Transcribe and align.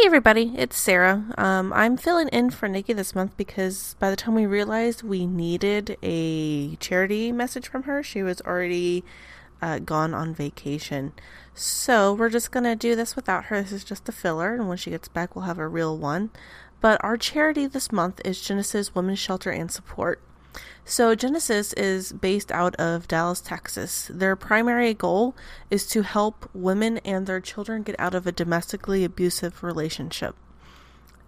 Hey 0.00 0.06
everybody, 0.06 0.54
it's 0.56 0.78
Sarah. 0.78 1.26
Um, 1.36 1.74
I'm 1.74 1.98
filling 1.98 2.28
in 2.28 2.48
for 2.48 2.68
Nikki 2.68 2.94
this 2.94 3.14
month 3.14 3.36
because 3.36 3.96
by 3.98 4.08
the 4.08 4.16
time 4.16 4.34
we 4.34 4.46
realized 4.46 5.02
we 5.02 5.26
needed 5.26 5.98
a 6.02 6.76
charity 6.76 7.32
message 7.32 7.68
from 7.68 7.82
her, 7.82 8.02
she 8.02 8.22
was 8.22 8.40
already 8.40 9.04
uh, 9.60 9.78
gone 9.78 10.14
on 10.14 10.32
vacation. 10.32 11.12
So 11.52 12.14
we're 12.14 12.30
just 12.30 12.50
gonna 12.50 12.74
do 12.76 12.96
this 12.96 13.14
without 13.14 13.44
her. 13.46 13.60
This 13.60 13.72
is 13.72 13.84
just 13.84 14.08
a 14.08 14.12
filler, 14.12 14.54
and 14.54 14.70
when 14.70 14.78
she 14.78 14.88
gets 14.88 15.08
back, 15.08 15.36
we'll 15.36 15.44
have 15.44 15.58
a 15.58 15.68
real 15.68 15.98
one. 15.98 16.30
But 16.80 16.98
our 17.04 17.18
charity 17.18 17.66
this 17.66 17.92
month 17.92 18.22
is 18.24 18.40
Genesis 18.40 18.94
Women's 18.94 19.18
Shelter 19.18 19.50
and 19.50 19.70
Support. 19.70 20.22
So, 20.84 21.14
Genesis 21.14 21.72
is 21.74 22.12
based 22.12 22.50
out 22.50 22.74
of 22.76 23.06
Dallas, 23.06 23.40
Texas. 23.40 24.10
Their 24.12 24.34
primary 24.34 24.92
goal 24.92 25.36
is 25.70 25.86
to 25.88 26.02
help 26.02 26.50
women 26.52 26.98
and 26.98 27.26
their 27.26 27.40
children 27.40 27.82
get 27.82 27.94
out 27.98 28.14
of 28.14 28.26
a 28.26 28.32
domestically 28.32 29.04
abusive 29.04 29.62
relationship. 29.62 30.34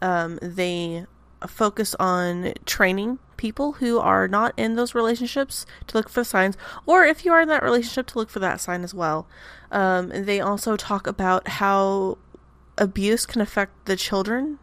Um, 0.00 0.38
they 0.42 1.06
focus 1.46 1.94
on 2.00 2.54
training 2.64 3.18
people 3.36 3.72
who 3.72 3.98
are 3.98 4.28
not 4.28 4.52
in 4.56 4.74
those 4.74 4.94
relationships 4.94 5.66
to 5.88 5.96
look 5.96 6.08
for 6.08 6.24
signs, 6.24 6.56
or 6.86 7.04
if 7.04 7.24
you 7.24 7.32
are 7.32 7.40
in 7.40 7.48
that 7.48 7.62
relationship, 7.62 8.06
to 8.08 8.18
look 8.18 8.30
for 8.30 8.38
that 8.40 8.60
sign 8.60 8.82
as 8.82 8.94
well. 8.94 9.26
Um, 9.70 10.08
they 10.08 10.40
also 10.40 10.76
talk 10.76 11.06
about 11.06 11.46
how 11.48 12.18
abuse 12.78 13.26
can 13.26 13.40
affect 13.40 13.86
the 13.86 13.96
children 13.96 14.58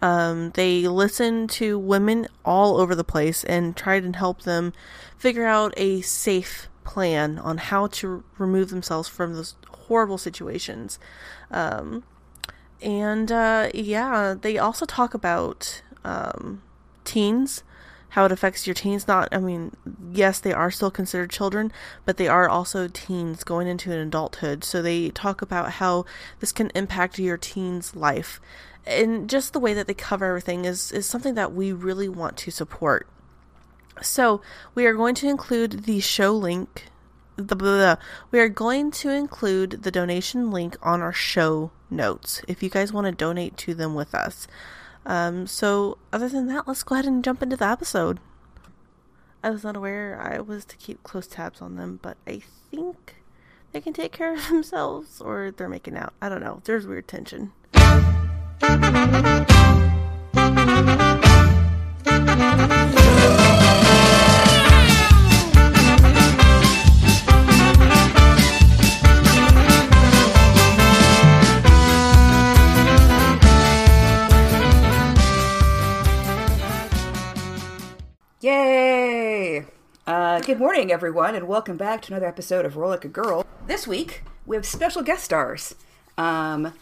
um, 0.00 0.50
they 0.50 0.86
listen 0.86 1.48
to 1.48 1.78
women 1.78 2.28
all 2.44 2.78
over 2.78 2.94
the 2.94 3.04
place 3.04 3.44
and 3.44 3.76
try 3.76 3.96
and 3.96 4.16
help 4.16 4.42
them 4.42 4.72
figure 5.16 5.46
out 5.46 5.74
a 5.76 6.00
safe 6.02 6.68
plan 6.84 7.38
on 7.38 7.58
how 7.58 7.86
to 7.88 8.24
remove 8.38 8.70
themselves 8.70 9.08
from 9.08 9.34
those 9.34 9.56
horrible 9.88 10.18
situations. 10.18 10.98
Um, 11.50 12.04
and 12.80 13.32
uh, 13.32 13.70
yeah, 13.74 14.34
they 14.40 14.56
also 14.56 14.86
talk 14.86 15.14
about 15.14 15.82
um, 16.04 16.62
teens, 17.04 17.64
how 18.10 18.24
it 18.24 18.32
affects 18.32 18.66
your 18.66 18.74
teens. 18.74 19.08
Not, 19.08 19.28
I 19.32 19.38
mean, 19.38 19.76
yes, 20.12 20.38
they 20.38 20.52
are 20.52 20.70
still 20.70 20.92
considered 20.92 21.30
children, 21.30 21.72
but 22.04 22.18
they 22.18 22.28
are 22.28 22.48
also 22.48 22.86
teens 22.86 23.42
going 23.42 23.66
into 23.66 23.90
an 23.92 23.98
adulthood. 23.98 24.62
So 24.62 24.80
they 24.80 25.10
talk 25.10 25.42
about 25.42 25.72
how 25.72 26.04
this 26.38 26.52
can 26.52 26.70
impact 26.74 27.18
your 27.18 27.36
teen's 27.36 27.96
life 27.96 28.40
and 28.88 29.28
just 29.28 29.52
the 29.52 29.60
way 29.60 29.74
that 29.74 29.86
they 29.86 29.94
cover 29.94 30.24
everything 30.24 30.64
is 30.64 30.90
is 30.90 31.06
something 31.06 31.34
that 31.34 31.52
we 31.52 31.72
really 31.72 32.08
want 32.08 32.36
to 32.38 32.50
support. 32.50 33.06
So 34.02 34.40
we 34.74 34.86
are 34.86 34.94
going 34.94 35.14
to 35.16 35.28
include 35.28 35.84
the 35.84 36.00
show 36.00 36.32
link. 36.32 36.86
The 37.36 37.54
blah, 37.54 37.76
blah, 37.76 37.96
we 38.32 38.40
are 38.40 38.48
going 38.48 38.90
to 38.92 39.10
include 39.10 39.82
the 39.84 39.92
donation 39.92 40.50
link 40.50 40.76
on 40.82 41.00
our 41.00 41.12
show 41.12 41.70
notes 41.88 42.42
if 42.48 42.64
you 42.64 42.70
guys 42.70 42.92
want 42.92 43.04
to 43.04 43.12
donate 43.12 43.56
to 43.58 43.74
them 43.74 43.94
with 43.94 44.12
us. 44.14 44.48
Um, 45.06 45.46
so 45.46 45.98
other 46.12 46.28
than 46.28 46.48
that, 46.48 46.66
let's 46.66 46.82
go 46.82 46.96
ahead 46.96 47.06
and 47.06 47.22
jump 47.22 47.42
into 47.42 47.56
the 47.56 47.66
episode. 47.66 48.18
I 49.42 49.50
was 49.50 49.62
not 49.62 49.76
aware 49.76 50.20
I 50.20 50.40
was 50.40 50.64
to 50.64 50.76
keep 50.76 51.04
close 51.04 51.28
tabs 51.28 51.62
on 51.62 51.76
them, 51.76 52.00
but 52.02 52.16
I 52.26 52.42
think 52.70 53.22
they 53.70 53.80
can 53.80 53.92
take 53.92 54.12
care 54.12 54.34
of 54.34 54.48
themselves 54.48 55.20
or 55.20 55.52
they're 55.56 55.68
making 55.68 55.96
out. 55.96 56.12
I 56.20 56.28
don't 56.28 56.40
know. 56.40 56.60
There's 56.64 56.86
weird 56.86 57.06
tension. 57.06 57.52
Yay! 58.60 58.74
Uh, 80.06 80.40
good 80.40 80.58
morning, 80.58 80.90
everyone, 80.90 81.36
and 81.36 81.46
welcome 81.46 81.76
back 81.76 82.02
to 82.02 82.12
another 82.12 82.26
episode 82.26 82.64
of 82.64 82.76
Roll 82.76 82.90
Like 82.90 83.04
a 83.04 83.08
Girl. 83.08 83.46
This 83.68 83.86
week, 83.86 84.24
we 84.46 84.56
have 84.56 84.66
special 84.66 85.02
guest 85.02 85.24
stars. 85.24 85.76
Um, 86.16 86.72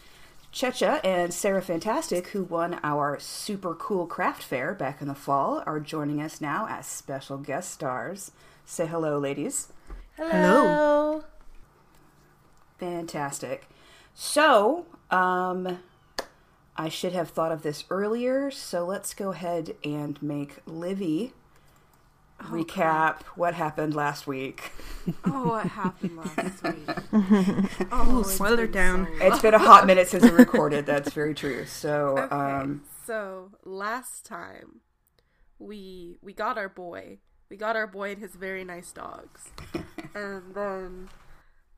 Checha 0.53 0.99
and 1.03 1.33
Sarah 1.33 1.61
Fantastic, 1.61 2.27
who 2.29 2.43
won 2.43 2.79
our 2.83 3.19
super 3.19 3.75
cool 3.75 4.07
craft 4.07 4.41
fair 4.41 4.73
back 4.73 5.01
in 5.01 5.07
the 5.07 5.15
fall, 5.15 5.61
are 5.65 5.79
joining 5.79 6.21
us 6.21 6.41
now 6.41 6.67
as 6.69 6.85
special 6.87 7.37
guest 7.37 7.71
stars. 7.71 8.31
Say 8.65 8.87
hello, 8.87 9.19
ladies. 9.19 9.71
Hello. 10.15 11.23
Fantastic. 12.79 13.67
So, 14.13 14.85
um, 15.11 15.79
I 16.75 16.89
should 16.89 17.13
have 17.13 17.29
thought 17.29 17.51
of 17.51 17.63
this 17.63 17.83
earlier, 17.89 18.51
so 18.51 18.85
let's 18.85 19.13
go 19.13 19.31
ahead 19.31 19.75
and 19.83 20.21
make 20.21 20.57
Livy 20.65 21.33
recap 22.43 23.21
what 23.35 23.53
happened 23.53 23.95
last 23.95 24.27
week. 24.27 24.71
Oh, 25.25 25.47
what 25.49 25.67
happened 25.67 26.17
last 26.17 26.63
week? 26.63 27.87
oh, 27.91 28.19
it's 28.21 28.33
spoiler 28.33 28.67
down. 28.67 29.07
so 29.19 29.25
It's 29.27 29.41
been 29.41 29.53
a 29.53 29.59
hot 29.71 29.85
minute 29.85 30.07
since 30.07 30.23
we 30.23 30.29
recorded. 30.31 30.85
That's 30.85 31.11
very 31.13 31.33
true. 31.33 31.65
So, 31.65 32.17
Okay, 32.17 32.35
um, 32.35 32.83
so 33.05 33.51
last 33.63 34.25
time 34.25 34.81
we 35.59 36.17
we 36.21 36.33
got 36.33 36.57
our 36.57 36.69
boy, 36.69 37.17
we 37.49 37.57
got 37.57 37.75
our 37.75 37.87
boy 37.87 38.11
and 38.11 38.19
his 38.19 38.35
very 38.35 38.63
nice 38.63 38.91
dogs, 38.91 39.49
and 40.15 40.53
then 40.53 41.09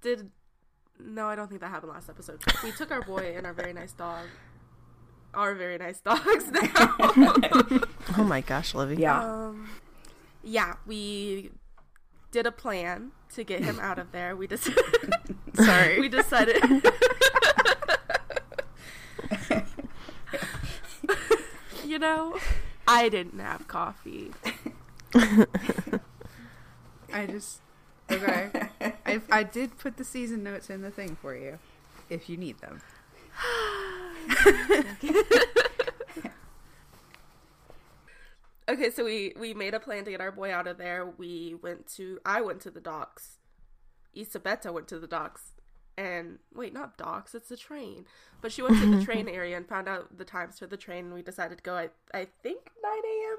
did 0.02 0.30
no, 1.00 1.28
I 1.28 1.36
don't 1.36 1.48
think 1.48 1.62
that 1.62 1.70
happened 1.70 1.94
last 1.94 2.10
episode. 2.10 2.42
We 2.64 2.72
took 2.74 2.92
our 2.92 3.02
boy 3.02 3.34
and 3.38 3.46
our 3.46 3.54
very 3.54 3.72
nice 3.72 3.94
dog, 3.94 4.26
our 5.34 5.56
very 5.56 5.78
nice 5.78 6.00
dogs 6.02 6.52
now. 6.52 6.96
Oh 8.18 8.24
my 8.26 8.42
gosh, 8.42 8.74
Livy. 8.76 8.98
yeah. 8.98 9.24
um, 9.24 9.70
yeah, 10.44 10.76
we 10.86 11.52
did 12.32 12.46
a 12.46 12.52
plan 12.52 13.12
to 13.36 13.44
get 13.44 13.64
him 13.64 13.80
out 13.80 14.00
of 14.00 14.12
there. 14.12 14.36
We 14.36 14.48
just 14.48 14.70
Sorry. 15.56 16.00
we 16.00 16.10
decided. 16.10 16.64
you 21.86 22.00
know, 22.00 22.38
I 22.88 23.10
didn't 23.10 23.40
have 23.40 23.68
coffee. 23.68 24.32
I 27.12 27.26
just 27.26 27.62
okay. 28.12 28.50
I 29.06 29.22
I 29.32 29.44
did 29.44 29.78
put 29.78 29.98
the 29.98 30.04
season 30.04 30.44
notes 30.44 30.70
in 30.70 30.82
the 30.82 30.92
thing 30.92 31.18
for 31.22 31.36
you, 31.36 31.58
if 32.10 32.30
you 32.30 32.38
need 32.38 32.58
them. 32.60 32.82
Okay, 38.70 38.92
so 38.92 39.04
we 39.04 39.34
we 39.40 39.56
made 39.56 39.74
a 39.74 39.80
plan 39.80 40.06
to 40.06 40.12
get 40.12 40.22
our 40.22 40.32
boy 40.32 40.54
out 40.54 40.68
of 40.68 40.78
there. 40.78 41.12
We 41.18 41.56
went 41.62 41.88
to 41.96 42.20
I 42.24 42.42
went 42.42 42.62
to 42.62 42.72
the 42.72 42.80
docks. 42.80 43.40
Isabetta 44.16 44.72
went 44.72 44.88
to 44.90 45.00
the 45.00 45.08
docks. 45.08 45.54
And 45.98 46.38
wait, 46.54 46.72
not 46.72 46.98
docks, 46.98 47.36
it's 47.36 47.50
the 47.50 47.58
train. 47.58 48.06
But 48.42 48.52
she 48.52 48.62
went 48.62 48.80
to 48.80 48.96
the 48.96 49.04
train 49.06 49.28
area 49.28 49.58
and 49.58 49.68
found 49.68 49.90
out 49.90 50.18
the 50.18 50.24
times 50.24 50.60
for 50.60 50.68
the 50.68 50.78
train 50.78 51.06
and 51.06 51.14
we 51.14 51.24
decided 51.24 51.58
to 51.58 51.64
go 51.64 51.76
I 51.76 51.90
I 52.14 52.28
think 52.44 52.70
9 52.82 52.92
a.m. 52.94 53.38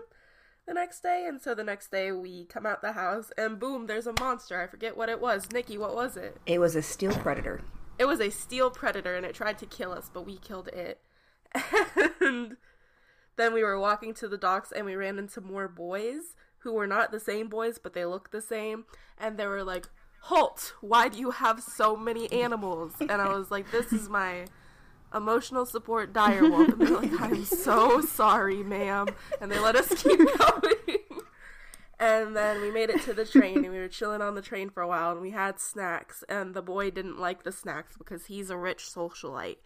the 0.67 0.75
next 0.75 1.01
day. 1.03 1.27
And 1.29 1.41
so 1.41 1.55
the 1.55 1.65
next 1.65 1.93
day 1.93 2.11
we 2.11 2.47
come 2.47 2.67
out 2.67 2.83
the 2.83 2.93
house 2.93 3.31
and 3.39 3.61
boom, 3.61 3.87
there's 3.87 4.09
a 4.09 4.21
monster. 4.21 4.61
I 4.61 4.67
forget 4.67 4.97
what 4.97 5.09
it 5.09 5.21
was. 5.21 5.47
Nikki, 5.53 5.79
what 5.79 5.95
was 5.95 6.17
it? 6.17 6.39
It 6.45 6.59
was 6.59 6.75
a 6.75 6.83
steel 6.83 7.13
predator. 7.13 7.63
It 8.01 8.07
was 8.07 8.21
a 8.21 8.31
steel 8.31 8.69
predator 8.71 9.15
and 9.15 9.25
it 9.25 9.35
tried 9.37 9.59
to 9.59 9.67
kill 9.67 9.93
us, 9.93 10.11
but 10.13 10.27
we 10.27 10.39
killed 10.39 10.69
it. 10.69 11.01
And 12.21 12.57
then 13.41 13.55
we 13.55 13.63
were 13.63 13.79
walking 13.79 14.15
to 14.15 14.29
the 14.29 14.39
docks 14.39 14.73
and 14.73 14.85
we 14.85 14.95
ran 14.95 15.19
into 15.19 15.41
more 15.41 15.69
boys 15.69 16.37
who 16.59 16.73
were 16.73 16.87
not 16.87 17.11
the 17.11 17.21
same 17.21 17.49
boys, 17.49 17.79
but 17.79 17.95
they 17.95 18.05
looked 18.05 18.33
the 18.33 18.41
same. 18.41 18.85
And 19.19 19.39
they 19.39 19.47
were 19.47 19.65
like, 19.65 19.89
Halt, 20.25 20.75
why 20.81 21.09
do 21.09 21.19
you 21.19 21.31
have 21.31 21.63
so 21.63 21.97
many 21.97 22.31
animals? 22.31 22.95
And 23.01 23.13
I 23.13 23.35
was 23.37 23.51
like, 23.51 23.71
This 23.71 23.93
is 23.93 24.09
my 24.09 24.45
emotional 25.15 25.67
support 25.67 26.13
direwolf. 26.13 26.73
And 26.73 26.81
they're 26.81 27.01
like, 27.01 27.21
I'm 27.21 27.45
so 27.45 28.01
sorry, 28.01 28.63
ma'am. 28.63 29.09
And 29.41 29.51
they 29.51 29.59
let 29.59 29.77
us 29.77 29.89
keep 30.03 30.19
going. 30.39 30.99
And 31.99 32.35
then 32.35 32.63
we 32.63 32.71
made 32.71 32.89
it 32.89 33.03
to 33.03 33.13
the 33.13 33.27
train 33.27 33.59
and 33.63 33.73
we 33.73 33.79
were 33.79 33.89
chilling 33.89 34.23
on 34.23 34.35
the 34.35 34.41
train 34.41 34.71
for 34.71 34.83
a 34.83 34.89
while 34.89 35.13
and 35.13 35.21
we 35.21 35.33
had 35.33 35.61
snacks 35.61 36.25
and 36.31 36.55
the 36.55 36.63
boy 36.63 36.91
didn't 36.91 37.21
like 37.21 37.43
the 37.43 37.53
snacks 37.53 37.99
because 37.99 38.27
he's 38.27 38.49
a 38.49 38.57
rich 38.57 38.85
socialite. 38.85 39.59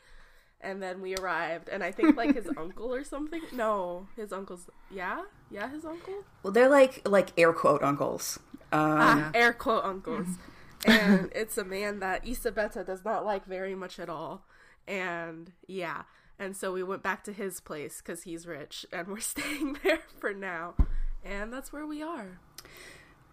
And 0.64 0.82
then 0.82 1.00
we 1.00 1.14
arrived 1.16 1.68
and 1.68 1.84
I 1.84 1.92
think 1.92 2.16
like 2.16 2.34
his 2.34 2.48
uncle 2.56 2.92
or 2.92 3.04
something. 3.04 3.42
No, 3.52 4.08
his 4.16 4.32
uncle's 4.32 4.66
yeah? 4.90 5.22
Yeah, 5.50 5.68
his 5.70 5.84
uncle? 5.84 6.24
Well, 6.42 6.52
they're 6.52 6.68
like 6.68 7.06
like 7.06 7.30
air 7.38 7.52
quote 7.52 7.82
uncles. 7.82 8.38
Um, 8.72 8.98
Ah, 8.98 9.30
air 9.34 9.52
quote 9.52 9.84
uncles. 9.84 10.26
and 10.86 11.30
it's 11.34 11.56
a 11.56 11.64
man 11.64 12.00
that 12.00 12.26
Isabetta 12.26 12.84
does 12.84 13.04
not 13.04 13.24
like 13.24 13.44
very 13.46 13.74
much 13.74 13.98
at 13.98 14.08
all. 14.08 14.44
And 14.88 15.52
yeah. 15.66 16.02
And 16.38 16.56
so 16.56 16.72
we 16.72 16.82
went 16.82 17.02
back 17.02 17.22
to 17.24 17.32
his 17.32 17.60
place 17.60 18.02
because 18.04 18.24
he's 18.24 18.46
rich 18.46 18.84
and 18.92 19.06
we're 19.08 19.20
staying 19.34 19.78
there 19.84 20.00
for 20.18 20.32
now. 20.34 20.74
And 21.24 21.52
that's 21.52 21.72
where 21.72 21.86
we 21.86 22.02
are. 22.02 22.40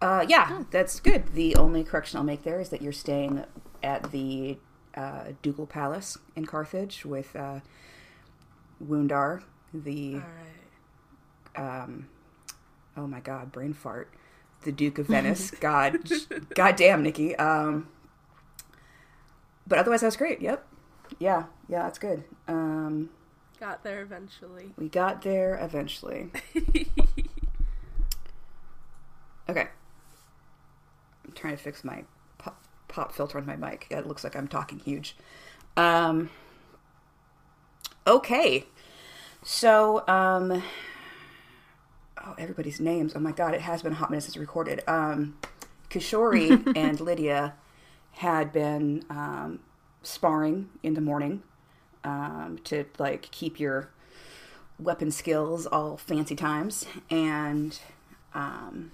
Uh, 0.00 0.24
yeah, 0.28 0.64
that's 0.70 0.98
good. 0.98 1.34
The 1.34 1.54
only 1.56 1.84
correction 1.84 2.18
I'll 2.18 2.24
make 2.24 2.42
there 2.42 2.60
is 2.60 2.70
that 2.70 2.82
you're 2.82 2.92
staying 2.92 3.44
at 3.82 4.10
the 4.10 4.58
uh, 4.96 5.24
Ducal 5.42 5.66
Palace 5.66 6.18
in 6.36 6.46
Carthage 6.46 7.04
with 7.04 7.34
uh, 7.36 7.60
Woundar, 8.84 9.42
the 9.72 10.16
right. 11.56 11.82
um, 11.84 12.08
oh 12.96 13.06
my 13.06 13.20
god, 13.20 13.52
brain 13.52 13.72
fart, 13.72 14.12
the 14.64 14.72
Duke 14.72 14.98
of 14.98 15.06
Venice. 15.08 15.50
God, 15.52 15.98
god 16.54 16.76
damn, 16.76 17.02
Nikki. 17.02 17.34
Um, 17.36 17.88
but 19.66 19.78
otherwise, 19.78 20.00
that 20.00 20.08
was 20.08 20.16
great. 20.16 20.40
Yep, 20.42 20.66
yeah, 21.18 21.44
yeah, 21.68 21.82
that's 21.84 21.98
good. 21.98 22.24
Um, 22.48 23.10
Got 23.60 23.84
there 23.84 24.02
eventually. 24.02 24.72
we 24.76 24.88
got 24.88 25.22
there 25.22 25.56
eventually. 25.62 26.30
Okay, 29.48 29.66
I'm 31.26 31.32
trying 31.34 31.56
to 31.56 31.62
fix 31.62 31.82
my 31.84 32.04
pop, 32.92 33.12
filter 33.12 33.38
on 33.38 33.46
my 33.46 33.56
mic. 33.56 33.86
It 33.90 34.06
looks 34.06 34.22
like 34.22 34.36
I'm 34.36 34.46
talking 34.46 34.78
huge. 34.78 35.16
Um, 35.76 36.30
okay, 38.06 38.66
so 39.42 40.06
um, 40.06 40.62
oh, 42.24 42.34
everybody's 42.38 42.80
names. 42.80 43.14
Oh 43.16 43.20
my 43.20 43.32
god, 43.32 43.54
it 43.54 43.62
has 43.62 43.82
been 43.82 43.92
a 43.92 43.96
hot 43.96 44.10
minute 44.10 44.22
since 44.22 44.36
recorded. 44.36 44.82
Um, 44.86 45.38
Kishori 45.90 46.72
and 46.76 47.00
Lydia 47.00 47.54
had 48.12 48.52
been 48.52 49.04
um, 49.08 49.60
sparring 50.02 50.68
in 50.82 50.92
the 50.94 51.00
morning 51.00 51.42
um, 52.04 52.58
to 52.64 52.84
like 52.98 53.22
keep 53.30 53.58
your 53.58 53.90
weapon 54.78 55.10
skills 55.10 55.66
all 55.66 55.96
fancy 55.96 56.36
times, 56.36 56.84
and 57.08 57.78
um, 58.34 58.92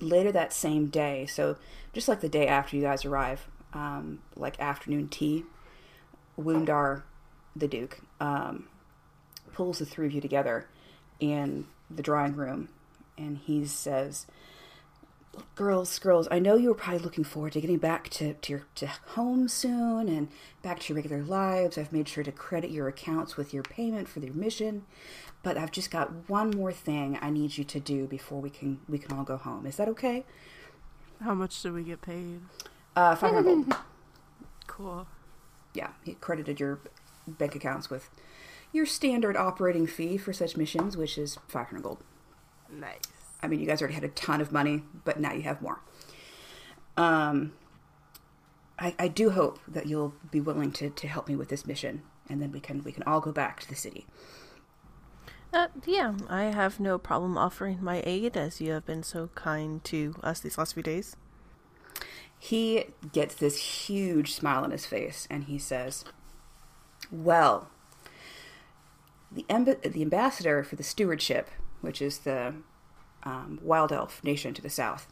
later 0.00 0.32
that 0.32 0.52
same 0.52 0.86
day, 0.88 1.26
so 1.26 1.56
just 1.92 2.08
like 2.08 2.20
the 2.20 2.28
day 2.28 2.46
after 2.46 2.76
you 2.76 2.82
guys 2.82 3.04
arrive, 3.04 3.48
um, 3.72 4.20
like 4.36 4.58
afternoon 4.60 5.08
tea, 5.08 5.44
Woundar, 6.38 7.02
the 7.54 7.68
Duke, 7.68 8.00
um, 8.20 8.68
pulls 9.52 9.78
the 9.78 9.86
three 9.86 10.06
of 10.06 10.12
you 10.12 10.20
together 10.20 10.66
in 11.20 11.66
the 11.90 12.02
drawing 12.02 12.34
room, 12.34 12.68
and 13.16 13.38
he 13.38 13.64
says, 13.66 14.26
"Girls, 15.54 15.98
girls, 15.98 16.26
I 16.30 16.38
know 16.40 16.56
you 16.56 16.68
were 16.68 16.74
probably 16.74 17.00
looking 17.00 17.24
forward 17.24 17.52
to 17.52 17.60
getting 17.60 17.78
back 17.78 18.08
to, 18.10 18.34
to 18.34 18.52
your 18.52 18.66
to 18.76 18.86
home 18.86 19.48
soon 19.48 20.08
and 20.08 20.28
back 20.62 20.80
to 20.80 20.92
your 20.92 20.96
regular 21.02 21.22
lives. 21.22 21.78
I've 21.78 21.92
made 21.92 22.08
sure 22.08 22.24
to 22.24 22.32
credit 22.32 22.70
your 22.70 22.88
accounts 22.88 23.36
with 23.36 23.54
your 23.54 23.62
payment 23.62 24.08
for 24.08 24.20
the 24.20 24.30
mission, 24.30 24.84
but 25.44 25.56
I've 25.58 25.70
just 25.70 25.90
got 25.90 26.28
one 26.28 26.50
more 26.50 26.72
thing 26.72 27.18
I 27.20 27.30
need 27.30 27.56
you 27.56 27.64
to 27.64 27.78
do 27.78 28.06
before 28.06 28.40
we 28.40 28.50
can 28.50 28.80
we 28.88 28.98
can 28.98 29.16
all 29.16 29.22
go 29.22 29.36
home. 29.36 29.66
Is 29.66 29.76
that 29.76 29.88
okay? 29.90 30.24
How 31.22 31.34
much 31.34 31.62
do 31.62 31.72
we 31.72 31.84
get 31.84 32.02
paid? 32.02 32.40
Uh, 32.96 33.14
five 33.14 33.32
hundred 33.32 33.68
gold. 33.68 33.76
Cool. 34.66 35.06
Yeah, 35.72 35.90
he 36.02 36.14
credited 36.14 36.58
your 36.58 36.80
bank 37.28 37.54
accounts 37.54 37.90
with 37.90 38.10
your 38.72 38.86
standard 38.86 39.36
operating 39.36 39.86
fee 39.86 40.16
for 40.16 40.32
such 40.32 40.56
missions, 40.56 40.96
which 40.96 41.16
is 41.16 41.38
five 41.46 41.68
hundred 41.68 41.84
gold. 41.84 41.98
Nice. 42.72 43.02
I 43.42 43.46
mean, 43.46 43.60
you 43.60 43.66
guys 43.66 43.80
already 43.82 43.94
had 43.94 44.04
a 44.04 44.08
ton 44.08 44.40
of 44.40 44.50
money, 44.50 44.82
but 45.04 45.20
now 45.20 45.32
you 45.32 45.42
have 45.42 45.60
more. 45.60 45.80
Um, 46.96 47.52
I, 48.78 48.94
I 48.98 49.08
do 49.08 49.30
hope 49.30 49.58
that 49.68 49.86
you'll 49.86 50.14
be 50.30 50.40
willing 50.40 50.72
to, 50.72 50.90
to 50.90 51.06
help 51.06 51.28
me 51.28 51.36
with 51.36 51.50
this 51.50 51.66
mission, 51.66 52.02
and 52.28 52.40
then 52.40 52.50
we 52.50 52.58
can 52.58 52.82
we 52.82 52.90
can 52.90 53.02
all 53.04 53.20
go 53.20 53.30
back 53.30 53.60
to 53.60 53.68
the 53.68 53.76
city. 53.76 54.06
Uh, 55.54 55.68
yeah, 55.86 56.14
I 56.28 56.44
have 56.46 56.80
no 56.80 56.98
problem 56.98 57.38
offering 57.38 57.78
my 57.80 58.02
aid 58.04 58.36
as 58.36 58.60
you 58.60 58.72
have 58.72 58.84
been 58.84 59.04
so 59.04 59.28
kind 59.36 59.84
to 59.84 60.16
us 60.20 60.40
these 60.40 60.58
last 60.58 60.74
few 60.74 60.82
days. 60.82 61.14
He 62.36 62.86
gets 63.12 63.36
this 63.36 63.86
huge 63.86 64.34
smile 64.34 64.64
on 64.64 64.72
his 64.72 64.84
face, 64.84 65.28
and 65.30 65.44
he 65.44 65.58
says, 65.58 66.04
"Well, 67.08 67.68
the 69.30 69.44
emb- 69.44 69.80
the 69.80 70.02
ambassador 70.02 70.64
for 70.64 70.74
the 70.74 70.82
stewardship, 70.82 71.48
which 71.82 72.02
is 72.02 72.18
the 72.18 72.54
um, 73.22 73.60
wild 73.62 73.92
elf 73.92 74.24
nation 74.24 74.54
to 74.54 74.62
the 74.62 74.68
south, 74.68 75.06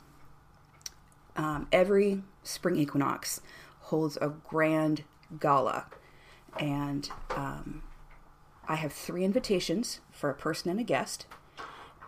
um, 1.37 1.69
every 1.71 2.25
spring 2.43 2.77
equinox 2.77 3.41
holds 3.83 4.19
a 4.21 4.29
grand 4.29 5.05
gala, 5.39 5.87
and 6.59 7.09
um, 7.31 7.85
I 8.69 8.77
have 8.77 8.93
three 8.93 9.25
invitations 9.25 10.01
for 10.11 10.31
a 10.31 10.35
person 10.35 10.71
and 10.71 10.81
a 10.81 10.85
guest, 10.85 11.27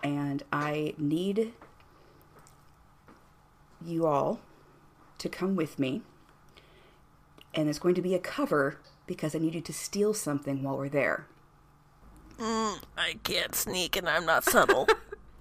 and 0.02 0.42
I 0.52 0.94
need 0.96 1.52
you 3.84 4.06
all 4.06 4.40
to 5.18 5.28
come 5.28 5.56
with 5.56 5.78
me. 5.78 6.02
And 7.54 7.68
it's 7.68 7.78
going 7.78 7.94
to 7.94 8.02
be 8.02 8.14
a 8.14 8.18
cover 8.18 8.78
because 9.06 9.34
I 9.34 9.38
need 9.38 9.54
you 9.54 9.60
to 9.60 9.72
steal 9.72 10.14
something 10.14 10.62
while 10.62 10.76
we're 10.76 10.88
there. 10.88 11.26
Mm, 12.38 12.82
I 12.96 13.16
can't 13.22 13.54
sneak 13.54 13.96
and 13.96 14.08
I'm 14.08 14.26
not 14.26 14.44
subtle. 14.44 14.88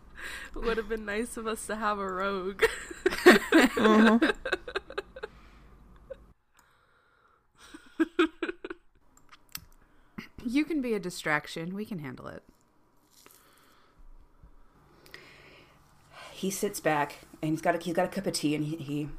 Would 0.56 0.77
have 0.77 0.89
been 0.89 1.06
nice 1.06 1.38
of 1.38 1.48
us 1.48 1.65
to 1.68 1.75
have 1.75 1.98
a 1.98 2.07
rogue. 2.07 2.63
You 3.25 3.31
mm-hmm 3.36 4.30
can 10.65 10.73
be 10.84 10.94
a 10.94 11.00
distraction. 11.00 11.74
We 11.74 11.86
can 11.86 12.00
handle 12.00 12.28
it. 12.28 12.44
He 16.32 16.52
sits 16.52 16.80
back 16.80 17.20
and 17.42 17.52
he's 17.52 17.62
got 17.62 17.76
a, 17.76 17.78
he's 17.80 17.94
got 17.94 18.06
a 18.06 18.10
cup 18.10 18.28
of 18.28 18.34
tea 18.34 18.54
and 18.54 18.66
he, 18.66 18.76
he 18.76 19.10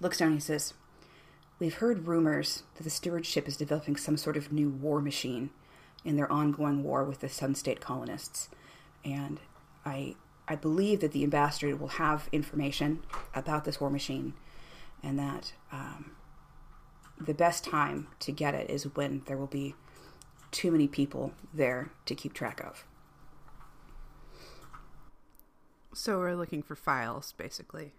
looks 0.00 0.18
down 0.18 0.28
and 0.28 0.36
he 0.36 0.40
says, 0.40 0.74
We've 1.58 1.74
heard 1.74 2.06
rumors 2.06 2.62
that 2.76 2.84
the 2.84 2.90
stewardship 2.90 3.48
is 3.48 3.56
developing 3.56 3.96
some 3.96 4.16
sort 4.16 4.36
of 4.36 4.52
new 4.52 4.68
war 4.68 5.00
machine 5.00 5.50
in 6.04 6.16
their 6.16 6.30
ongoing 6.30 6.84
war 6.84 7.04
with 7.04 7.20
the 7.20 7.28
Sun 7.28 7.56
State 7.56 7.80
colonists. 7.80 8.48
And 9.04 9.40
I 9.84 10.14
I 10.46 10.56
believe 10.56 11.00
that 11.00 11.12
the 11.12 11.24
ambassador 11.24 11.76
will 11.76 11.88
have 11.88 12.28
information 12.32 13.00
about 13.34 13.64
this 13.64 13.80
war 13.80 13.90
machine 13.90 14.32
and 15.02 15.18
that 15.18 15.52
um, 15.70 16.12
the 17.20 17.34
best 17.34 17.64
time 17.64 18.08
to 18.20 18.32
get 18.32 18.54
it 18.54 18.70
is 18.70 18.84
when 18.96 19.22
there 19.26 19.36
will 19.36 19.46
be 19.46 19.74
too 20.50 20.70
many 20.70 20.88
people 20.88 21.32
there 21.52 21.90
to 22.06 22.14
keep 22.14 22.32
track 22.32 22.60
of. 22.60 22.84
So 25.94 26.18
we're 26.18 26.34
looking 26.34 26.62
for 26.62 26.76
files, 26.76 27.32
basically. 27.36 27.92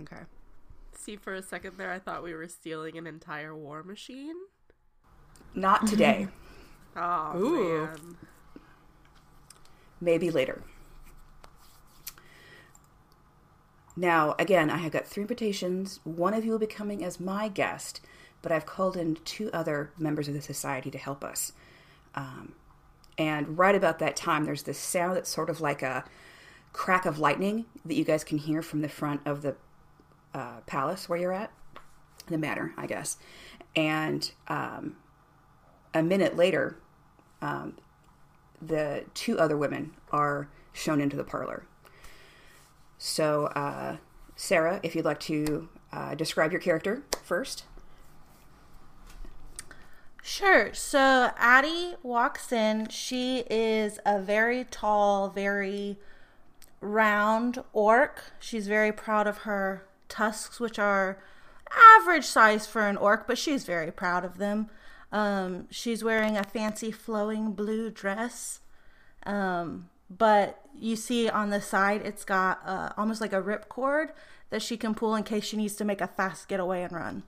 Okay. 0.00 0.22
See, 0.92 1.16
for 1.16 1.34
a 1.34 1.42
second 1.42 1.78
there, 1.78 1.92
I 1.92 1.98
thought 1.98 2.22
we 2.22 2.34
were 2.34 2.48
stealing 2.48 2.98
an 2.98 3.06
entire 3.06 3.54
war 3.54 3.82
machine. 3.82 4.34
Not 5.54 5.86
today, 5.86 6.28
Oh 6.96 7.36
Ooh. 7.38 7.86
man. 7.86 8.16
maybe 10.00 10.30
later. 10.30 10.62
Now, 13.96 14.34
again, 14.38 14.70
I 14.70 14.78
have 14.78 14.92
got 14.92 15.06
three 15.06 15.22
invitations. 15.22 16.00
One 16.04 16.34
of 16.34 16.44
you 16.44 16.52
will 16.52 16.58
be 16.58 16.66
coming 16.66 17.04
as 17.04 17.18
my 17.18 17.48
guest, 17.48 18.00
but 18.42 18.52
I've 18.52 18.66
called 18.66 18.96
in 18.96 19.16
two 19.24 19.50
other 19.52 19.90
members 19.98 20.28
of 20.28 20.34
the 20.34 20.40
society 20.40 20.90
to 20.90 20.98
help 20.98 21.24
us. 21.24 21.52
Um, 22.14 22.54
and 23.16 23.58
right 23.58 23.74
about 23.74 23.98
that 23.98 24.16
time, 24.16 24.44
there's 24.44 24.62
this 24.62 24.78
sound 24.78 25.16
that's 25.16 25.28
sort 25.28 25.50
of 25.50 25.60
like 25.60 25.82
a 25.82 26.04
crack 26.72 27.06
of 27.06 27.18
lightning 27.18 27.66
that 27.84 27.94
you 27.94 28.04
guys 28.04 28.22
can 28.22 28.38
hear 28.38 28.62
from 28.62 28.82
the 28.82 28.88
front 28.88 29.20
of 29.26 29.42
the 29.42 29.56
uh, 30.34 30.60
palace 30.66 31.08
where 31.08 31.18
you're 31.18 31.32
at, 31.32 31.50
the 32.28 32.38
manor, 32.38 32.72
I 32.76 32.86
guess. 32.86 33.16
And 33.74 34.30
um, 34.46 34.96
a 35.92 36.02
minute 36.02 36.36
later, 36.36 36.78
um, 37.42 37.76
the 38.60 39.04
two 39.14 39.38
other 39.38 39.56
women 39.56 39.94
are 40.10 40.48
shown 40.72 41.00
into 41.00 41.16
the 41.16 41.24
parlor. 41.24 41.64
So, 42.98 43.46
uh, 43.46 43.96
Sarah, 44.36 44.80
if 44.82 44.94
you'd 44.94 45.04
like 45.04 45.20
to 45.20 45.68
uh, 45.92 46.14
describe 46.14 46.52
your 46.52 46.60
character 46.60 47.02
first. 47.24 47.64
Sure. 50.28 50.74
So 50.74 51.30
Addie 51.38 51.94
walks 52.02 52.52
in. 52.52 52.88
She 52.90 53.44
is 53.48 53.98
a 54.04 54.20
very 54.20 54.64
tall, 54.64 55.30
very 55.30 55.96
round 56.82 57.64
orc. 57.72 58.22
She's 58.38 58.68
very 58.68 58.92
proud 58.92 59.26
of 59.26 59.38
her 59.38 59.86
tusks, 60.10 60.60
which 60.60 60.78
are 60.78 61.18
average 61.96 62.26
size 62.26 62.66
for 62.66 62.86
an 62.86 62.98
orc, 62.98 63.26
but 63.26 63.38
she's 63.38 63.64
very 63.64 63.90
proud 63.90 64.22
of 64.22 64.36
them. 64.36 64.68
Um, 65.12 65.66
she's 65.70 66.04
wearing 66.04 66.36
a 66.36 66.44
fancy 66.44 66.90
flowing 66.90 67.52
blue 67.52 67.88
dress. 67.88 68.60
Um, 69.24 69.88
but 70.10 70.60
you 70.78 70.94
see 70.94 71.30
on 71.30 71.48
the 71.48 71.62
side, 71.62 72.02
it's 72.04 72.26
got 72.26 72.60
uh, 72.66 72.90
almost 72.98 73.22
like 73.22 73.32
a 73.32 73.40
rip 73.40 73.70
cord 73.70 74.12
that 74.50 74.60
she 74.60 74.76
can 74.76 74.94
pull 74.94 75.14
in 75.14 75.24
case 75.24 75.44
she 75.44 75.56
needs 75.56 75.74
to 75.76 75.86
make 75.86 76.02
a 76.02 76.06
fast 76.06 76.48
getaway 76.48 76.82
and 76.82 76.92
run. 76.92 77.22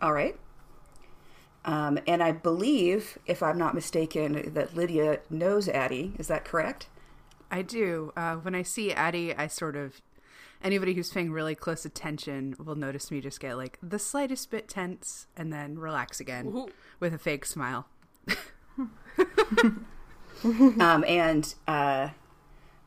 All 0.00 0.14
right. 0.14 0.38
Um, 1.64 1.98
and 2.06 2.22
I 2.22 2.32
believe, 2.32 3.18
if 3.26 3.42
I'm 3.42 3.56
not 3.56 3.74
mistaken, 3.74 4.52
that 4.54 4.76
Lydia 4.76 5.20
knows 5.30 5.68
Addie. 5.68 6.12
Is 6.18 6.28
that 6.28 6.44
correct? 6.44 6.88
I 7.50 7.62
do. 7.62 8.12
Uh, 8.16 8.36
when 8.36 8.54
I 8.54 8.62
see 8.62 8.92
Addie, 8.92 9.34
I 9.34 9.46
sort 9.46 9.76
of 9.76 10.02
anybody 10.62 10.94
who's 10.94 11.10
paying 11.10 11.30
really 11.32 11.54
close 11.54 11.84
attention 11.84 12.56
will 12.58 12.74
notice 12.74 13.10
me 13.10 13.20
just 13.20 13.40
get 13.40 13.56
like 13.56 13.78
the 13.82 13.98
slightest 13.98 14.50
bit 14.50 14.68
tense 14.68 15.26
and 15.36 15.52
then 15.52 15.78
relax 15.78 16.20
again 16.20 16.46
Ooh. 16.46 16.68
with 17.00 17.14
a 17.14 17.18
fake 17.18 17.44
smile. 17.46 17.86
Um, 20.44 21.04
and 21.08 21.54
uh, 21.66 22.10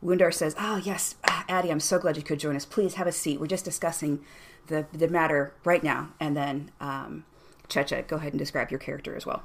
Wundar 0.03 0.31
says, 0.31 0.55
"Oh 0.59 0.77
yes, 0.77 1.15
ah, 1.27 1.43
Addie, 1.49 1.71
I'm 1.71 1.79
so 1.79 1.97
glad 1.97 2.15
you 2.15 2.21
could 2.21 2.39
join 2.39 2.55
us. 2.55 2.65
Please 2.65 2.95
have 2.95 3.07
a 3.07 3.11
seat. 3.11 3.39
We're 3.39 3.47
just 3.47 3.65
discussing 3.65 4.19
the 4.67 4.85
the 4.93 5.07
matter 5.07 5.53
right 5.63 5.83
now." 5.83 6.09
And 6.19 6.37
then 6.37 6.71
um, 6.79 7.25
Checha, 7.69 8.07
go 8.07 8.17
ahead 8.17 8.33
and 8.33 8.39
describe 8.39 8.71
your 8.71 8.79
character 8.79 9.15
as 9.15 9.25
well. 9.25 9.43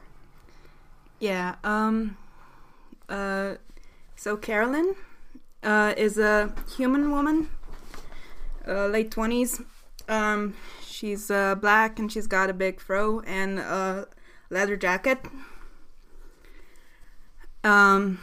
Yeah. 1.18 1.56
Um. 1.64 2.16
Uh. 3.08 3.54
So 4.16 4.36
Carolyn, 4.36 4.94
uh, 5.62 5.94
is 5.96 6.18
a 6.18 6.54
human 6.76 7.10
woman, 7.10 7.48
uh, 8.66 8.86
late 8.86 9.10
twenties. 9.10 9.60
Um. 10.08 10.54
She's 10.86 11.30
uh, 11.30 11.56
black 11.56 11.98
and 11.98 12.12
she's 12.12 12.28
got 12.28 12.48
a 12.48 12.52
big 12.52 12.80
fro 12.80 13.20
and 13.20 13.58
a 13.58 14.06
leather 14.50 14.76
jacket. 14.76 15.18
Um. 17.64 18.20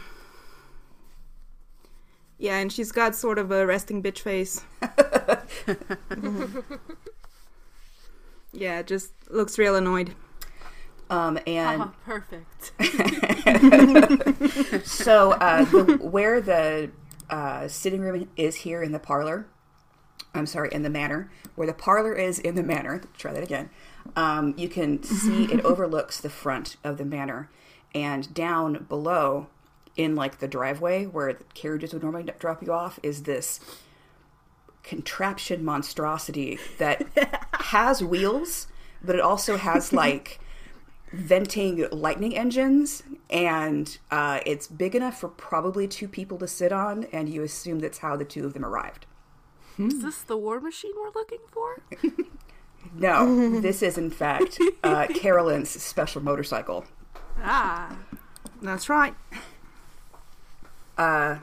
Yeah, 2.38 2.56
and 2.56 2.72
she's 2.72 2.90
got 2.90 3.14
sort 3.14 3.38
of 3.38 3.50
a 3.50 3.66
resting 3.66 4.02
bitch 4.02 4.20
face. 4.20 4.64
yeah, 8.52 8.82
just 8.82 9.12
looks 9.30 9.58
real 9.58 9.76
annoyed. 9.76 10.14
Um, 11.08 11.38
and 11.46 11.90
perfect. 12.04 12.72
so 14.86 15.32
uh, 15.32 15.64
the, 15.64 15.98
where 16.00 16.40
the 16.40 16.90
uh, 17.28 17.68
sitting 17.68 18.00
room 18.00 18.28
is 18.36 18.56
here 18.56 18.82
in 18.82 18.92
the 18.92 18.98
parlor, 18.98 19.46
I'm 20.34 20.46
sorry, 20.46 20.70
in 20.72 20.82
the 20.82 20.90
manor, 20.90 21.30
where 21.56 21.66
the 21.66 21.74
parlor 21.74 22.14
is 22.14 22.38
in 22.38 22.54
the 22.54 22.62
manor, 22.62 23.02
try 23.18 23.32
that 23.32 23.42
again, 23.42 23.70
um, 24.14 24.54
you 24.56 24.68
can 24.68 25.02
see 25.02 25.44
it 25.44 25.60
overlooks 25.64 26.20
the 26.20 26.30
front 26.30 26.76
of 26.84 26.98
the 26.98 27.04
manor. 27.04 27.50
And 27.92 28.32
down 28.32 28.86
below, 28.88 29.48
in 29.96 30.14
like 30.14 30.38
the 30.38 30.46
driveway 30.46 31.06
where 31.06 31.32
the 31.32 31.44
carriages 31.54 31.92
would 31.92 32.02
normally 32.02 32.30
drop 32.38 32.62
you 32.62 32.72
off, 32.72 33.00
is 33.02 33.24
this 33.24 33.58
contraption 34.82 35.64
monstrosity 35.64 36.58
that 36.78 37.06
has 37.62 38.02
wheels, 38.02 38.66
but 39.02 39.14
it 39.16 39.20
also 39.20 39.56
has 39.56 39.92
like 40.04 40.40
venting 41.12 41.86
lightning 41.90 42.36
engines 42.36 43.02
and 43.28 43.98
uh, 44.12 44.38
it's 44.46 44.68
big 44.68 44.94
enough 44.94 45.18
for 45.18 45.28
probably 45.28 45.88
two 45.88 46.06
people 46.06 46.38
to 46.38 46.46
sit 46.46 46.70
on 46.72 47.04
and 47.12 47.28
you 47.28 47.42
assume 47.42 47.80
that's 47.80 47.98
how 47.98 48.16
the 48.16 48.24
two 48.24 48.46
of 48.46 48.54
them 48.54 48.64
arrived 48.64 49.06
Is 49.76 50.02
this 50.02 50.22
the 50.22 50.36
war 50.36 50.60
machine 50.60 50.92
we're 50.96 51.10
looking 51.12 51.40
for? 51.50 51.82
no 52.94 53.60
this 53.60 53.82
is 53.82 53.98
in 53.98 54.08
fact 54.10 54.58
uh, 54.84 55.06
carolyn's 55.14 55.68
special 55.70 56.22
motorcycle 56.22 56.84
Ah. 57.42 57.96
That's 58.62 58.88
right. 58.88 59.14
uh, 60.96 61.38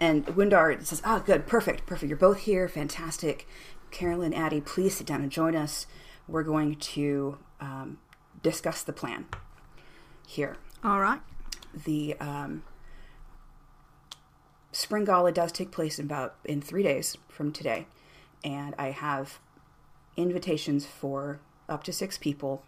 and 0.00 0.26
windar 0.26 0.84
says 0.84 1.02
oh 1.04 1.20
good 1.20 1.46
perfect 1.46 1.86
perfect. 1.86 2.08
You're 2.08 2.16
both 2.16 2.40
here. 2.40 2.66
Fantastic. 2.68 3.46
Carolyn 3.90 4.32
addie 4.32 4.60
please 4.60 4.96
sit 4.96 5.06
down 5.06 5.20
and 5.22 5.30
join 5.30 5.54
us. 5.54 5.86
We're 6.26 6.42
going 6.44 6.76
to 6.76 7.38
um, 7.60 7.98
discuss 8.42 8.82
the 8.82 8.92
plan 8.92 9.26
here. 10.26 10.56
All 10.82 11.00
right. 11.00 11.20
the 11.84 12.16
um, 12.20 12.62
spring 14.72 15.04
gala 15.04 15.32
does 15.32 15.52
take 15.52 15.70
place 15.70 15.98
in 15.98 16.06
about 16.06 16.36
in 16.44 16.60
three 16.60 16.82
days 16.82 17.16
from 17.28 17.52
today. 17.52 17.86
And 18.42 18.74
i 18.78 18.90
have 18.90 19.38
invitations 20.16 20.86
for 20.86 21.40
up 21.68 21.84
to 21.84 21.92
six 21.92 22.16
people. 22.18 22.64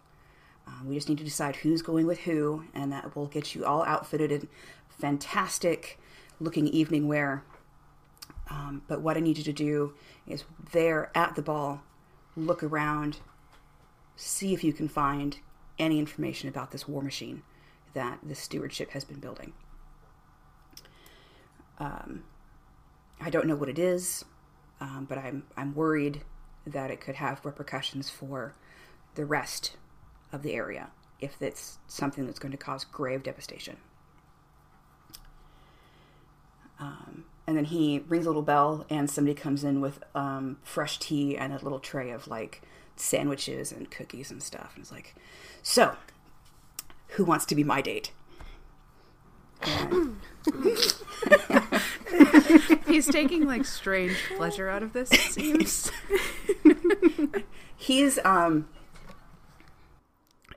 Uh, 0.67 0.71
we 0.85 0.95
just 0.95 1.09
need 1.09 1.17
to 1.17 1.23
decide 1.23 1.57
who's 1.57 1.81
going 1.81 2.05
with 2.05 2.19
who 2.21 2.65
and 2.73 2.91
that 2.91 3.15
will 3.15 3.27
get 3.27 3.53
you 3.53 3.65
all 3.65 3.83
outfitted 3.83 4.31
in 4.31 4.47
fantastic 4.89 5.99
looking 6.43 6.67
evening 6.67 7.07
wear 7.07 7.43
um, 8.49 8.81
but 8.87 9.01
what 9.01 9.17
i 9.17 9.19
need 9.19 9.37
you 9.37 9.43
to 9.43 9.53
do 9.53 9.93
is 10.27 10.43
there 10.71 11.11
at 11.15 11.35
the 11.35 11.41
ball 11.41 11.81
look 12.35 12.63
around 12.63 13.17
see 14.15 14.53
if 14.53 14.63
you 14.63 14.73
can 14.73 14.87
find 14.87 15.39
any 15.79 15.99
information 15.99 16.49
about 16.49 16.71
this 16.71 16.87
war 16.87 17.01
machine 17.01 17.43
that 17.93 18.19
the 18.23 18.35
stewardship 18.35 18.91
has 18.91 19.03
been 19.03 19.19
building. 19.19 19.53
Um, 21.79 22.23
I 23.19 23.29
don't 23.29 23.47
know 23.47 23.55
what 23.55 23.69
it 23.69 23.79
is, 23.79 24.25
um, 24.79 25.05
but 25.07 25.17
I'm 25.17 25.43
I'm 25.57 25.73
worried 25.73 26.21
that 26.65 26.91
it 26.91 27.01
could 27.01 27.15
have 27.15 27.43
repercussions 27.43 28.09
for 28.09 28.53
the 29.15 29.25
rest 29.25 29.75
of 30.31 30.43
the 30.43 30.53
area 30.53 30.89
if 31.19 31.41
it's 31.41 31.79
something 31.87 32.25
that's 32.25 32.39
going 32.39 32.51
to 32.51 32.57
cause 32.57 32.85
grave 32.85 33.23
devastation. 33.23 33.77
Um, 36.83 37.23
and 37.47 37.55
then 37.55 37.65
he 37.65 38.03
rings 38.07 38.25
a 38.25 38.29
little 38.29 38.41
bell, 38.41 38.85
and 38.89 39.09
somebody 39.09 39.35
comes 39.35 39.63
in 39.63 39.79
with 39.79 40.03
um, 40.15 40.57
fresh 40.63 40.99
tea 40.99 41.37
and 41.37 41.53
a 41.53 41.57
little 41.63 41.79
tray 41.79 42.11
of 42.11 42.27
like 42.27 42.61
sandwiches 42.95 43.71
and 43.71 43.89
cookies 43.89 44.31
and 44.31 44.43
stuff, 44.43 44.73
and 44.75 44.83
it's 44.83 44.91
like, 44.91 45.15
"So, 45.61 45.95
who 47.09 47.23
wants 47.23 47.45
to 47.47 47.55
be 47.55 47.63
my 47.63 47.81
date?" 47.81 48.11
And 49.61 50.17
He's 52.87 53.07
taking 53.07 53.47
like 53.47 53.65
strange 53.65 54.17
pleasure 54.35 54.69
out 54.69 54.83
of 54.83 54.93
this, 54.93 55.11
it 55.11 55.19
seems. 55.31 55.91
he's 57.75 58.19
um 58.23 58.67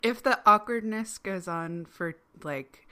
if 0.03 0.23
the 0.23 0.39
awkwardness 0.47 1.19
goes 1.19 1.49
on 1.49 1.85
for 1.85 2.17
like 2.43 2.86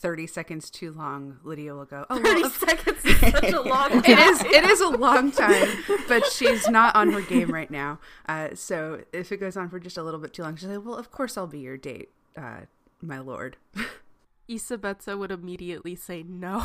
30 0.00 0.26
seconds 0.26 0.70
too 0.70 0.92
long, 0.92 1.38
Lydia 1.44 1.74
will 1.74 1.84
go, 1.84 2.06
Oh, 2.10 2.18
30 2.22 2.42
of 2.42 2.52
seconds 2.68 3.04
is 3.04 3.18
such 3.20 3.52
a 3.52 3.60
long 3.60 3.90
time. 3.90 4.02
it 4.06 4.18
is 4.18 4.40
it 4.42 4.64
is 4.64 4.80
a 4.80 4.88
long 4.88 5.30
time 5.30 5.68
but 6.08 6.24
she's 6.26 6.66
not 6.68 6.96
on 6.96 7.12
her 7.12 7.20
game 7.20 7.52
right 7.52 7.70
now 7.70 7.98
uh, 8.28 8.48
so 8.54 9.02
if 9.12 9.30
it 9.30 9.36
goes 9.38 9.56
on 9.56 9.68
for 9.68 9.78
just 9.78 9.98
a 9.98 10.02
little 10.02 10.18
bit 10.20 10.32
too 10.32 10.42
long 10.42 10.56
she's 10.56 10.68
like 10.68 10.84
well 10.84 10.94
of 10.96 11.10
course 11.10 11.36
i'll 11.36 11.46
be 11.46 11.58
your 11.60 11.76
date 11.76 12.08
uh, 12.36 12.60
my 13.02 13.18
lord 13.18 13.56
Isabetta 14.48 15.16
would 15.16 15.30
immediately 15.30 15.94
say 15.94 16.24
no. 16.26 16.60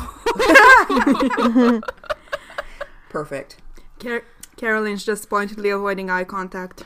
perfect. 3.08 3.58
Car- 4.00 4.24
Carolyn's 4.56 5.04
just 5.04 5.28
pointedly 5.30 5.70
avoiding 5.70 6.10
eye 6.10 6.24
contact. 6.24 6.84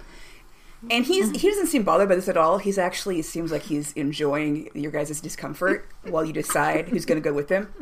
And 0.88 1.04
he's 1.04 1.30
he 1.32 1.48
doesn't 1.48 1.66
seem 1.66 1.82
bothered 1.82 2.08
by 2.08 2.14
this 2.14 2.28
at 2.28 2.36
all. 2.36 2.58
He's 2.58 2.78
actually 2.78 3.20
seems 3.22 3.52
like 3.52 3.62
he's 3.64 3.92
enjoying 3.92 4.70
your 4.74 4.90
guys' 4.90 5.20
discomfort 5.20 5.86
while 6.04 6.24
you 6.24 6.32
decide 6.32 6.88
who's 6.88 7.04
going 7.04 7.20
to 7.20 7.28
go 7.28 7.34
with 7.34 7.48
him. 7.50 7.72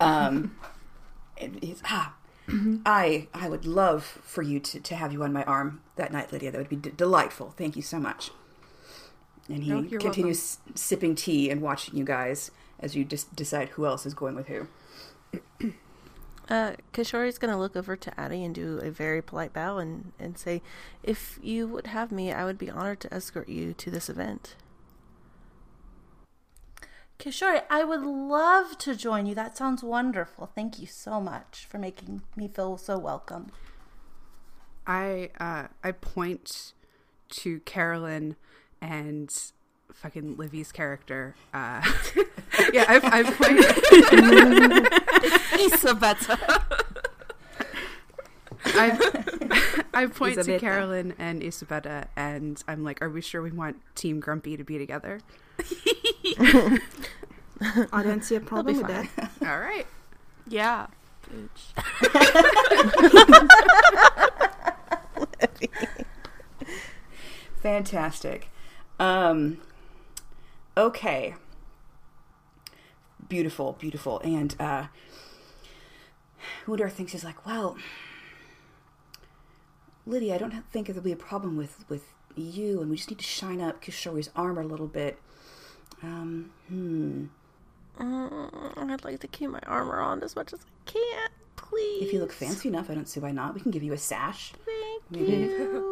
Um, 0.00 0.56
and 1.38 1.58
he's 1.62 1.80
ah, 1.86 2.14
I 2.84 3.28
I 3.32 3.48
would 3.48 3.64
love 3.64 4.04
for 4.04 4.42
you 4.42 4.60
to 4.60 4.80
to 4.80 4.96
have 4.96 5.12
you 5.12 5.22
on 5.22 5.32
my 5.32 5.44
arm 5.44 5.80
that 5.96 6.12
night, 6.12 6.30
Lydia. 6.32 6.50
That 6.50 6.58
would 6.58 6.68
be 6.68 6.76
d- 6.76 6.92
delightful. 6.96 7.54
Thank 7.56 7.76
you 7.76 7.82
so 7.82 7.98
much. 7.98 8.30
And 9.48 9.64
he 9.64 9.72
Oh, 9.72 9.82
continues 9.98 10.58
sipping 10.74 11.14
tea 11.14 11.50
and 11.50 11.60
watching 11.62 11.96
you 11.96 12.04
guys 12.04 12.50
as 12.78 12.94
you 12.94 13.04
just 13.04 13.34
decide 13.34 13.70
who 13.70 13.86
else 13.86 14.04
is 14.06 14.14
going 14.14 14.34
with 14.34 14.48
who. 14.48 14.66
Uh, 16.52 16.76
Kishori's 16.92 17.38
gonna 17.38 17.58
look 17.58 17.74
over 17.74 17.96
to 17.96 18.20
Addie 18.20 18.44
and 18.44 18.54
do 18.54 18.78
a 18.82 18.90
very 18.90 19.22
polite 19.22 19.54
bow 19.54 19.78
and, 19.78 20.12
and 20.18 20.36
say, 20.36 20.60
If 21.02 21.38
you 21.42 21.66
would 21.66 21.86
have 21.86 22.12
me, 22.12 22.30
I 22.30 22.44
would 22.44 22.58
be 22.58 22.68
honored 22.68 23.00
to 23.00 23.14
escort 23.14 23.48
you 23.48 23.72
to 23.72 23.90
this 23.90 24.10
event. 24.10 24.54
Kishori, 27.18 27.62
I 27.70 27.84
would 27.84 28.02
love 28.02 28.76
to 28.78 28.94
join 28.94 29.24
you. 29.24 29.34
That 29.34 29.56
sounds 29.56 29.82
wonderful. 29.82 30.50
Thank 30.54 30.78
you 30.78 30.86
so 30.86 31.22
much 31.22 31.64
for 31.70 31.78
making 31.78 32.20
me 32.36 32.48
feel 32.48 32.76
so 32.76 32.98
welcome. 32.98 33.50
i 34.86 35.30
uh, 35.40 35.68
i 35.82 35.90
point 35.90 36.74
to 37.30 37.60
carolyn 37.60 38.36
and 38.82 39.52
fucking 39.94 40.36
livy's 40.36 40.72
character 40.72 41.34
uh, 41.54 41.80
yeah 42.72 42.84
i, 42.88 43.20
I 43.20 43.22
point 43.22 43.60
Isabetta. 45.60 46.38
I, 48.64 48.98
I 49.92 50.06
point 50.06 50.42
to 50.42 50.58
Carolyn 50.58 51.14
and 51.18 51.42
Isabetta, 51.42 52.06
and 52.16 52.62
I'm 52.68 52.84
like, 52.84 53.02
"Are 53.02 53.10
we 53.10 53.20
sure 53.20 53.42
we 53.42 53.50
want 53.50 53.76
Team 53.94 54.20
Grumpy 54.20 54.56
to 54.56 54.64
be 54.64 54.78
together?" 54.78 55.20
I 57.92 58.02
don't 58.02 58.24
see 58.24 58.36
a 58.36 58.40
problem 58.40 58.76
with 58.76 58.86
That'll 58.86 59.08
that. 59.16 59.30
All 59.42 59.58
right. 59.60 59.86
yeah. 60.48 60.86
Bitch. 61.30 61.72
Fantastic. 67.62 68.48
Um, 68.98 69.58
okay. 70.76 71.34
Beautiful, 73.28 73.76
beautiful. 73.78 74.20
And 74.20 74.54
uh, 74.60 74.86
Woodar 76.66 76.88
thinks 76.88 77.12
he's 77.12 77.24
like, 77.24 77.46
well, 77.46 77.76
Lydia, 80.06 80.34
I 80.34 80.38
don't 80.38 80.52
think 80.70 80.88
there'll 80.88 81.02
be 81.02 81.12
a 81.12 81.16
problem 81.16 81.56
with 81.56 81.84
with 81.88 82.04
you, 82.34 82.80
and 82.80 82.90
we 82.90 82.96
just 82.96 83.10
need 83.10 83.18
to 83.18 83.24
shine 83.24 83.60
up 83.60 83.82
Kishori's 83.82 84.30
armor 84.34 84.62
a 84.62 84.66
little 84.66 84.86
bit. 84.86 85.18
Um, 86.02 86.50
hmm. 86.68 87.24
Mm, 87.98 88.90
I'd 88.90 89.04
like 89.04 89.20
to 89.20 89.28
keep 89.28 89.50
my 89.50 89.60
armor 89.66 90.00
on 90.00 90.22
as 90.22 90.34
much 90.34 90.52
as 90.52 90.60
I 90.60 90.90
can, 90.90 91.30
please. 91.56 92.02
If 92.02 92.12
you 92.12 92.20
look 92.20 92.32
fancy 92.32 92.68
enough, 92.68 92.90
I 92.90 92.94
don't 92.94 93.08
see 93.08 93.20
why 93.20 93.32
not. 93.32 93.54
We 93.54 93.60
can 93.60 93.70
give 93.70 93.82
you 93.82 93.92
a 93.92 93.98
sash. 93.98 94.52
Thank 94.64 95.02
Maybe. 95.10 95.32
you. 95.32 95.91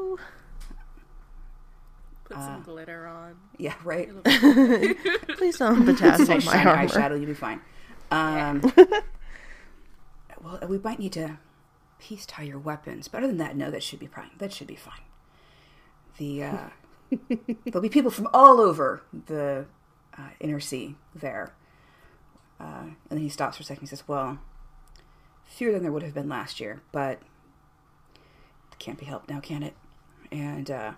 Put 2.41 2.47
some 2.47 2.63
glitter 2.63 3.07
on. 3.07 3.37
Yeah, 3.59 3.75
right. 3.85 4.09
please 4.25 5.59
don't 5.59 5.85
bedazzle 5.87 6.29
nice 6.29 6.47
my 6.47 6.53
shiny 6.53 6.71
armor. 6.71 6.87
eyeshadow, 6.89 7.17
you'll 7.19 7.27
be 7.27 7.35
fine. 7.35 7.61
Um, 8.11 8.73
well, 10.43 10.59
we 10.69 10.79
might 10.79 10.99
need 10.99 11.13
to 11.13 11.39
piece 11.99 12.27
tie 12.27 12.43
your 12.43 12.59
weapons. 12.59 13.09
But 13.09 13.19
other 13.19 13.29
than 13.29 13.39
that, 13.39 13.57
no, 13.57 13.71
that 13.71 13.83
should 13.83 13.99
be 13.99 14.07
fine. 14.07 14.31
That 14.39 14.53
should 14.53 14.67
be 14.67 14.77
fine. 14.77 15.03
The 16.19 16.43
uh, 16.45 16.69
there'll 17.65 17.81
be 17.81 17.89
people 17.89 18.11
from 18.11 18.29
all 18.33 18.61
over 18.61 19.03
the 19.27 19.67
uh, 20.19 20.31
inner 20.41 20.61
sea 20.61 20.97
there. 21.15 21.55
Uh, 22.59 22.83
and 22.83 22.97
then 23.11 23.21
he 23.21 23.29
stops 23.29 23.57
for 23.57 23.63
a 23.63 23.67
second. 23.67 23.83
He 23.83 23.87
says, 23.87 24.07
"Well, 24.07 24.39
fewer 25.45 25.73
than 25.73 25.83
there 25.83 25.93
would 25.93 26.03
have 26.03 26.15
been 26.15 26.29
last 26.29 26.61
year, 26.61 26.83
but 26.93 27.23
it 28.73 28.79
can't 28.79 28.99
be 28.99 29.07
helped 29.07 29.31
now, 29.31 29.41
can 29.41 29.63
it?" 29.63 29.75
And 30.31 30.71
uh, 30.71 30.93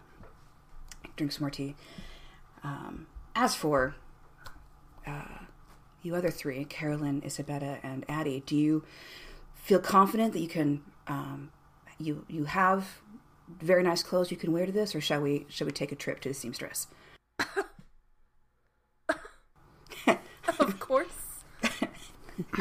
drink 1.16 1.32
some 1.32 1.42
more 1.42 1.50
tea. 1.50 1.74
Um, 2.64 3.06
as 3.34 3.54
for 3.54 3.94
uh, 5.06 5.44
you 6.02 6.14
other 6.14 6.30
three, 6.30 6.64
Carolyn, 6.64 7.22
Isabella, 7.24 7.78
and 7.82 8.04
Addie, 8.08 8.42
do 8.46 8.56
you 8.56 8.84
feel 9.54 9.78
confident 9.78 10.32
that 10.32 10.40
you 10.40 10.48
can 10.48 10.82
um, 11.06 11.50
you 11.98 12.24
you 12.28 12.44
have 12.44 13.00
very 13.60 13.82
nice 13.82 14.02
clothes 14.02 14.30
you 14.30 14.36
can 14.36 14.52
wear 14.52 14.66
to 14.66 14.72
this, 14.72 14.94
or 14.94 15.00
shall 15.00 15.20
we 15.20 15.46
shall 15.48 15.66
we 15.66 15.72
take 15.72 15.92
a 15.92 15.96
trip 15.96 16.20
to 16.20 16.28
the 16.28 16.34
seamstress? 16.34 16.86
Of 20.58 20.78
course. 20.78 21.42
I 21.62 21.88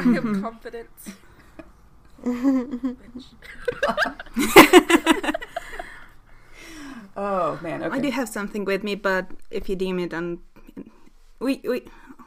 am 0.02 0.42
confident. 0.42 0.88
Oh 7.16 7.58
man, 7.62 7.82
okay. 7.82 7.96
I 7.96 8.00
do 8.00 8.10
have 8.10 8.28
something 8.28 8.64
with 8.64 8.82
me, 8.82 8.94
but 8.94 9.30
if 9.50 9.68
you 9.68 9.76
deem 9.76 9.98
it, 9.98 10.12
and 10.12 10.38
we, 11.38 11.60
we, 11.64 11.82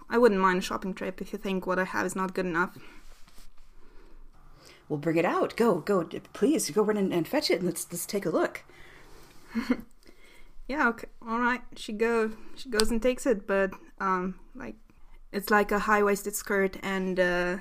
I 0.09 0.17
wouldn't 0.17 0.41
mind 0.41 0.59
a 0.59 0.61
shopping 0.61 0.93
trip 0.93 1.21
if 1.21 1.33
you 1.33 1.39
think 1.39 1.65
what 1.65 1.79
I 1.79 1.85
have 1.85 2.05
is 2.05 2.15
not 2.15 2.33
good 2.33 2.45
enough. 2.45 2.77
We'll 4.87 4.99
bring 4.99 5.17
it 5.17 5.25
out. 5.25 5.55
Go, 5.55 5.79
go, 5.79 6.03
please, 6.33 6.69
go 6.69 6.83
run 6.83 6.97
and, 6.97 7.11
and 7.11 7.27
fetch 7.27 7.49
it, 7.49 7.59
and 7.59 7.65
let's 7.65 7.87
let's 7.91 8.05
take 8.05 8.25
a 8.25 8.29
look. 8.29 8.63
Yeah, 10.67 10.87
okay, 10.89 11.07
all 11.27 11.39
right. 11.39 11.61
She 11.75 11.93
go, 11.93 12.31
she 12.55 12.69
goes 12.69 12.89
and 12.89 13.01
takes 13.01 13.25
it, 13.25 13.45
but 13.45 13.71
um, 13.99 14.39
like 14.55 14.75
it's 15.31 15.51
like 15.51 15.71
a 15.71 15.79
high 15.79 16.01
waisted 16.01 16.35
skirt 16.35 16.77
and 16.81 17.19
uh, 17.19 17.57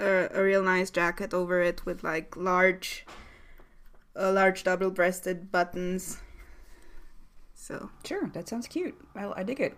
a 0.00 0.28
a 0.34 0.42
real 0.42 0.62
nice 0.62 0.90
jacket 0.90 1.32
over 1.32 1.60
it 1.60 1.86
with 1.86 2.02
like 2.02 2.36
large, 2.36 3.06
uh, 4.16 4.32
large 4.32 4.64
double 4.64 4.90
breasted 4.90 5.50
buttons. 5.52 6.18
So 7.54 7.90
Sure, 8.04 8.28
that 8.32 8.48
sounds 8.48 8.66
cute. 8.66 8.94
I, 9.14 9.32
I 9.36 9.42
dig 9.42 9.60
it. 9.60 9.76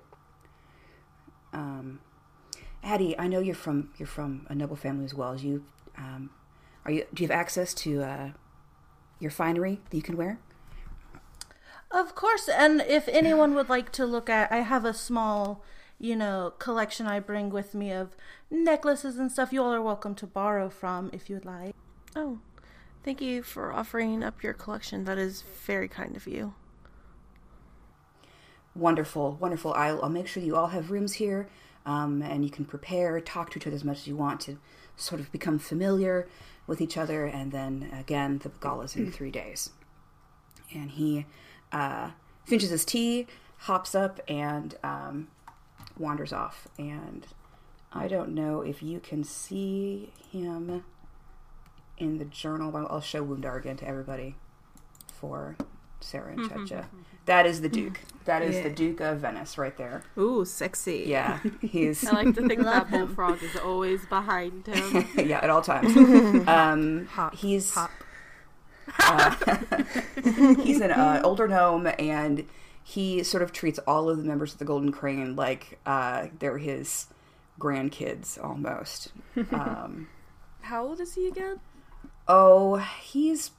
Um, 1.53 2.01
Addie, 2.83 3.19
I 3.19 3.29
know 3.29 3.41
you're 3.41 3.55
from 3.55 3.91
you're 3.99 4.07
from 4.07 4.47
a 4.49 4.55
noble 4.55 4.77
family 4.77 5.05
as 5.05 5.15
well. 5.15 5.33
As 5.33 5.45
you, 5.45 5.65
um, 5.97 6.31
are 6.85 6.91
you? 6.91 7.05
Do 7.13 7.23
you 7.23 7.29
have 7.29 7.39
access 7.39 7.75
to 7.75 8.03
uh, 8.03 8.31
your 9.21 9.31
finery 9.31 9.81
that 9.91 9.97
you 9.97 10.03
can 10.03 10.17
wear? 10.17 10.39
Of 11.91 12.15
course, 12.15 12.49
and 12.49 12.81
if 12.81 13.07
anyone 13.09 13.55
would 13.55 13.69
like 13.69 13.93
to 13.93 14.07
look 14.07 14.31
at, 14.31 14.51
I 14.51 14.61
have 14.61 14.87
a 14.87 14.95
small, 14.95 15.63
you 15.99 16.17
know, 16.17 16.55
collection 16.59 17.07
I 17.07 17.21
bring 17.21 17.51
with 17.51 17.75
me 17.75 17.93
of 17.93 18.17
necklaces 18.51 19.19
and 19.19 19.31
stuff. 19.31 19.53
You 19.53 19.63
all 19.63 19.75
are 19.75 19.83
welcome 19.83 20.15
to 20.17 20.27
borrow 20.27 20.71
from 20.71 21.11
if 21.13 21.29
you'd 21.29 21.45
like. 21.45 21.75
Oh, 22.17 22.41
thank 23.05 23.21
you 23.21 23.43
for 23.43 23.73
offering 23.73 24.23
up 24.23 24.43
your 24.43 24.53
collection. 24.53 25.05
That 25.05 25.19
is 25.19 25.43
very 25.67 25.89
kind 25.89 26.17
of 26.17 26.27
you. 26.27 26.55
Wonderful, 28.75 29.37
wonderful. 29.41 29.75
I'll, 29.75 30.03
I'll 30.03 30.09
make 30.09 30.27
sure 30.27 30.43
you 30.43 30.57
all 30.57 30.69
have 30.69 30.91
rooms 30.91 31.15
here, 31.15 31.49
um, 31.85 32.23
and 32.23 32.45
you 32.45 32.51
can 32.51 32.65
prepare, 32.65 33.21
talk 33.21 33.51
to 33.51 33.59
each 33.59 33.67
other 33.67 33.77
as 33.77 33.85
much 33.85 33.99
as 33.99 34.07
you 34.07 34.17
want 34.17 34.41
to 34.43 34.59
sort 34.97 35.21
of 35.21 35.31
become 35.31 35.59
familiar 35.59 36.27
with 36.67 36.81
each 36.81 36.97
other. 36.97 37.27
And 37.27 37.53
then 37.53 37.91
again, 37.93 38.39
the 38.39 38.49
gala's 38.61 38.97
in 38.97 39.11
three 39.13 39.31
days. 39.31 39.71
And 40.75 40.91
he 40.91 41.27
uh, 41.71 42.11
finishes 42.47 42.71
his 42.71 42.85
tea, 42.85 43.27
hops 43.59 43.95
up, 43.95 44.21
and 44.27 44.75
um, 44.83 45.29
wanders 45.99 46.33
off. 46.33 46.67
And 46.79 47.27
I 47.93 48.09
don't 48.09 48.31
know 48.31 48.63
if 48.63 48.83
you 48.83 49.01
can 49.01 49.23
see 49.23 50.13
him 50.31 50.83
in 51.99 52.19
the 52.19 52.25
journal, 52.25 52.71
but 52.73 52.87
I'll 52.91 53.01
show 53.01 53.25
Woundar 53.25 53.57
again 53.59 53.77
to 53.79 53.87
everybody 53.89 54.37
for 55.07 55.57
Sarah 56.01 56.33
and 56.33 56.51
Checha. 56.51 56.87
that 57.27 57.47
is 57.47 57.61
the 57.61 57.69
Duke. 57.69 58.01
That 58.25 58.43
is 58.43 58.63
the 58.63 58.71
Duke 58.71 59.01
of 59.01 59.19
Venice 59.19 59.57
right 59.59 59.77
there. 59.77 60.03
ooh, 60.19 60.45
sexy. 60.45 61.05
Yeah, 61.07 61.39
he's 61.61 62.05
I 62.09 62.23
like 62.23 62.35
to 62.35 62.47
think 62.49 62.63
that 62.63 62.91
bullfrog 62.91 63.43
is 63.43 63.57
always 63.57 64.05
behind 64.07 64.67
him. 64.67 65.07
yeah 65.29 65.39
at 65.43 65.51
all 65.51 65.63
times. 65.63 65.95
Um, 66.49 67.07
Hop, 67.07 67.35
he's 67.35 67.73
hop. 67.75 67.91
uh, 68.99 69.35
he's 70.63 70.81
an 70.81 70.91
uh, 70.91 71.21
older 71.25 71.47
gnome, 71.49 71.89
and 71.99 72.47
he 72.83 73.23
sort 73.23 73.43
of 73.43 73.53
treats 73.53 73.79
all 73.81 74.09
of 74.11 74.19
the 74.19 74.25
members 74.25 74.53
of 74.53 74.59
the 74.59 74.65
Golden 74.65 74.91
Crane 74.93 75.37
like 75.37 75.79
uh, 75.87 76.27
they're 76.41 76.59
his 76.59 77.07
grandkids 77.61 78.43
almost. 78.43 79.13
Um, 79.53 80.09
How 80.63 80.85
old 80.87 81.01
is 81.01 81.15
he 81.15 81.29
again? 81.29 81.61
Oh, 82.29 82.77
he's 83.03 83.51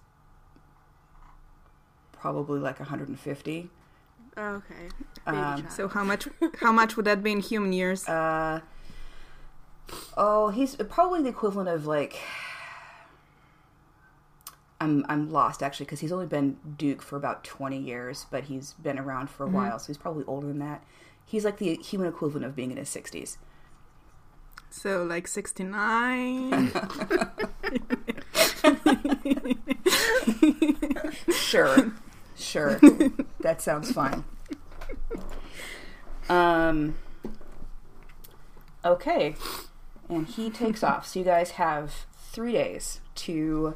probably 2.12 2.60
like 2.60 2.80
150. 2.80 3.70
Okay. 4.36 4.74
Um. 5.28 5.68
So 5.70 5.88
how 5.88 6.04
much? 6.04 6.28
How 6.60 6.72
much 6.72 6.96
would 6.96 7.06
that 7.06 7.22
be 7.22 7.32
in 7.32 7.40
human 7.40 7.74
years? 7.74 8.08
Uh, 8.08 8.62
oh, 10.18 10.50
he's 10.50 10.76
probably 10.76 11.22
the 11.22 11.30
equivalent 11.30 11.70
of 11.70 11.86
like. 11.86 12.20
I'm 14.82 15.06
I'm 15.08 15.32
lost 15.32 15.64
actually 15.64 15.86
because 15.86 16.00
he's 16.02 16.12
only 16.12 16.26
been 16.26 16.58
Duke 16.78 17.02
for 17.02 17.16
about 17.16 17.44
20 17.46 17.78
years, 17.78 18.26
but 18.30 18.46
he's 18.46 18.74
been 18.74 19.00
around 19.00 19.30
for 19.30 19.46
a 19.46 19.48
while, 19.50 19.80
so 19.80 19.88
he's 19.88 19.98
probably 19.98 20.26
older 20.26 20.48
than 20.48 20.60
that. 20.60 20.84
He's 21.26 21.46
like 21.46 21.58
the 21.58 21.76
human 21.76 22.10
equivalent 22.10 22.46
of 22.46 22.54
being 22.54 22.70
in 22.70 22.76
his 22.76 22.90
60s. 22.90 23.38
So 24.70 25.04
like 25.04 25.28
sixty 25.28 25.64
nine. 25.64 26.72
Sure, 31.34 31.94
sure, 32.36 32.80
that 33.42 33.62
sounds 33.62 33.92
fine. 33.92 34.24
Um. 36.30 36.96
Okay, 38.84 39.36
and 40.10 40.28
he 40.28 40.50
takes 40.50 40.84
off. 40.84 41.08
So 41.08 41.20
you 41.20 41.26
guys 41.26 41.52
have 41.52 42.06
three 42.18 42.54
days 42.54 43.02
to 43.16 43.76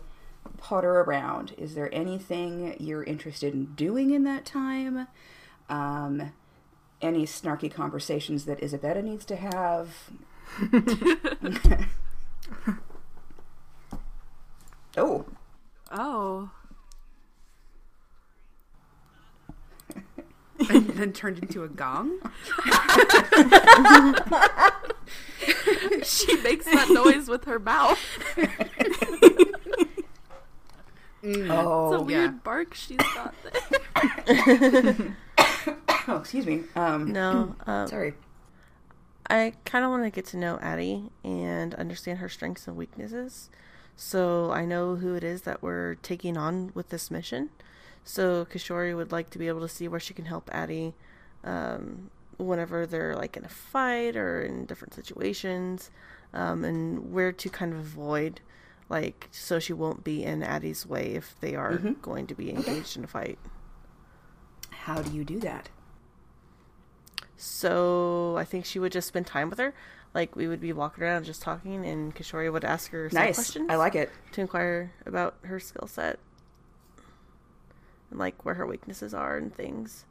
potter 0.58 1.02
around. 1.02 1.54
Is 1.58 1.76
there 1.76 1.94
anything 1.94 2.76
you're 2.80 3.04
interested 3.04 3.54
in 3.54 3.66
doing 3.76 4.12
in 4.12 4.24
that 4.24 4.46
time? 4.46 5.08
Um, 5.70 6.34
any 7.02 7.26
snarky 7.26 7.72
conversations 7.72 8.46
that 8.46 8.62
Isabella 8.64 9.02
needs 9.02 9.26
to 9.26 9.36
have? 9.36 10.10
oh, 14.98 15.26
oh. 15.92 16.50
and 20.70 20.88
then 20.90 21.14
turned 21.14 21.40
into 21.40 21.64
a 21.64 21.68
gong. 21.68 22.20
She 26.04 26.36
makes 26.42 26.66
that 26.66 26.90
noise 26.90 27.28
with 27.28 27.46
her 27.46 27.60
mouth. 27.60 28.00
oh, 31.24 31.94
It's 31.94 32.02
a 32.02 32.04
weird 32.04 32.32
yeah. 32.32 32.40
bark 32.44 32.74
she's 32.74 32.98
got 32.98 33.34
there. 33.44 35.16
oh, 36.08 36.18
excuse 36.18 36.46
me. 36.46 36.64
Um, 36.76 37.12
No, 37.12 37.56
um, 37.68 37.88
sorry. 37.88 38.14
I 39.30 39.54
kind 39.66 39.84
of 39.84 39.92
want 39.92 40.04
to 40.06 40.10
get 40.10 40.26
to 40.28 40.38
know 40.38 40.58
Addie 40.62 41.12
and 41.24 41.76
understand 41.76 42.20
her 42.20 42.30
strengths 42.30 42.68
and 42.68 42.78
weaknesses. 42.78 43.50
So 43.98 44.52
I 44.52 44.64
know 44.64 44.96
who 44.96 45.16
it 45.16 45.24
is 45.24 45.42
that 45.42 45.64
we're 45.64 45.96
taking 45.96 46.38
on 46.38 46.72
with 46.76 46.90
this 46.90 47.10
mission. 47.10 47.50
So 48.04 48.46
Kishori 48.46 48.96
would 48.96 49.12
like 49.12 49.32
to 49.32 49.40
be 49.40 49.48
able 49.48 49.62
to 49.62 49.68
see 49.68 49.88
where 49.88 50.00
she 50.00 50.14
can 50.14 50.26
help 50.26 50.50
Addie 50.54 50.94
um, 51.44 52.12
whenever 52.38 52.86
they're 52.86 53.16
like 53.16 53.36
in 53.36 53.44
a 53.44 53.50
fight 53.50 54.16
or 54.16 54.42
in 54.44 54.66
different 54.66 54.94
situations, 54.94 55.90
um, 56.32 56.64
and 56.64 57.12
where 57.12 57.32
to 57.32 57.50
kind 57.50 57.74
of 57.74 57.80
avoid 57.80 58.40
like 58.88 59.28
so 59.32 59.60
she 59.60 59.74
won't 59.74 60.04
be 60.04 60.24
in 60.24 60.44
Addie's 60.44 60.86
way 60.86 61.16
if 61.16 61.36
they 61.42 61.56
are 61.56 61.78
going 62.02 62.28
to 62.28 62.36
be 62.36 62.52
engaged 62.52 62.96
in 62.98 63.04
a 63.04 63.08
fight. 63.08 63.40
How 64.70 65.02
do 65.02 65.12
you 65.12 65.26
do 65.26 65.40
that? 65.40 65.70
So 67.36 68.36
I 68.38 68.46
think 68.46 68.66
she 68.66 68.80
would 68.80 68.92
just 68.92 69.08
spend 69.08 69.28
time 69.28 69.50
with 69.50 69.60
her. 69.60 69.74
Like 70.14 70.36
we 70.36 70.48
would 70.48 70.62
be 70.62 70.74
walking 70.74 71.04
around 71.04 71.26
just 71.26 71.42
talking, 71.42 71.86
and 71.86 72.16
Kishori 72.16 72.52
would 72.52 72.64
ask 72.66 72.92
her 72.92 73.10
some 73.10 73.22
Nice. 73.24 73.36
questions 73.36 73.68
I 73.70 73.76
like 73.76 73.96
it. 73.96 74.10
to 74.34 74.42
inquire 74.42 74.92
about 75.06 75.36
her 75.44 75.60
skill 75.60 75.88
set 75.88 76.20
and 78.10 78.20
like 78.20 78.46
where 78.46 78.56
her 78.56 78.66
weaknesses 78.66 79.14
are 79.14 79.38
and 79.38 79.54
things. 79.54 80.06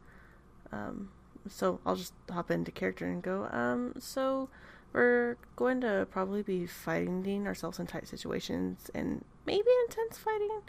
Um, 0.73 1.11
so 1.49 1.81
I'll 1.87 1.97
just 1.97 2.13
hop 2.31 2.51
into 2.51 2.71
character 2.71 3.07
and 3.07 3.23
go. 3.23 3.49
Um, 3.51 3.95
so 3.99 4.49
we're 4.93 5.37
going 5.57 5.81
to 5.81 6.07
probably 6.11 6.43
be 6.43 6.67
fighting 6.67 7.47
ourselves 7.47 7.79
in 7.79 7.87
tight 7.87 8.07
situations 8.09 8.91
and 8.95 9.25
maybe 9.47 9.69
intense 9.89 10.19
fighting. 10.19 10.61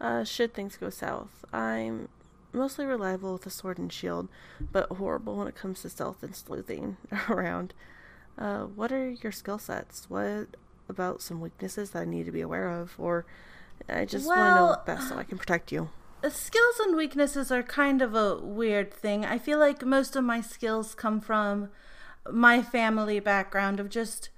Uh, 0.00 0.24
should 0.24 0.52
things 0.54 0.76
go 0.76 0.90
south, 0.90 1.44
I'm 1.52 2.08
mostly 2.52 2.84
reliable 2.84 3.32
with 3.34 3.46
a 3.46 3.50
sword 3.50 3.78
and 3.78 3.92
shield, 3.92 4.28
but 4.72 4.88
horrible 4.90 5.36
when 5.36 5.46
it 5.46 5.54
comes 5.54 5.82
to 5.82 5.88
stealth 5.90 6.22
and 6.22 6.34
sleuthing 6.34 6.96
around. 7.30 7.72
Uh, 8.38 8.62
what 8.64 8.90
are 8.92 9.10
your 9.10 9.32
skill 9.32 9.58
sets? 9.58 10.08
What 10.08 10.48
about 10.88 11.22
some 11.22 11.40
weaknesses 11.40 11.90
that 11.90 12.02
I 12.02 12.04
need 12.04 12.26
to 12.26 12.32
be 12.32 12.40
aware 12.40 12.68
of, 12.68 12.94
or 12.98 13.24
I 13.88 14.04
just 14.04 14.26
want 14.26 14.38
to 14.38 14.44
know 14.54 14.64
Well- 14.66 14.82
best 14.86 15.08
so 15.08 15.16
I 15.16 15.24
can 15.24 15.38
protect 15.38 15.72
you. 15.72 15.90
Skills 16.28 16.78
and 16.80 16.96
weaknesses 16.96 17.50
are 17.50 17.62
kind 17.62 18.00
of 18.00 18.14
a 18.14 18.36
weird 18.36 18.92
thing. 18.92 19.24
I 19.24 19.38
feel 19.38 19.58
like 19.58 19.84
most 19.84 20.14
of 20.16 20.22
my 20.24 20.40
skills 20.40 20.94
come 20.94 21.20
from 21.20 21.68
my 22.30 22.62
family 22.62 23.18
background 23.18 23.80
of 23.80 23.88
just 23.88 24.30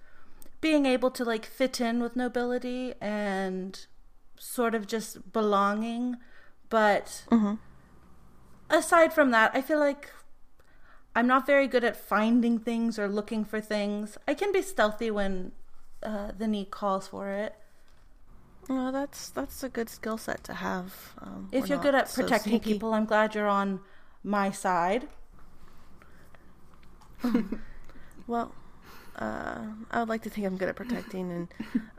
being 0.62 0.86
able 0.86 1.10
to 1.10 1.22
like 1.24 1.44
fit 1.44 1.80
in 1.82 2.00
with 2.00 2.16
nobility 2.16 2.94
and 3.02 3.86
sort 4.38 4.74
of 4.74 4.86
just 4.86 5.30
belonging. 5.32 6.16
But 6.70 7.24
aside 8.70 9.12
from 9.12 9.30
that, 9.32 9.50
I 9.54 9.60
feel 9.60 9.78
like 9.78 10.10
I'm 11.14 11.26
not 11.26 11.46
very 11.46 11.66
good 11.68 11.84
at 11.84 11.96
finding 11.96 12.58
things 12.58 12.98
or 12.98 13.08
looking 13.08 13.44
for 13.44 13.60
things. 13.60 14.18
I 14.26 14.34
can 14.34 14.52
be 14.52 14.62
stealthy 14.62 15.10
when 15.10 15.52
uh, 16.02 16.32
the 16.36 16.48
need 16.48 16.70
calls 16.70 17.08
for 17.08 17.30
it. 17.30 17.54
No, 18.68 18.90
that's 18.90 19.28
that's 19.28 19.62
a 19.62 19.68
good 19.68 19.88
skill 19.90 20.16
set 20.18 20.42
to 20.44 20.54
have. 20.54 21.14
Um, 21.20 21.48
If 21.52 21.68
you're 21.68 21.78
good 21.78 21.94
at 21.94 22.08
so 22.08 22.22
protecting 22.22 22.52
sneaky. 22.52 22.72
people, 22.74 22.94
I'm 22.94 23.04
glad 23.04 23.34
you're 23.34 23.46
on 23.48 23.80
my 24.22 24.50
side. 24.50 25.08
Well, 28.26 28.54
uh, 29.16 29.66
I 29.90 29.98
would 30.00 30.08
like 30.08 30.22
to 30.22 30.30
think 30.30 30.46
I'm 30.46 30.56
good 30.56 30.68
at 30.70 30.76
protecting, 30.76 31.30
and 31.30 31.48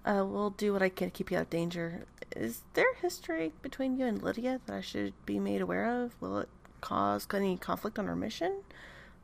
uh, 0.06 0.25
will 0.25 0.49
do 0.49 0.73
what 0.73 0.82
I 0.82 0.89
can 0.89 1.10
to 1.10 1.13
keep 1.15 1.30
you 1.32 1.38
out 1.38 1.43
of 1.43 1.49
danger. 1.49 2.06
Is 2.36 2.63
there 2.73 2.95
history 2.95 3.54
between 3.62 3.97
you 3.97 4.06
and 4.08 4.21
Lydia 4.21 4.60
that 4.65 4.75
I 4.75 4.82
should 4.82 5.13
be 5.25 5.39
made 5.39 5.62
aware 5.62 5.86
of? 5.86 6.15
Will 6.19 6.39
it 6.39 6.49
cause 6.82 7.28
any 7.34 7.58
conflict 7.58 7.99
on 7.99 8.08
our 8.08 8.15
mission, 8.15 8.63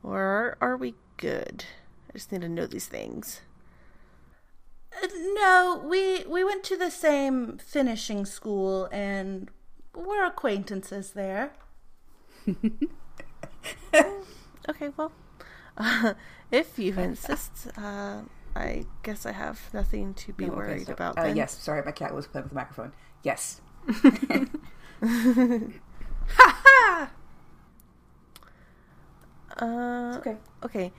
or 0.02 0.56
are, 0.60 0.76
we 0.76 0.94
good? 1.16 1.64
I 2.10 2.14
just 2.14 2.32
need 2.32 2.40
to 2.42 2.48
know 2.48 2.66
these 2.66 2.86
things. 2.86 3.40
Uh, 5.02 5.06
No, 5.34 5.82
we 5.88 6.24
we 6.28 6.44
went 6.44 6.64
to 6.64 6.76
the 6.76 6.90
same 6.90 7.58
finishing 7.58 8.26
school 8.26 8.88
and 8.92 9.48
we're 9.94 10.24
acquaintances 10.26 11.12
there. 11.12 11.52
Okay, 14.68 14.90
well, 14.96 15.10
uh, 15.76 16.14
if 16.52 16.78
you 16.78 16.94
insist, 16.94 17.66
uh, 17.76 18.20
I 18.54 18.84
guess 19.02 19.26
I 19.26 19.32
have 19.32 19.58
nothing 19.74 20.14
to 20.14 20.32
be 20.32 20.46
No, 20.46 20.52
okay, 20.52 20.56
worried 20.56 20.86
so- 20.86 20.92
about. 20.92 21.18
Uh, 21.18 21.24
then. 21.24 21.36
yes, 21.36 21.58
sorry, 21.58 21.82
my 21.84 21.90
cat 21.90 22.14
was 22.14 22.28
playing 22.28 22.44
with 22.44 22.50
the 22.50 22.54
microphone. 22.56 22.92
Yes. 23.24 23.60
Uh, 29.58 30.14
Okay. 30.18 30.36
Okay. 30.64 30.92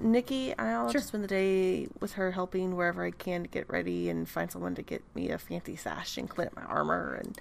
Nikki, 0.00 0.56
I'll 0.58 0.86
Sure. 0.88 0.94
just 0.94 1.08
spend 1.08 1.22
the 1.22 1.28
day 1.28 1.88
with 2.00 2.14
her 2.14 2.32
helping 2.32 2.74
wherever 2.74 3.04
I 3.04 3.12
can 3.12 3.42
to 3.42 3.48
get 3.48 3.68
ready 3.68 4.08
and 4.10 4.28
find 4.28 4.50
someone 4.50 4.74
to 4.74 4.82
get 4.82 5.02
me 5.14 5.30
a 5.30 5.38
fancy 5.38 5.76
sash 5.76 6.18
and 6.18 6.28
clean 6.28 6.48
up 6.48 6.56
my 6.56 6.64
armor. 6.64 7.14
And 7.14 7.40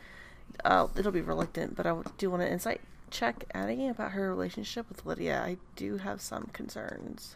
uh, 0.63 0.87
it'll 0.95 1.11
be 1.11 1.21
reluctant, 1.21 1.75
but 1.75 1.87
I 1.87 1.95
do 2.17 2.29
want 2.29 2.43
to 2.43 2.51
insight 2.51 2.81
check 3.09 3.45
Addie 3.53 3.87
about 3.87 4.11
her 4.11 4.29
relationship 4.29 4.87
with 4.89 5.05
Lydia. 5.05 5.41
I 5.41 5.57
do 5.75 5.97
have 5.97 6.21
some 6.21 6.49
concerns. 6.53 7.35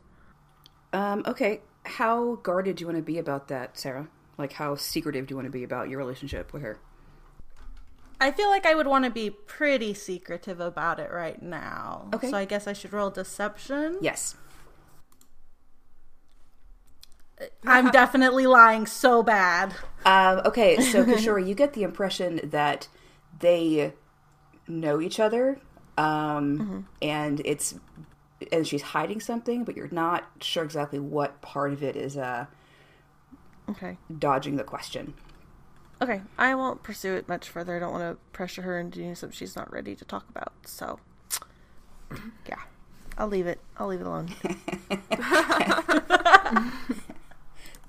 Um, 0.94 1.24
okay. 1.26 1.62
How 1.86 2.36
guarded 2.36 2.76
do 2.76 2.82
you 2.82 2.88
want 2.88 2.98
to 2.98 3.04
be 3.04 3.18
about 3.18 3.48
that, 3.48 3.78
Sarah? 3.80 4.10
Like, 4.38 4.54
how 4.54 4.76
secretive 4.76 5.28
do 5.28 5.32
you 5.34 5.36
want 5.38 5.48
to 5.48 5.52
be 5.52 5.64
about 5.64 5.90
your 5.90 5.98
relationship 5.98 6.54
with 6.54 6.62
her? 6.62 6.78
I 8.22 8.32
feel 8.32 8.50
like 8.50 8.66
I 8.66 8.76
would 8.76 8.88
want 8.88 9.06
to 9.06 9.12
be 9.12 9.30
pretty 9.30 9.94
secretive 9.94 10.60
about 10.60 11.00
it 11.00 11.12
right 11.12 11.42
now. 11.42 12.10
Okay. 12.14 12.30
So 12.30 12.38
I 12.38 12.46
guess 12.46 12.68
I 12.68 12.74
should 12.74 12.92
roll 12.94 13.10
deception. 13.10 13.98
Yes. 14.02 14.36
I'm 17.66 17.90
definitely 17.92 18.48
lying 18.48 18.86
so 18.86 19.24
bad. 19.24 19.74
Um, 20.06 20.42
okay, 20.46 20.82
so 20.82 21.06
Kishori, 21.06 21.48
you 21.48 21.56
get 21.56 21.74
the 21.74 21.84
impression 21.84 22.42
that 22.44 22.90
they 23.40 23.94
know 24.68 25.00
each 25.00 25.20
other, 25.20 25.60
um, 25.98 26.86
and 27.02 27.42
it's 27.46 27.76
and 28.52 28.68
she's 28.68 28.82
hiding 28.82 29.20
something, 29.22 29.64
but 29.64 29.76
you're 29.78 29.90
not 29.92 30.30
sure 30.42 30.64
exactly 30.64 31.00
what 31.00 31.42
part 31.42 31.72
of 31.74 31.84
it 31.84 31.96
is 31.96 32.18
uh, 32.18 32.46
Okay. 33.70 33.98
dodging 34.18 34.56
the 34.58 34.64
question. 34.64 35.14
Okay. 36.02 36.22
I 36.38 36.56
won't 36.56 36.84
pursue 36.84 37.16
it 37.16 37.28
much 37.28 37.50
further. 37.50 37.76
I 37.76 37.80
don't 37.80 37.92
want 37.92 38.04
to 38.04 38.18
pressure 38.32 38.62
her 38.62 38.80
into 38.80 39.00
doing 39.00 39.16
something 39.16 39.36
she's 39.36 39.56
not 39.56 39.72
ready 39.72 39.96
to 39.96 40.06
talk 40.06 40.28
about. 40.30 40.54
So, 40.66 41.00
yeah. 42.48 42.60
I'll 43.20 43.28
leave 43.28 43.48
it. 43.48 43.60
I'll 43.78 43.88
leave 43.88 44.00
it 44.00 44.08
alone. 44.08 44.28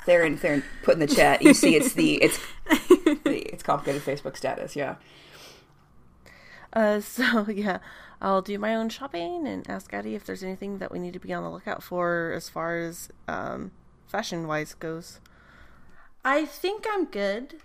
Theron, 0.04 0.36
Theron, 0.36 0.64
put 0.82 0.94
in 0.94 1.00
the 1.00 1.06
chat. 1.06 1.40
You 1.42 1.54
see, 1.54 1.76
it's 1.76 1.92
the 1.92 2.20
it's 2.20 2.40
the, 3.24 3.38
it's 3.52 3.62
complicated 3.62 4.02
Facebook 4.02 4.36
status. 4.36 4.74
Yeah. 4.74 4.96
Uh, 6.72 7.00
so 7.02 7.46
yeah, 7.48 7.78
I'll 8.20 8.42
do 8.42 8.58
my 8.58 8.74
own 8.74 8.88
shopping 8.88 9.46
and 9.46 9.68
ask 9.70 9.94
Addie 9.94 10.16
if 10.16 10.24
there's 10.24 10.42
anything 10.42 10.78
that 10.78 10.90
we 10.90 10.98
need 10.98 11.12
to 11.12 11.20
be 11.20 11.32
on 11.32 11.44
the 11.44 11.50
lookout 11.50 11.82
for 11.82 12.32
as 12.34 12.48
far 12.48 12.78
as 12.78 13.08
um, 13.28 13.70
fashion 14.08 14.48
wise 14.48 14.74
goes. 14.74 15.20
I 16.24 16.44
think 16.44 16.86
I'm 16.90 17.04
good. 17.04 17.60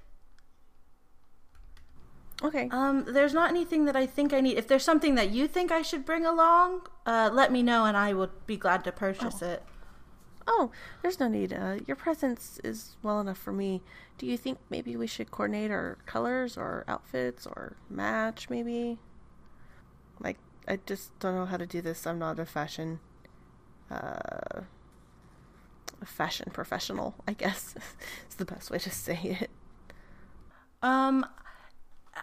Okay. 2.43 2.67
Um, 2.71 3.05
there's 3.07 3.33
not 3.33 3.49
anything 3.49 3.85
that 3.85 3.95
I 3.95 4.05
think 4.05 4.33
I 4.33 4.41
need. 4.41 4.57
If 4.57 4.67
there's 4.67 4.83
something 4.83 5.15
that 5.15 5.31
you 5.31 5.47
think 5.47 5.71
I 5.71 5.81
should 5.81 6.05
bring 6.05 6.25
along, 6.25 6.81
uh, 7.05 7.29
let 7.31 7.51
me 7.51 7.63
know 7.63 7.85
and 7.85 7.95
I 7.95 8.13
would 8.13 8.45
be 8.45 8.57
glad 8.57 8.83
to 8.83 8.91
purchase 8.91 9.41
it. 9.41 9.63
Oh, 10.47 10.69
there's 11.01 11.19
no 11.19 11.27
need. 11.27 11.53
Uh, 11.53 11.77
your 11.87 11.95
presence 11.95 12.59
is 12.63 12.97
well 13.01 13.19
enough 13.19 13.37
for 13.37 13.51
me. 13.51 13.81
Do 14.17 14.25
you 14.25 14.37
think 14.37 14.59
maybe 14.69 14.95
we 14.95 15.07
should 15.07 15.31
coordinate 15.31 15.71
our 15.71 15.97
colors 16.05 16.57
or 16.57 16.83
outfits 16.87 17.47
or 17.47 17.77
match 17.89 18.49
maybe? 18.49 18.99
Like, 20.19 20.37
I 20.67 20.79
just 20.85 21.17
don't 21.19 21.35
know 21.35 21.45
how 21.45 21.57
to 21.57 21.65
do 21.65 21.81
this. 21.81 22.05
I'm 22.05 22.19
not 22.19 22.37
a 22.37 22.45
fashion, 22.45 22.99
uh, 23.89 24.61
a 26.01 26.05
fashion 26.05 26.51
professional. 26.53 27.15
I 27.27 27.33
guess 27.33 27.75
is 28.29 28.35
the 28.35 28.45
best 28.45 28.69
way 28.69 28.77
to 28.79 28.89
say 28.91 29.37
it. 29.41 29.49
Um, 30.83 31.25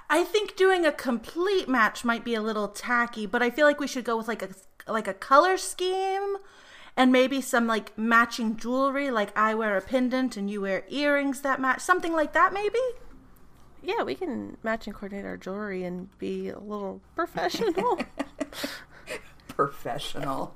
I 0.09 0.24
think 0.24 0.57
doing 0.57 0.87
a 0.87 0.92
complete 0.92 1.68
match 1.68 2.05
might 2.05 2.24
be 2.24 2.35
a 2.35 2.42
little 2.42 2.68
tacky, 2.68 3.26
but 3.26 3.42
I 3.42 3.50
feel 3.50 3.66
like 3.66 3.81
we 3.81 3.87
should 3.87 4.05
go 4.05 4.16
with 4.16 4.28
like 4.28 4.42
a 4.42 4.48
like 4.90 5.09
a 5.09 5.14
color 5.14 5.57
scheme 5.57 6.37
and 6.96 7.12
maybe 7.12 7.40
some 7.40 7.66
like 7.66 7.96
matching 7.98 8.57
jewelry. 8.57 9.11
Like 9.11 9.37
I 9.37 9.55
wear 9.55 9.76
a 9.76 9.81
pendant 9.83 10.37
and 10.37 10.50
you 10.50 10.62
wear 10.62 10.85
earrings 10.88 11.40
that 11.42 11.61
match, 11.61 11.81
something 11.81 12.12
like 12.12 12.33
that. 12.33 12.52
Maybe. 12.52 12.78
Yeah, 13.83 14.02
we 14.05 14.14
can 14.14 14.57
match 14.62 14.87
and 14.87 14.94
coordinate 14.94 15.24
our 15.24 15.37
jewelry 15.37 15.83
and 15.85 16.16
be 16.18 16.48
a 16.50 16.59
little 16.59 17.00
professional. 17.16 17.98
Professional. 19.48 20.55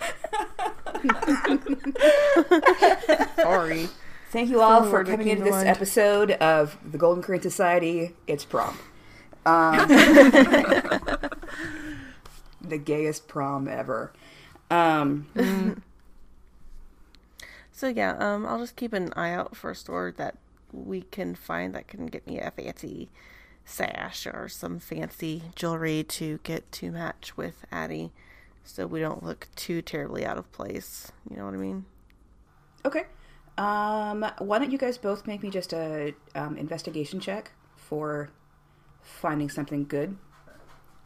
Sorry. 3.37 3.89
Thank 4.31 4.51
you 4.51 4.61
all 4.61 4.85
Oh, 4.85 4.91
for 4.91 5.05
coming 5.05 5.29
into 5.29 5.45
this 5.45 5.53
Wand. 5.53 5.69
episode 5.69 6.31
of 6.33 6.77
the 6.85 6.99
Golden 6.99 7.23
Current 7.23 7.43
Society. 7.43 8.15
It's 8.27 8.45
prom. 8.45 8.79
Um, 9.47 9.89
the 12.61 12.79
gayest 12.79 13.29
prom 13.29 13.69
ever. 13.69 14.13
Um, 14.71 15.27
So 17.73 17.89
yeah, 17.89 18.17
um, 18.19 18.47
I'll 18.47 18.59
just 18.59 18.75
keep 18.77 18.95
an 18.95 19.13
eye 19.17 19.33
out 19.33 19.55
for 19.55 19.71
a 19.71 19.75
store 19.75 20.11
that 20.17 20.39
we 20.73 21.03
can 21.03 21.35
find 21.35 21.75
that 21.75 21.87
can 21.89 22.07
get 22.07 22.27
me 22.27 22.39
a 22.39 22.51
fancy 22.51 23.11
sash 23.67 24.27
or 24.27 24.49
some 24.49 24.79
fancy 24.79 25.43
jewelry 25.55 26.03
to 26.05 26.39
get 26.43 26.73
to 26.73 26.91
match 26.91 27.37
with 27.37 27.67
Addie, 27.71 28.13
so 28.65 28.87
we 28.87 29.01
don't 29.01 29.23
look 29.23 29.49
too 29.57 29.83
terribly 29.83 30.25
out 30.25 30.39
of 30.39 30.51
place. 30.53 31.13
You 31.29 31.37
know 31.37 31.45
what 31.45 31.53
I 31.53 31.59
mean? 31.59 31.85
okay. 32.87 33.05
Um, 33.59 34.25
why 34.39 34.59
don't 34.59 34.71
you 34.71 34.79
guys 34.79 34.97
both 34.99 35.27
make 35.27 35.43
me 35.43 35.51
just 35.51 35.73
a 35.75 36.15
um, 36.35 36.57
investigation 36.57 37.21
check 37.21 37.51
for 37.77 38.31
finding 39.07 39.49
something 39.49 39.85
good? 39.87 40.17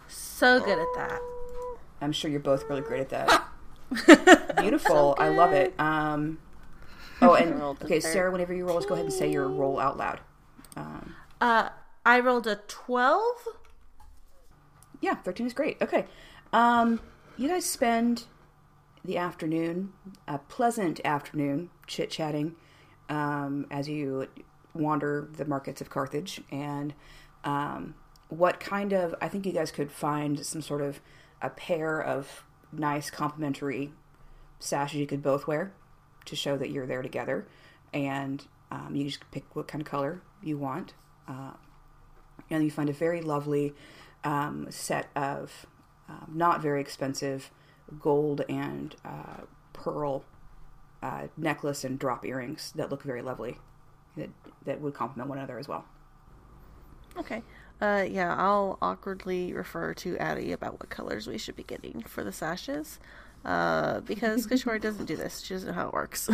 So 0.08 0.58
good 0.58 0.78
at 0.78 0.86
that. 0.96 1.20
I'm 2.00 2.12
sure 2.12 2.30
you're 2.30 2.40
both 2.40 2.64
really 2.68 2.80
great 2.80 3.00
at 3.00 3.08
that. 3.10 4.56
Beautiful. 4.60 5.14
I 5.18 5.28
love 5.28 5.52
it. 5.52 5.74
Um, 5.78 6.38
oh, 7.20 7.34
and 7.34 7.60
okay, 7.62 8.00
Sarah. 8.00 8.30
Whenever 8.32 8.54
you 8.54 8.66
roll, 8.66 8.78
just 8.78 8.88
go 8.88 8.94
ahead 8.94 9.04
and 9.04 9.12
say 9.14 9.30
your 9.30 9.48
roll 9.48 9.78
out 9.78 9.96
loud. 9.98 10.20
Um, 10.76 11.14
Uh, 11.40 11.68
I 12.06 12.20
rolled 12.20 12.46
a 12.46 12.56
12. 12.56 13.22
yeah, 15.00 15.14
thirteen 15.14 15.46
is 15.46 15.52
great. 15.52 15.76
Okay, 15.82 16.06
um, 16.52 17.00
you 17.36 17.48
guys 17.48 17.64
spend 17.66 18.24
the 19.04 19.16
afternoon, 19.18 19.92
a 20.26 20.38
pleasant 20.38 21.00
afternoon, 21.04 21.70
chit 21.86 22.10
chatting 22.10 22.54
um, 23.08 23.66
as 23.70 23.88
you 23.88 24.28
wander 24.74 25.28
the 25.36 25.44
markets 25.44 25.80
of 25.80 25.90
Carthage, 25.90 26.40
and 26.50 26.94
um, 27.44 27.94
what 28.28 28.60
kind 28.60 28.92
of 28.92 29.14
I 29.20 29.28
think 29.28 29.46
you 29.46 29.52
guys 29.52 29.70
could 29.70 29.90
find 29.90 30.44
some 30.44 30.62
sort 30.62 30.82
of 30.82 31.00
a 31.42 31.50
pair 31.50 32.00
of 32.00 32.44
nice 32.72 33.10
complementary 33.10 33.92
sashes 34.58 35.00
you 35.00 35.06
could 35.06 35.22
both 35.22 35.46
wear 35.46 35.72
to 36.26 36.36
show 36.36 36.56
that 36.56 36.70
you're 36.70 36.86
there 36.86 37.02
together, 37.02 37.46
and 37.92 38.46
um, 38.70 38.94
you 38.94 39.04
just 39.04 39.28
pick 39.30 39.56
what 39.56 39.66
kind 39.66 39.82
of 39.82 39.88
color 39.88 40.22
you 40.42 40.58
want, 40.58 40.94
uh, 41.26 41.52
and 42.50 42.62
you 42.62 42.70
find 42.70 42.88
a 42.88 42.92
very 42.94 43.20
lovely 43.20 43.74
um, 44.22 44.66
set 44.70 45.08
of 45.16 45.66
um, 46.08 46.32
not 46.34 46.60
very 46.60 46.80
expensive 46.80 47.50
gold 47.98 48.42
and 48.48 48.96
uh, 49.04 49.42
pearl 49.72 50.24
uh, 51.02 51.26
necklace 51.36 51.84
and 51.84 51.98
drop 51.98 52.24
earrings 52.24 52.72
that 52.76 52.90
look 52.90 53.02
very 53.02 53.22
lovely 53.22 53.58
that 54.16 54.28
that 54.64 54.80
would 54.80 54.94
complement 54.94 55.28
one 55.28 55.38
another 55.38 55.58
as 55.58 55.68
well. 55.68 55.84
Okay. 57.18 57.42
Uh, 57.80 58.06
yeah, 58.08 58.36
I'll 58.36 58.78
awkwardly 58.82 59.52
refer 59.52 59.94
to 59.94 60.16
Addie 60.18 60.52
about 60.52 60.74
what 60.74 60.90
colors 60.90 61.26
we 61.26 61.38
should 61.38 61.56
be 61.56 61.62
getting 61.62 62.02
for 62.02 62.22
the 62.22 62.32
sashes. 62.32 62.98
Uh, 63.44 64.00
because 64.00 64.46
Kishori 64.46 64.80
doesn't 64.82 65.06
do 65.06 65.16
this. 65.16 65.40
She 65.40 65.54
doesn't 65.54 65.68
know 65.68 65.74
how 65.74 65.88
it 65.88 65.94
works. 65.94 66.28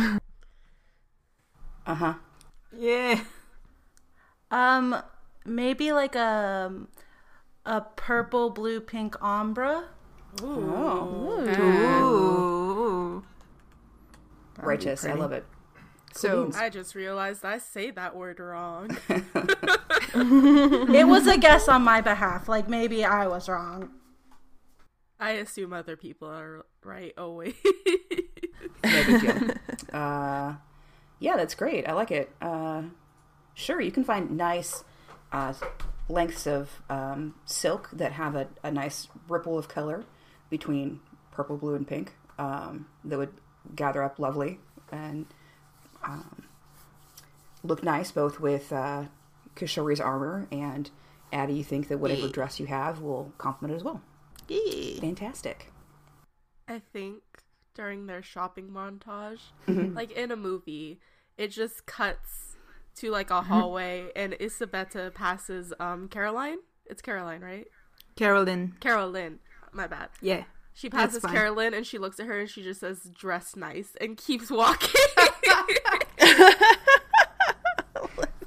Uh 1.85 1.95
huh. 1.95 2.15
Yeah. 2.77 3.21
Um, 4.51 5.01
maybe 5.45 5.93
like 5.93 6.15
a 6.15 6.73
a 7.65 7.81
purple, 7.81 8.49
blue, 8.49 8.81
pink 8.81 9.15
ombre. 9.21 9.85
Oh, 10.41 11.45
Ooh. 11.49 13.23
righteous! 14.61 15.05
I 15.05 15.13
love 15.13 15.31
it. 15.31 15.45
So 16.13 16.51
I 16.55 16.69
just 16.69 16.95
realized 16.95 17.45
I 17.45 17.59
say 17.59 17.91
that 17.91 18.15
word 18.15 18.39
wrong. 18.39 18.97
It 20.19 21.07
was 21.07 21.27
a 21.27 21.37
guess 21.37 21.67
on 21.67 21.83
my 21.83 22.01
behalf. 22.01 22.47
Like 22.49 22.67
maybe 22.67 23.05
I 23.05 23.27
was 23.27 23.47
wrong. 23.47 23.91
I 25.19 25.31
assume 25.31 25.73
other 25.73 25.95
people 25.95 26.27
are 26.27 26.65
right 26.83 27.13
always. 27.17 27.53
No 28.83 29.03
big 29.05 29.21
deal. 29.21 29.51
uh, 29.93 30.53
yeah, 31.19 31.35
that's 31.35 31.55
great. 31.55 31.87
I 31.87 31.93
like 31.93 32.11
it. 32.11 32.29
Uh, 32.41 32.83
sure, 33.53 33.81
you 33.81 33.91
can 33.91 34.03
find 34.03 34.31
nice 34.37 34.83
uh, 35.31 35.53
lengths 36.09 36.47
of 36.47 36.81
um, 36.89 37.35
silk 37.45 37.89
that 37.93 38.13
have 38.13 38.35
a, 38.35 38.47
a 38.63 38.71
nice 38.71 39.07
ripple 39.27 39.57
of 39.57 39.67
color 39.67 40.05
between 40.49 40.99
purple, 41.31 41.57
blue, 41.57 41.75
and 41.75 41.87
pink 41.87 42.13
um, 42.39 42.87
that 43.03 43.17
would 43.17 43.33
gather 43.75 44.03
up 44.03 44.19
lovely 44.19 44.59
and 44.91 45.25
um, 46.07 46.43
look 47.63 47.83
nice 47.83 48.11
both 48.11 48.39
with 48.39 48.71
uh, 48.73 49.03
Kishori's 49.55 49.99
armor 49.99 50.47
and 50.51 50.89
Addie. 51.33 51.53
You 51.55 51.63
think 51.63 51.87
that 51.89 51.99
whatever 51.99 52.27
dress 52.27 52.59
you 52.59 52.65
have 52.67 53.01
will 53.01 53.33
complement 53.37 53.73
it 53.73 53.77
as 53.77 53.83
well. 53.83 54.01
yeah. 54.47 54.99
Fantastic. 55.01 55.71
I 56.67 56.79
think 56.79 57.21
during 57.75 58.07
their 58.07 58.21
shopping 58.23 58.69
montage, 58.69 59.39
Mm-hmm. 59.67 59.95
like 59.95 60.11
in 60.11 60.31
a 60.31 60.35
movie, 60.35 60.99
it 61.37 61.49
just 61.49 61.85
cuts 61.85 62.55
to 62.95 63.11
like 63.11 63.29
a 63.29 63.41
hallway 63.43 64.09
and 64.15 64.35
Isabetta 64.39 65.11
passes 65.13 65.71
um 65.79 66.07
Caroline. 66.07 66.57
It's 66.87 67.01
Caroline, 67.01 67.41
right? 67.41 67.67
Carolyn. 68.15 68.73
Carolyn. 68.79 69.39
My 69.71 69.85
bad. 69.87 70.09
Yeah. 70.21 70.43
She 70.73 70.89
passes 70.89 71.21
fine. 71.21 71.33
Carolyn 71.33 71.73
and 71.73 71.85
she 71.85 71.97
looks 71.97 72.19
at 72.19 72.25
her 72.27 72.39
and 72.39 72.49
she 72.49 72.63
just 72.63 72.79
says 72.79 73.09
dress 73.15 73.55
nice 73.55 73.95
and 74.01 74.15
keeps 74.17 74.49
walking. 74.49 74.89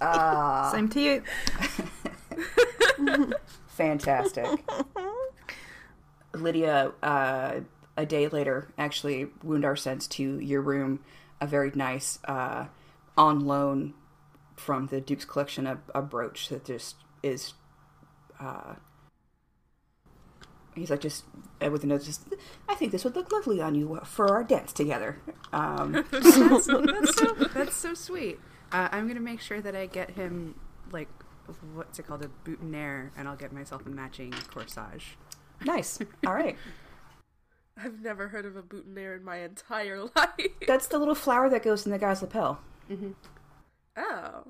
Ah, 0.00 0.70
Same 0.72 0.88
to 0.88 1.00
you. 1.00 1.22
fantastic. 3.68 4.46
Lydia, 6.34 6.92
uh, 7.02 7.60
a 7.96 8.06
day 8.06 8.28
later, 8.28 8.68
actually 8.78 9.26
Woundar 9.44 9.78
sends 9.78 10.06
to 10.08 10.38
your 10.40 10.62
room 10.62 11.00
a 11.40 11.46
very 11.46 11.72
nice, 11.74 12.18
uh, 12.24 12.66
on 13.16 13.40
loan 13.40 13.94
from 14.56 14.86
the 14.86 15.00
Duke's 15.00 15.24
collection, 15.24 15.66
a, 15.66 15.78
a 15.94 16.02
brooch 16.02 16.48
that 16.48 16.64
just 16.64 16.96
is. 17.22 17.54
Uh, 18.38 18.74
he's 20.74 20.90
like, 20.90 21.00
just 21.00 21.24
uh, 21.64 21.70
with 21.70 21.82
a 21.84 21.86
note, 21.86 22.04
just, 22.04 22.22
I 22.68 22.74
think 22.74 22.92
this 22.92 23.04
would 23.04 23.16
look 23.16 23.32
lovely 23.32 23.60
on 23.60 23.74
you 23.74 24.00
for 24.04 24.28
our 24.28 24.44
dance 24.44 24.72
together. 24.72 25.18
Um, 25.52 25.92
that's, 26.10 26.36
that's 26.36 27.16
so 27.16 27.32
that's 27.54 27.76
so 27.76 27.94
sweet. 27.94 28.38
Uh, 28.72 28.88
I'm 28.92 29.08
gonna 29.08 29.20
make 29.20 29.40
sure 29.40 29.60
that 29.60 29.74
I 29.74 29.86
get 29.86 30.10
him 30.12 30.54
like 30.92 31.08
what's 31.74 31.98
it 31.98 32.06
called 32.06 32.24
a 32.24 32.28
boutonniere, 32.44 33.10
and 33.16 33.26
I'll 33.28 33.36
get 33.36 33.52
myself 33.52 33.84
a 33.86 33.90
matching 33.90 34.30
corsage. 34.32 35.16
nice. 35.64 35.98
All 36.26 36.34
right. 36.34 36.56
I've 37.82 38.00
never 38.00 38.28
heard 38.28 38.44
of 38.44 38.56
a 38.56 38.62
boutonniere 38.62 39.16
in 39.16 39.24
my 39.24 39.38
entire 39.38 40.02
life. 40.16 40.52
That's 40.66 40.86
the 40.86 40.98
little 40.98 41.14
flower 41.14 41.48
that 41.48 41.62
goes 41.62 41.86
in 41.86 41.92
the 41.92 41.98
guy's 41.98 42.20
lapel. 42.20 42.60
Oh. 43.96 44.44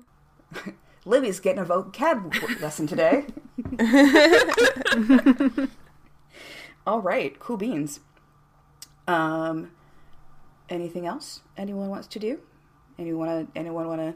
Libby's 1.05 1.39
getting 1.39 1.61
a 1.61 1.65
vocab 1.65 2.61
lesson 2.61 2.85
today. 2.87 3.25
All 6.85 7.01
right, 7.01 7.39
cool 7.39 7.57
beans. 7.57 8.01
Um, 9.07 9.71
anything 10.69 11.05
else 11.05 11.41
anyone 11.57 11.89
wants 11.89 12.07
to 12.07 12.19
do? 12.19 12.39
Anyone 13.01 13.27
want 13.27 13.53
to? 13.53 13.59
Anyone 13.59 13.87
want 13.87 14.01
to 14.01 14.13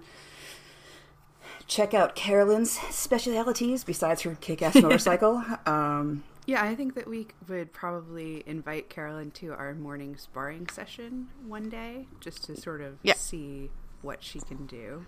check 1.67 1.93
out 1.93 2.15
Carolyn's 2.15 2.71
specialities 2.71 3.83
besides 3.83 4.21
her 4.21 4.35
kick-ass 4.39 4.75
motorcycle? 4.81 5.43
um, 5.65 6.23
Yeah, 6.45 6.63
I 6.63 6.75
think 6.75 6.93
that 6.95 7.07
we 7.07 7.27
would 7.47 7.73
probably 7.73 8.43
invite 8.45 8.89
Carolyn 8.89 9.31
to 9.31 9.51
our 9.53 9.73
morning 9.73 10.15
sparring 10.17 10.67
session 10.69 11.29
one 11.47 11.69
day, 11.69 12.07
just 12.19 12.43
to 12.45 12.55
sort 12.55 12.81
of 12.81 12.99
Yeah. 13.03 13.13
see 13.15 13.71
what 14.01 14.23
she 14.23 14.39
can 14.39 14.65
do. 14.67 15.05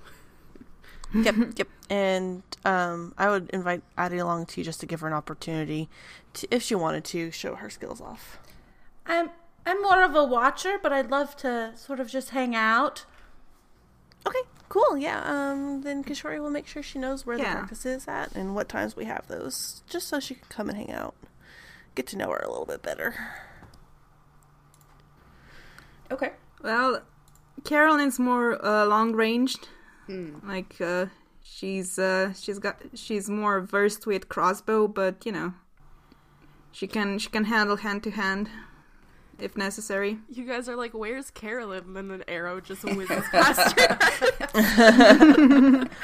yep, 1.14 1.36
yep. 1.56 1.68
And 1.90 2.42
um, 2.66 3.14
I 3.18 3.30
would 3.30 3.50
invite 3.52 3.84
Addie 3.98 4.18
along 4.18 4.48
too, 4.48 4.64
just 4.64 4.80
to 4.80 4.86
give 4.88 5.02
her 5.02 5.08
an 5.08 5.14
opportunity, 5.14 5.90
to, 6.34 6.48
if 6.50 6.64
she 6.64 6.74
wanted 6.76 7.04
to, 7.06 7.30
show 7.32 7.56
her 7.56 7.70
skills 7.70 8.02
off. 8.02 8.40
I'm 9.06 9.30
I'm 9.66 9.82
more 9.82 10.02
of 10.04 10.16
a 10.16 10.24
watcher, 10.24 10.78
but 10.82 10.92
I'd 10.94 11.12
love 11.12 11.36
to 11.38 11.74
sort 11.76 12.00
of 12.00 12.10
just 12.10 12.30
hang 12.32 12.56
out. 12.56 13.06
Okay, 14.28 14.42
cool. 14.70 14.98
Yeah. 14.98 15.22
Um, 15.26 15.82
then 15.82 16.04
Kishori 16.04 16.40
will 16.42 16.50
make 16.50 16.68
sure 16.68 16.84
she 16.84 17.00
knows 17.00 17.26
where 17.26 17.38
the 17.38 17.44
Yeah. 17.44 17.54
practice 17.56 17.86
is 17.86 18.08
at 18.08 18.36
and 18.36 18.54
what 18.56 18.68
times 18.68 18.96
we 18.96 19.06
have 19.06 19.28
those, 19.28 19.82
just 19.88 20.08
so 20.10 20.20
she 20.20 20.36
can 20.36 20.46
come 20.50 20.68
and 20.70 20.78
hang 20.78 20.92
out, 20.92 21.16
get 21.96 22.06
to 22.08 22.18
know 22.18 22.30
her 22.32 22.38
a 22.44 22.50
little 22.50 22.66
bit 22.66 22.82
better. 22.84 23.16
okay. 26.12 26.32
Well, 26.62 27.02
Carolyn's 27.64 28.20
more 28.20 28.64
uh, 28.66 28.86
long 28.86 29.14
ranged. 29.14 29.70
Like 30.44 30.80
uh, 30.80 31.08
she's 31.44 32.00
uh, 32.00 32.32
she's 32.34 32.60
got 32.60 32.78
she's 32.94 33.30
more 33.30 33.60
versed 33.60 34.08
with 34.08 34.30
crossbow, 34.30 34.88
but 34.88 35.26
you 35.26 35.34
know, 35.34 35.54
she 36.72 36.88
can 36.88 37.20
she 37.20 37.30
can 37.30 37.44
handle 37.46 37.76
hand 37.78 38.04
to 38.04 38.12
hand 38.12 38.50
if 39.40 39.58
necessary. 39.58 40.20
You 40.30 40.46
guys 40.46 40.70
are 40.70 40.76
like, 40.76 40.94
where's 40.94 41.32
Carolyn? 41.32 41.84
And 41.86 41.96
then 41.96 42.12
an 42.12 42.24
arrow 42.28 42.60
just 42.62 42.84
whizzes 42.84 43.24
past 43.32 43.80
her. 43.80 45.88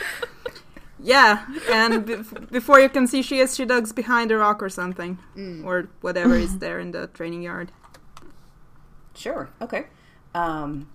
Yeah, 1.06 1.46
and 1.70 2.06
bef- 2.06 2.50
before 2.50 2.80
you 2.80 2.88
can 2.88 3.08
see 3.08 3.22
she 3.22 3.40
is, 3.40 3.58
she 3.58 3.66
ducks 3.66 3.92
behind 3.92 4.32
a 4.32 4.38
rock 4.38 4.64
or 4.64 4.70
something, 4.70 5.18
or 5.66 5.90
whatever 6.00 6.34
is 6.36 6.60
there 6.60 6.80
in 6.80 6.92
the 6.92 7.08
training 7.08 7.42
yard. 7.44 7.74
Sure. 9.14 9.50
Okay. 9.62 9.88
Um, 10.34 10.88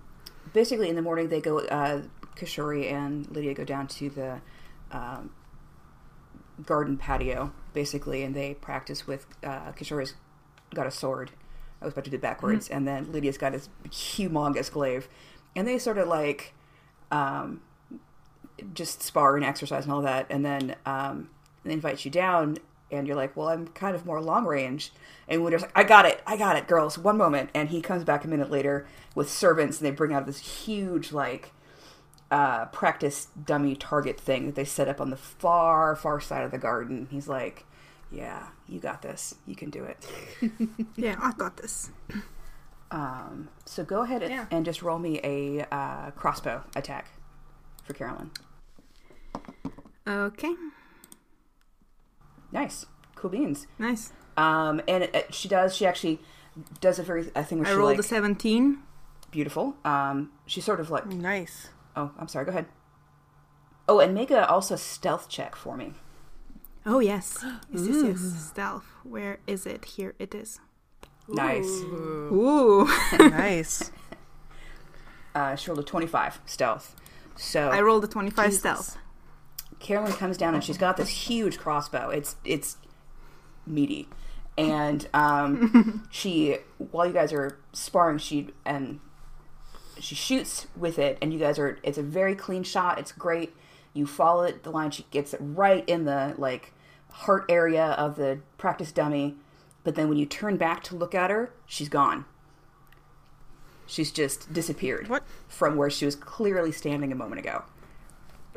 basically, 0.55 0.89
in 0.89 0.97
the 0.97 1.03
morning, 1.03 1.29
they 1.29 1.43
go. 1.43 1.59
Uh, 1.59 2.05
Kishori 2.37 2.91
and 2.91 3.31
Lydia 3.31 3.53
go 3.53 3.65
down 3.65 3.87
to 3.89 4.09
the 4.09 4.41
um, 4.93 5.29
garden 6.65 6.97
patio, 6.97 7.53
basically, 7.75 8.23
and 8.23 8.35
they 8.35 8.55
practice 8.55 9.07
with. 9.07 9.27
Uh, 9.45 9.73
Kishori's 9.73 10.15
got 10.75 10.87
a 10.87 10.91
sword. 10.91 11.33
I 11.81 11.85
was 11.85 11.93
about 11.95 12.05
to 12.05 12.11
do 12.11 12.17
it 12.17 12.23
backwards, 12.23 12.69
and 12.69 12.87
then 12.87 13.13
Lydia's 13.13 13.39
got 13.39 13.53
this 13.53 13.69
humongous 13.89 14.71
glaive, 14.71 15.09
and 15.55 15.67
they 15.67 15.79
sort 15.79 15.99
of 15.99 16.09
like 16.09 16.55
um, 17.11 17.61
just 18.75 19.03
spar 19.03 19.37
and 19.37 19.45
exercise 19.45 19.85
and 19.85 19.93
all 19.93 20.03
that, 20.03 20.27
and 20.29 20.45
then 20.45 20.77
um, 20.85 21.31
and 21.65 21.73
invites 21.73 22.05
you 22.05 22.11
down, 22.11 22.59
and 22.91 23.07
you're 23.07 23.17
like, 23.17 23.37
well, 23.37 23.49
I'm 23.49 23.69
kind 23.69 23.95
of 23.95 24.07
more 24.07 24.21
long 24.21 24.47
range. 24.47 24.93
And 25.29 25.45
Winter's 25.45 25.63
like, 25.63 25.77
I 25.77 25.85
got 25.85 26.07
it, 26.07 26.23
I 26.27 26.37
got 26.37 26.57
it, 26.57 26.67
girls, 26.67 26.97
one 26.97 27.17
moment. 27.19 27.51
And 27.55 27.69
he 27.69 27.83
comes 27.83 28.05
back 28.05 28.25
a 28.25 28.29
minute 28.29 28.51
later 28.51 28.87
with 29.15 29.31
servants, 29.31 29.79
and 29.79 29.87
they 29.87 29.91
bring 29.91 30.13
out 30.13 30.27
this 30.27 30.65
huge, 30.65 31.13
like, 31.13 31.53
uh, 32.31 32.67
practice 32.67 33.29
dummy 33.45 33.77
target 33.77 34.19
thing 34.19 34.47
that 34.47 34.55
they 34.55 34.65
set 34.65 34.89
up 34.89 35.01
on 35.01 35.11
the 35.11 35.17
far, 35.17 35.95
far 35.97 36.21
side 36.21 36.45
of 36.45 36.51
the 36.51 36.59
garden. 36.59 37.09
He's 37.11 37.29
like, 37.29 37.65
yeah, 38.11 38.47
you 38.69 38.81
got 38.81 39.03
this. 39.03 39.35
You 39.47 39.55
can 39.57 39.71
do 39.71 39.85
it. 39.85 40.07
Yeah, 40.97 41.17
I 41.21 41.33
got 41.33 41.57
this. 41.57 41.91
Um, 42.91 43.49
so 43.67 43.85
go 43.85 44.03
ahead 44.03 44.23
and, 44.23 44.33
Yeah. 44.33 44.47
and 44.51 44.65
just 44.65 44.83
roll 44.83 44.99
me 44.99 45.21
a 45.23 45.67
uh, 45.71 46.11
crossbow 46.13 46.65
attack 46.75 47.07
for 47.85 47.93
Carolyn. 47.93 48.31
Okay, 50.07 50.55
Nice. 52.51 52.87
Cool 53.15 53.31
beans. 53.31 53.67
nice. 53.79 54.13
Um, 54.37 54.81
and 54.89 55.05
it, 55.05 55.15
it- 55.15 55.35
she 55.35 55.49
does. 55.49 55.75
She 55.77 55.85
actually 55.87 56.21
does 56.81 56.99
a 56.99 57.03
very 57.03 57.31
a 57.35 57.45
thing 57.45 57.59
where 57.59 57.67
I 57.69 57.71
she 57.73 57.77
rolled 57.77 57.91
like 57.91 57.99
a 57.99 58.03
17. 58.03 58.79
beautiful. 59.31 59.77
Um, 59.85 60.31
she 60.47 60.61
sort 60.61 60.81
of 60.81 60.91
like. 60.91 61.07
Nice. 61.07 61.69
Oh, 61.97 62.13
I'm 62.19 62.29
sorry. 62.29 62.45
Go 62.47 62.51
ahead. 62.51 62.67
Oh, 63.89 63.99
and 64.01 64.15
make 64.15 64.31
a 64.31 64.49
also 64.49 64.77
stealth 64.77 65.29
check 65.29 65.57
for 65.57 65.77
me. 65.77 65.93
Oh, 66.89 66.99
yes. 67.13 67.45
Yes, 67.71 67.87
yes, 67.87 68.03
yes. 68.05 68.49
Stealth. 68.51 68.87
Where 69.05 69.39
is 69.47 69.67
it? 69.67 69.85
Here 69.85 70.15
it 70.19 70.35
is. 70.35 70.59
Nice. 71.29 71.67
Ooh. 71.67 72.89
nice. 73.19 73.93
Uh, 75.35 75.55
she 75.55 75.71
rolled 75.71 75.81
a 75.81 75.85
25 75.85 76.41
stealth. 76.47 76.97
So 77.37 77.69
I 77.69 77.83
rolled 77.83 78.05
a 78.05 78.09
25 78.09 78.47
Jesus. 78.47 78.61
stealth. 78.61 78.97
Carolyn 79.79 80.13
comes 80.13 80.37
down 80.37 80.55
and 80.55 80.65
she's 80.65 80.79
got 80.79 80.97
this 80.97 81.09
huge 81.09 81.59
crossbow. 81.59 82.11
It's 82.11 82.35
it's 82.45 82.79
meaty, 83.65 84.09
and 84.57 85.07
um, 85.15 86.09
she 86.11 86.57
while 86.79 87.07
you 87.07 87.13
guys 87.13 87.33
are 87.33 87.61
sparring, 87.73 88.19
she 88.19 88.49
and 88.65 88.99
she 90.01 90.17
shoots 90.17 90.67
with 90.77 90.99
it, 90.99 91.17
and 91.23 91.33
you 91.33 91.39
guys 91.39 91.61
are. 91.61 91.79
It's 91.85 91.99
a 91.99 92.03
very 92.03 92.35
clean 92.35 92.65
shot. 92.65 92.99
It's 92.99 93.13
great. 93.13 93.55
You 93.95 94.05
follow 94.05 94.43
it 94.43 94.65
the 94.65 94.71
line. 94.73 94.91
She 94.91 95.07
gets 95.13 95.33
it 95.33 95.41
right 95.41 95.85
in 95.89 96.07
the 96.07 96.35
like 96.39 96.73
heart 97.23 97.45
area 97.49 97.85
of 97.93 98.17
the 98.17 98.41
practice 98.59 98.93
dummy, 98.93 99.37
but 99.85 99.95
then 99.95 100.09
when 100.09 100.19
you 100.19 100.27
turn 100.27 100.57
back 100.57 100.83
to 100.85 100.95
look 100.97 101.15
at 101.15 101.31
her, 101.31 101.51
she's 101.67 101.89
gone. 101.89 102.25
She's 103.87 104.11
just 104.13 104.53
disappeared 104.53 105.09
What? 105.09 105.25
from 105.49 105.77
where 105.77 105.89
she 105.91 106.05
was 106.05 106.15
clearly 106.15 106.73
standing 106.73 107.11
a 107.11 107.15
moment 107.15 107.41
ago. 107.41 107.63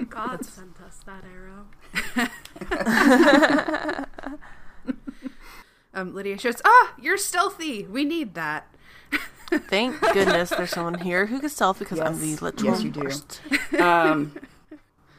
God 0.09 0.43
sent 0.45 0.79
us 0.81 0.99
that 1.05 1.23
arrow. 1.23 1.67
Um, 5.93 6.13
Lydia 6.15 6.37
shouts, 6.37 6.61
"Ah, 6.63 6.93
you're 7.01 7.17
stealthy. 7.17 7.85
We 7.85 8.05
need 8.05 8.33
that." 8.35 8.73
Thank 9.67 9.99
goodness 9.99 10.49
there's 10.49 10.69
someone 10.69 10.99
here 10.99 11.25
who 11.25 11.41
can 11.41 11.49
stealth 11.49 11.79
because 11.79 11.99
I'm 11.99 12.17
the 12.17 12.27
Yes. 12.27 12.41
literal 12.41 12.71
Yes, 12.71 12.83
you 12.83 12.91
do. 13.71 13.83
Um, 13.83 14.31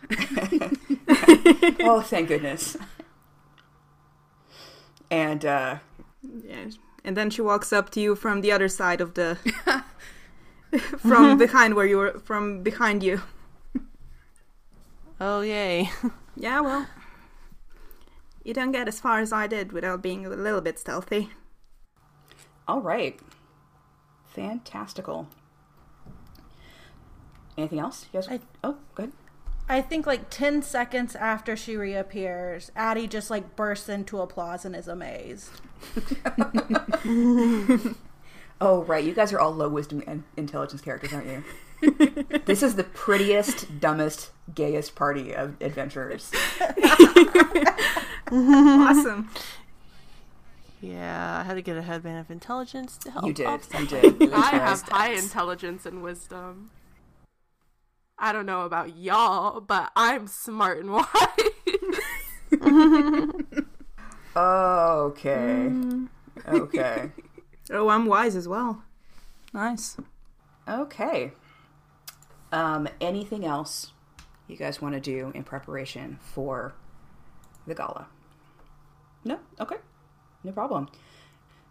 oh, 1.80 2.00
thank 2.00 2.28
goodness. 2.28 2.78
And 5.12 5.44
uh, 5.44 5.78
Yeah. 6.44 6.70
And 7.04 7.16
then 7.16 7.30
she 7.30 7.42
walks 7.42 7.72
up 7.72 7.90
to 7.90 8.00
you 8.00 8.14
from 8.16 8.40
the 8.40 8.50
other 8.52 8.68
side 8.68 9.00
of 9.00 9.14
the. 9.14 9.36
from 10.98 11.36
behind 11.36 11.74
where 11.74 11.86
you 11.86 11.98
were. 11.98 12.18
From 12.24 12.62
behind 12.62 13.02
you. 13.02 13.20
Oh 15.20 15.40
yay! 15.42 15.90
Yeah, 16.36 16.60
well. 16.62 16.86
You 18.42 18.54
don't 18.54 18.72
get 18.72 18.88
as 18.88 18.98
far 18.98 19.20
as 19.20 19.32
I 19.32 19.46
did 19.46 19.70
without 19.72 20.00
being 20.02 20.24
a 20.24 20.30
little 20.30 20.62
bit 20.62 20.78
stealthy. 20.78 21.28
all 22.66 22.80
right, 22.80 23.20
fantastical. 24.34 25.28
Anything 27.58 27.80
else? 27.80 28.06
Yes. 28.14 28.28
I- 28.30 28.40
oh, 28.64 28.78
good. 28.94 29.12
I 29.68 29.80
think 29.80 30.06
like 30.06 30.28
10 30.28 30.62
seconds 30.62 31.16
after 31.16 31.56
she 31.56 31.76
reappears, 31.76 32.70
Addie 32.76 33.06
just 33.06 33.30
like 33.30 33.56
bursts 33.56 33.88
into 33.88 34.20
applause 34.20 34.64
and 34.64 34.76
is 34.76 34.88
amazed. 34.88 35.50
Oh, 38.62 38.84
right. 38.84 39.04
You 39.04 39.12
guys 39.12 39.32
are 39.32 39.40
all 39.40 39.50
low 39.50 39.68
wisdom 39.68 40.04
and 40.06 40.22
intelligence 40.36 40.80
characters, 40.80 41.12
aren't 41.12 41.26
you? 41.26 41.42
this 42.44 42.62
is 42.62 42.76
the 42.76 42.84
prettiest, 42.84 43.80
dumbest, 43.80 44.30
gayest 44.54 44.94
party 44.94 45.34
of 45.34 45.60
adventurers. 45.60 46.30
awesome. 48.30 49.28
Yeah, 50.80 51.40
I 51.40 51.42
had 51.42 51.54
to 51.54 51.62
get 51.62 51.76
a 51.76 51.82
headband 51.82 52.20
of 52.20 52.30
intelligence 52.30 52.96
to 52.98 53.10
help. 53.10 53.26
You 53.26 53.32
did. 53.32 53.46
offset 53.46 53.80
You 53.80 54.12
did. 54.12 54.32
I 54.32 54.50
have 54.50 54.82
high 54.82 55.10
intelligence 55.10 55.84
and 55.84 56.00
wisdom. 56.00 56.70
I 58.22 58.32
don't 58.32 58.46
know 58.46 58.62
about 58.62 58.96
y'all, 58.96 59.60
but 59.60 59.90
I'm 59.96 60.28
smart 60.28 60.78
and 60.78 60.92
wise. 60.92 61.06
Okay. 64.36 65.72
Okay. 66.48 67.10
Oh, 67.70 67.88
I'm 67.88 68.06
wise 68.06 68.34
as 68.34 68.48
well. 68.48 68.82
Nice. 69.54 69.96
Okay. 70.68 71.32
Um, 72.50 72.88
anything 73.00 73.46
else 73.46 73.92
you 74.48 74.56
guys 74.56 74.82
want 74.82 74.94
to 74.94 75.00
do 75.00 75.30
in 75.34 75.44
preparation 75.44 76.18
for 76.20 76.74
the 77.66 77.74
gala? 77.74 78.08
No? 79.24 79.38
Okay. 79.60 79.76
No 80.42 80.50
problem. 80.52 80.88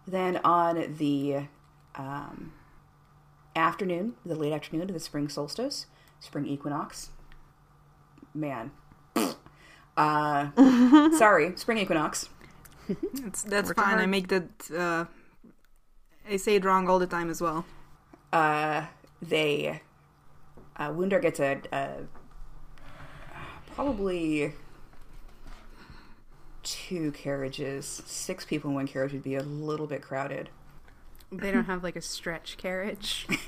Then 0.07 0.37
on 0.37 0.95
the 0.97 1.41
um, 1.95 2.53
afternoon, 3.55 4.13
the 4.25 4.35
late 4.35 4.53
afternoon 4.53 4.89
of 4.89 4.93
the 4.93 4.99
spring 4.99 5.27
solstice, 5.27 5.87
spring 6.21 6.45
equinox, 6.47 7.10
man. 8.34 8.71
Uh, 9.97 10.51
sorry, 11.17 11.53
spring 11.57 11.77
equinox. 11.79 12.29
That's, 13.13 13.43
that's 13.43 13.69
Working 13.69 13.84
fine. 13.84 13.99
I 13.99 14.05
make 14.05 14.29
that. 14.29 14.71
Uh, 14.71 15.05
I 16.29 16.38
say 16.38 16.55
it 16.55 16.65
wrong 16.65 16.88
all 16.89 16.99
the 16.99 17.07
time 17.07 17.29
as 17.29 17.41
well. 17.41 17.65
uh, 18.34 18.86
they 19.21 19.81
uh, 20.77 20.89
Wundar 20.91 21.21
gets 21.21 21.39
a, 21.39 21.62
a 21.71 21.91
probably 23.75 24.53
two 26.63 27.12
carriages. 27.12 28.01
Six 28.05 28.45
people 28.45 28.69
in 28.69 28.75
one 28.75 28.88
carriage 28.88 29.13
would 29.13 29.23
be 29.23 29.36
a 29.36 29.43
little 29.43 29.88
bit 29.88 30.01
crowded. 30.01 30.49
They 31.31 31.51
don't 31.51 31.63
have 31.65 31.81
like 31.83 31.95
a 31.95 32.01
stretch 32.01 32.57
carriage. 32.57 33.25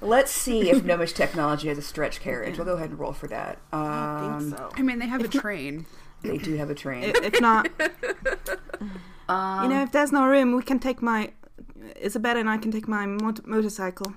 Let's 0.00 0.32
see 0.32 0.70
if 0.70 0.82
Gnomish 0.84 1.12
technology 1.12 1.68
has 1.68 1.76
a 1.78 1.82
stretch 1.82 2.20
carriage. 2.20 2.56
We'll 2.56 2.64
go 2.64 2.74
ahead 2.76 2.90
and 2.90 2.98
roll 2.98 3.12
for 3.12 3.26
that. 3.28 3.58
I 3.72 4.26
Um, 4.36 4.40
think 4.48 4.58
so. 4.58 4.70
I 4.74 4.82
mean, 4.82 4.98
they 4.98 5.06
have 5.06 5.22
a 5.22 5.28
train. 5.28 5.84
They 6.22 6.38
do 6.38 6.54
have 6.56 6.70
a 6.70 6.74
train. 6.74 7.04
I- 7.04 7.12
if 7.24 7.40
not, 7.40 7.68
Um, 9.28 9.62
you 9.64 9.68
know, 9.76 9.82
if 9.82 9.92
there's 9.92 10.12
no 10.12 10.26
room, 10.26 10.54
we 10.56 10.62
can 10.62 10.78
take 10.78 11.02
my. 11.02 11.32
Isabetta 12.02 12.40
and 12.40 12.48
I 12.48 12.56
can 12.58 12.70
take 12.72 12.88
my 12.88 13.04
mot- 13.06 13.46
motorcycle. 13.46 14.14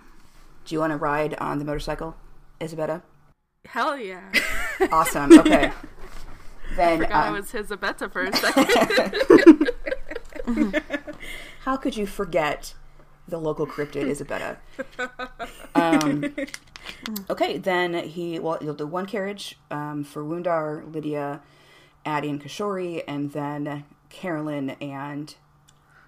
do 0.65 0.75
you 0.75 0.79
want 0.79 0.91
to 0.91 0.97
ride 0.97 1.33
on 1.35 1.59
the 1.59 1.65
motorcycle, 1.65 2.15
Isabetta? 2.61 3.01
Hell 3.65 3.97
yeah. 3.97 4.31
Awesome. 4.91 5.37
Okay. 5.39 5.71
then 6.75 6.99
Forgot 6.99 7.11
I 7.13 7.27
um, 7.27 7.33
was 7.35 7.53
Isabetta 7.53 8.09
for 8.09 8.23
a 8.23 8.35
second. 8.35 9.69
How 11.63 11.77
could 11.77 11.95
you 11.95 12.05
forget 12.05 12.73
the 13.27 13.37
local 13.37 13.65
cryptid 13.67 14.07
Isabetta? 14.07 14.57
Um, 15.75 16.35
okay, 17.29 17.57
then 17.57 17.93
he 18.07 18.37
well 18.37 18.57
you'll 18.61 18.73
do 18.75 18.85
one 18.85 19.05
carriage 19.05 19.57
um, 19.71 20.03
for 20.03 20.23
Wundar, 20.23 20.93
Lydia, 20.93 21.41
Addie, 22.05 22.29
and 22.29 22.41
Kishori, 22.43 23.03
and 23.07 23.31
then 23.31 23.83
Carolyn 24.09 24.71
and 24.81 25.33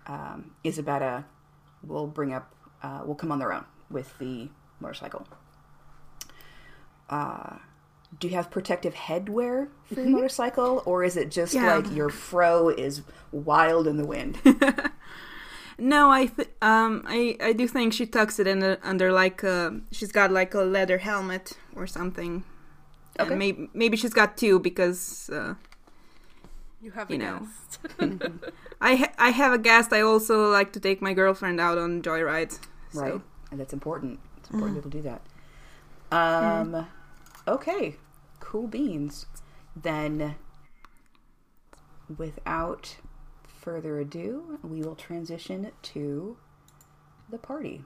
um, 0.07 0.51
Isabetta 0.63 1.25
will 1.83 2.05
bring 2.07 2.31
up 2.33 2.53
uh, 2.83 3.01
will 3.05 3.15
come 3.15 3.31
on 3.31 3.39
their 3.39 3.51
own 3.53 3.65
with 3.89 4.17
the 4.19 4.49
motorcycle. 4.79 5.25
Uh, 7.09 7.57
do 8.19 8.27
you 8.27 8.35
have 8.35 8.51
protective 8.51 8.93
headwear 8.93 9.69
for 9.93 10.01
your 10.01 10.09
motorcycle, 10.09 10.83
or 10.85 11.03
is 11.03 11.17
it 11.17 11.31
just 11.31 11.53
Yeah. 11.53 11.75
like 11.75 11.91
your 11.93 12.09
fro 12.09 12.69
is 12.69 13.01
wild 13.31 13.87
in 13.87 13.97
the 13.97 14.05
wind? 14.05 14.37
No, 15.77 16.09
I 16.09 16.27
th- 16.27 16.49
um 16.61 17.03
I 17.05 17.37
I 17.41 17.53
do 17.53 17.67
think 17.67 17.93
she 17.93 18.05
tucks 18.05 18.39
it 18.39 18.47
in 18.47 18.59
the, 18.59 18.79
under 18.83 19.11
like 19.11 19.43
uh 19.43 19.71
she's 19.91 20.11
got 20.11 20.31
like 20.31 20.53
a 20.53 20.61
leather 20.61 20.97
helmet 20.99 21.53
or 21.75 21.85
something. 21.87 22.43
Okay. 23.19 23.29
And 23.29 23.39
maybe 23.39 23.69
maybe 23.73 23.97
she's 23.97 24.13
got 24.13 24.37
two 24.37 24.59
because 24.59 25.29
uh, 25.31 25.55
you 26.81 26.91
have 26.91 27.09
You 27.09 27.15
a 27.15 27.19
know. 27.19 27.39
guest. 27.39 27.79
I 28.81 28.95
ha- 28.95 29.13
I 29.17 29.29
have 29.29 29.53
a 29.53 29.57
guest. 29.57 29.91
I 29.93 30.01
also 30.01 30.49
like 30.51 30.71
to 30.73 30.79
take 30.79 31.01
my 31.01 31.13
girlfriend 31.13 31.59
out 31.59 31.77
on 31.77 32.01
joyrides. 32.01 32.59
So. 32.91 33.01
Right. 33.01 33.21
And 33.51 33.59
that's 33.59 33.73
important. 33.73 34.19
It's 34.37 34.49
important 34.49 34.77
people 34.77 34.89
do 34.91 35.01
that. 35.01 35.21
Um, 36.11 36.87
okay, 37.47 37.95
cool 38.39 38.67
beans. 38.67 39.25
Then, 39.75 40.35
without 42.17 42.97
further 43.65 43.99
ado, 43.99 44.59
we 44.63 44.81
will 44.83 44.95
transition 44.95 45.71
to 45.81 46.37
the 47.29 47.39
party. 47.39 47.83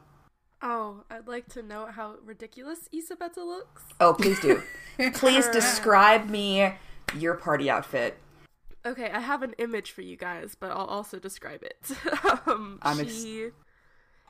Oh, 0.62 1.06
I'd 1.10 1.28
like 1.28 1.48
to 1.54 1.64
know 1.64 1.88
how 1.88 2.16
ridiculous 2.24 2.90
Isabetta 2.94 3.42
looks. 3.42 3.84
Oh, 4.02 4.14
please 4.14 4.40
do. 4.42 4.62
please 5.14 5.48
describe 5.48 6.30
me 6.30 6.74
your 7.18 7.36
party 7.36 7.70
outfit. 7.70 8.18
Okay, 8.86 9.10
I 9.10 9.22
have 9.22 9.42
an 9.42 9.56
image 9.58 9.92
for 9.92 10.02
you 10.02 10.18
guys, 10.18 10.56
but 10.60 10.72
I'll 10.72 10.86
also 10.86 11.18
describe 11.18 11.64
it. 11.64 11.92
um, 12.46 12.80
I'm 12.82 13.00
ex- 13.00 13.22
she, 13.22 13.50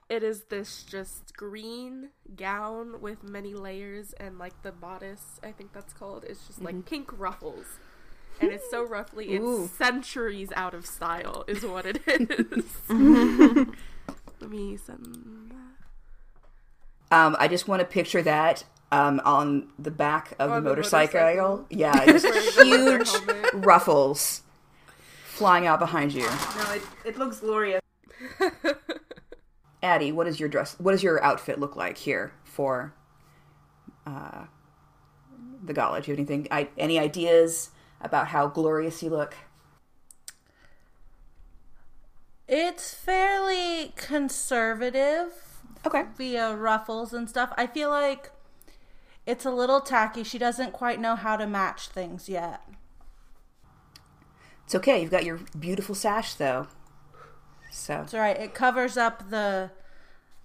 it 0.08 0.24
is 0.24 0.44
this 0.50 0.84
just 0.84 1.36
green 1.36 2.10
gown 2.36 3.02
with 3.02 3.24
many 3.24 3.56
layers, 3.56 4.14
and 4.14 4.38
like 4.38 4.62
the 4.62 4.72
bodice, 4.72 5.40
I 5.44 5.52
think 5.52 5.74
that's 5.74 5.94
called, 5.94 6.26
is 6.26 6.40
just 6.46 6.62
like 6.62 6.86
pink 6.86 7.10
ruffles. 7.18 7.66
And 8.42 8.52
it's 8.52 8.70
so 8.70 8.84
roughly, 8.86 9.36
Ooh. 9.36 9.66
it's 9.66 9.74
centuries 9.74 10.50
out 10.56 10.74
of 10.74 10.86
style, 10.86 11.44
is 11.48 11.64
what 11.64 11.86
it 11.86 12.02
is. 12.08 12.66
Let 14.40 14.50
me 14.50 14.78
send 14.78 15.52
that. 17.10 17.16
Um, 17.18 17.36
I 17.40 17.48
just 17.48 17.68
want 17.68 17.82
to 17.82 17.86
picture 17.86 18.22
that 18.22 18.64
um, 18.92 19.22
on 19.26 19.68
the 19.78 19.92
back 19.92 20.32
of 20.40 20.50
the 20.50 20.56
On 20.56 20.64
the 20.64 20.70
motorcycle. 20.70 21.20
motorcycle. 21.20 21.66
Yeah, 21.70 22.06
just 22.06 22.60
huge 22.60 23.10
ruffles 23.54 24.42
flying 25.26 25.68
out 25.68 25.80
behind 25.80 26.14
you. 26.14 26.24
No, 26.24 26.72
it, 26.74 26.82
it 27.06 27.18
looks 27.18 27.40
glorious. 27.40 27.82
Addie, 29.84 30.12
what 30.12 30.28
is 30.28 30.40
your 30.40 30.50
dress? 30.50 30.76
What 30.80 30.92
does 30.92 31.04
your 31.04 31.24
outfit 31.24 31.60
look 31.60 31.76
like 31.76 31.98
here 31.98 32.34
for 32.44 32.94
uh, 34.06 34.46
the 35.64 35.74
gala? 35.74 36.02
Do 36.02 36.12
you 36.12 36.18
have 36.18 36.20
anything? 36.20 36.48
I, 36.52 36.68
any 36.78 37.00
ideas 37.00 37.70
about 38.02 38.28
how 38.30 38.48
glorious 38.48 39.02
you 39.04 39.10
look? 39.10 39.36
It's 42.48 42.94
fairly 42.94 43.94
conservative 43.96 45.60
Okay. 45.86 46.06
via 46.18 46.56
ruffles 46.56 47.14
and 47.14 47.30
stuff. 47.30 47.54
I 47.58 47.68
feel 47.68 47.90
like 47.90 48.32
it's 49.26 49.46
a 49.46 49.52
little 49.52 49.80
tacky. 49.82 50.24
She 50.24 50.38
doesn't 50.38 50.74
quite 50.74 51.00
know 51.00 51.16
how 51.16 51.38
to 51.38 51.46
match 51.48 51.88
things 51.90 52.28
yet. 52.28 52.62
It's 54.66 54.76
okay. 54.76 55.02
You've 55.02 55.12
got 55.12 55.26
your 55.26 55.40
beautiful 55.58 55.96
sash, 55.96 56.34
though. 56.34 56.68
So 57.72 58.02
It's 58.02 58.14
all 58.14 58.20
right. 58.20 58.38
It 58.38 58.54
covers 58.54 58.98
up 58.98 59.30
the 59.30 59.72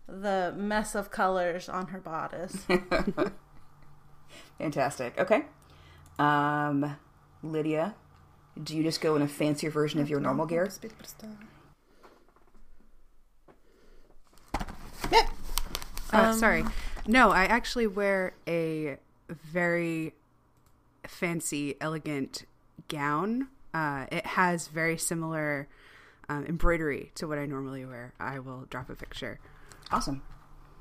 the 0.07 0.53
mess 0.55 0.95
of 0.95 1.11
colors 1.11 1.67
on 1.69 1.87
her 1.87 1.99
bodice. 1.99 2.67
fantastic. 4.59 5.19
Okay. 5.19 5.47
Um, 6.19 6.97
Lydia, 7.45 7.95
do 8.63 8.77
you 8.77 8.83
just 8.83 9.01
go 9.01 9.17
in 9.17 9.23
a 9.23 9.29
fancier 9.29 9.71
version 9.71 10.01
of 10.01 10.09
your 10.09 10.21
normal 10.21 10.47
gear? 10.47 10.69
Uh, 16.13 16.33
sorry. 16.33 16.65
No, 17.07 17.31
I 17.31 17.45
actually 17.45 17.87
wear 17.87 18.35
a 18.47 18.99
very 19.29 20.15
fancy, 21.07 21.75
elegant 21.81 22.45
gown. 22.89 23.49
Uh, 23.73 24.07
it 24.13 24.25
has 24.25 24.69
very 24.69 24.97
similar 24.97 25.69
um, 26.29 26.47
embroidery 26.47 27.11
to 27.17 27.27
what 27.27 27.39
I 27.39 27.47
normally 27.47 27.85
wear. 27.85 28.15
I 28.21 28.39
will 28.39 28.67
drop 28.71 28.89
a 28.91 28.95
picture. 28.95 29.41
Awesome. 29.91 30.23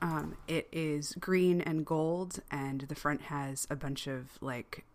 Um, 0.02 0.36
it 0.48 0.68
is 0.72 1.16
green 1.20 1.62
and 1.62 1.86
gold, 1.86 2.40
and 2.52 2.82
the 2.82 2.96
front 2.96 3.24
has 3.24 3.66
a 3.70 3.76
bunch 3.76 4.06
of 4.06 4.38
like 4.42 4.86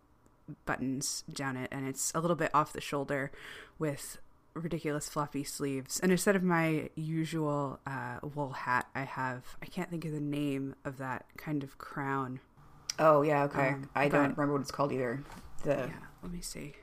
buttons 0.65 1.23
down 1.31 1.57
it, 1.57 1.69
and 1.71 1.87
it's 1.87 2.11
a 2.15 2.19
little 2.19 2.35
bit 2.35 2.51
off 2.53 2.73
the 2.73 2.81
shoulder 2.81 3.31
with 3.77 4.19
ridiculous 4.53 5.07
floppy 5.09 5.43
sleeves. 5.43 5.99
And 5.99 6.11
instead 6.11 6.35
of 6.35 6.43
my 6.43 6.89
usual 6.95 7.79
uh, 7.85 8.19
wool 8.35 8.51
hat, 8.51 8.87
I 8.95 9.01
have 9.01 9.57
I 9.61 9.65
can't 9.65 9.89
think 9.89 10.05
of 10.05 10.11
the 10.11 10.19
name 10.19 10.75
of 10.85 10.97
that 10.97 11.25
kind 11.37 11.63
of 11.63 11.77
crown. 11.77 12.39
Oh 12.97 13.21
yeah. 13.21 13.43
Okay. 13.43 13.69
Um, 13.69 13.89
I 13.95 14.09
don't 14.09 14.31
remember 14.31 14.53
what 14.53 14.61
it's 14.61 14.71
called 14.71 14.91
either. 14.91 15.23
The 15.63 15.75
Yeah, 15.75 15.89
let 16.23 16.31
me 16.31 16.41
see. 16.41 16.73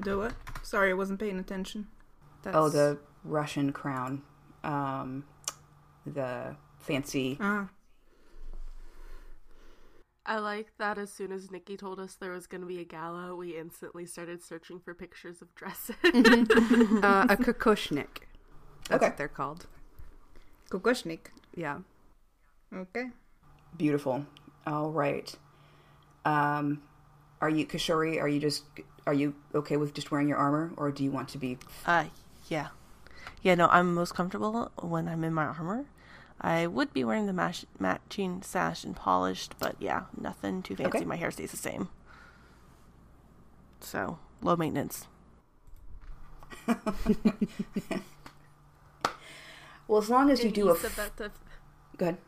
Do 0.00 0.22
it. 0.22 0.32
Sorry, 0.62 0.90
I 0.90 0.94
wasn't 0.94 1.20
paying 1.20 1.38
attention. 1.38 1.86
That's, 2.42 2.56
oh 2.56 2.68
the 2.68 2.98
Russian 3.24 3.72
crown. 3.72 4.22
Um, 4.64 5.24
the 6.06 6.56
fancy. 6.78 7.36
Ah, 7.40 7.68
I 10.24 10.38
like 10.38 10.68
that 10.78 10.98
as 10.98 11.12
soon 11.12 11.32
as 11.32 11.50
Nikki 11.50 11.76
told 11.76 11.98
us 11.98 12.14
there 12.14 12.30
was 12.30 12.46
going 12.46 12.60
to 12.60 12.66
be 12.66 12.78
a 12.80 12.84
gala, 12.84 13.34
we 13.34 13.56
instantly 13.56 14.06
started 14.06 14.42
searching 14.42 14.78
for 14.78 14.94
pictures 14.94 15.42
of 15.42 15.52
dresses. 15.56 15.96
uh, 16.04 17.26
a 17.28 17.36
kokoshnik. 17.36 18.22
That's 18.88 19.02
Okay. 19.02 19.06
what 19.08 19.16
they're 19.16 19.28
called. 19.28 19.66
Kokoshnik. 20.70 21.26
Yeah. 21.54 21.78
Okay. 22.72 23.10
Beautiful. 23.76 24.26
All 24.66 24.90
right. 24.90 25.34
Um, 26.24 26.82
are 27.40 27.50
you 27.50 27.66
Kishori? 27.66 28.20
Are 28.20 28.28
you 28.28 28.38
just 28.38 28.62
are 29.06 29.14
you 29.14 29.34
okay 29.54 29.76
with 29.76 29.92
just 29.92 30.10
wearing 30.12 30.28
your 30.28 30.38
armor, 30.38 30.70
or 30.76 30.92
do 30.92 31.02
you 31.02 31.10
want 31.10 31.28
to 31.30 31.38
be? 31.38 31.58
Uh, 31.84 32.04
yeah. 32.48 32.68
Yeah, 33.42 33.56
no, 33.56 33.66
I'm 33.68 33.92
most 33.94 34.14
comfortable 34.14 34.70
when 34.80 35.08
I'm 35.08 35.24
in 35.24 35.34
my 35.34 35.46
armor. 35.46 35.84
I 36.42 36.66
would 36.66 36.92
be 36.92 37.04
wearing 37.04 37.26
the 37.26 37.32
mash- 37.32 37.64
matching 37.78 38.42
sash 38.42 38.82
and 38.84 38.96
polished, 38.96 39.54
but 39.60 39.76
yeah, 39.78 40.04
nothing 40.20 40.60
too 40.62 40.74
fancy. 40.76 40.98
Okay. 40.98 41.04
My 41.04 41.16
hair 41.16 41.30
stays 41.30 41.52
the 41.52 41.56
same. 41.56 41.88
So, 43.80 44.18
low 44.42 44.56
maintenance. 44.56 45.06
Well, 49.88 50.00
as 50.00 50.08
long 50.08 50.30
as 50.30 50.42
you 50.42 50.50
do 50.50 50.70
a. 50.70 50.76
said 50.76 50.92
F- 50.92 50.96
that 50.96 51.16
to- 51.18 51.30
go 51.98 52.06
ahead. 52.06 52.18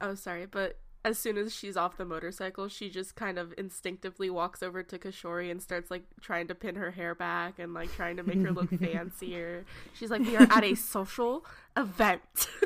oh, 0.00 0.14
sorry, 0.14 0.46
but 0.46 0.78
as 1.04 1.18
soon 1.18 1.36
as 1.36 1.54
she's 1.54 1.76
off 1.76 1.96
the 1.98 2.04
motorcycle, 2.04 2.68
she 2.68 2.88
just 2.88 3.14
kind 3.14 3.38
of 3.38 3.52
instinctively 3.58 4.30
walks 4.30 4.62
over 4.62 4.82
to 4.82 4.98
Kishori 4.98 5.50
and 5.50 5.60
starts 5.60 5.90
like 5.90 6.04
trying 6.22 6.46
to 6.48 6.54
pin 6.54 6.76
her 6.76 6.92
hair 6.92 7.14
back 7.14 7.58
and 7.58 7.74
like 7.74 7.92
trying 7.94 8.16
to 8.16 8.22
make 8.22 8.40
her 8.40 8.52
look 8.52 8.70
fancier. 8.78 9.66
She's 9.92 10.10
like, 10.10 10.22
"We 10.22 10.36
are 10.36 10.46
at 10.50 10.64
a 10.64 10.74
social 10.76 11.44
event." 11.76 12.48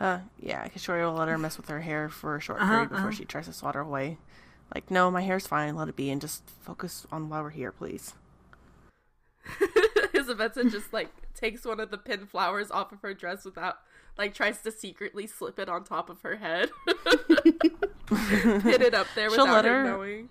Uh, 0.00 0.18
yeah, 0.40 0.66
Kishori 0.68 1.04
will 1.04 1.14
let 1.14 1.28
her 1.28 1.38
mess 1.38 1.56
with 1.56 1.68
her 1.68 1.80
hair 1.80 2.08
for 2.08 2.36
a 2.36 2.40
short 2.40 2.60
Uh-huh, 2.60 2.70
period 2.70 2.88
before 2.90 3.02
uh-huh. 3.08 3.10
she 3.16 3.24
tries 3.24 3.46
to 3.46 3.52
swat 3.52 3.74
her 3.74 3.80
away. 3.82 4.18
Like, 4.74 4.90
no, 4.90 5.10
my 5.10 5.20
hair's 5.22 5.46
fine, 5.46 5.76
let 5.76 5.88
it 5.88 5.96
be, 5.96 6.10
and 6.10 6.20
just 6.20 6.42
focus 6.62 7.06
on 7.12 7.28
why 7.28 7.40
we're 7.40 7.50
here, 7.50 7.70
please. 7.72 8.14
Isabetta 10.14 10.64
just 10.70 10.92
like 10.92 11.10
takes 11.34 11.64
one 11.64 11.80
of 11.80 11.90
the 11.90 11.98
pin 11.98 12.26
flowers 12.26 12.70
off 12.70 12.92
of 12.92 13.00
her 13.02 13.12
dress 13.12 13.44
without 13.44 13.78
like 14.16 14.34
tries 14.34 14.60
to 14.62 14.70
secretly 14.70 15.26
slip 15.26 15.58
it 15.58 15.68
on 15.68 15.82
top 15.84 16.08
of 16.10 16.20
her 16.22 16.36
head. 16.36 16.70
Pin 18.06 18.82
it 18.82 18.94
up 18.94 19.06
there 19.14 19.30
She'll 19.30 19.40
without 19.44 19.52
let 19.54 19.64
her 19.64 19.82
her- 19.84 19.90
knowing. 19.90 20.28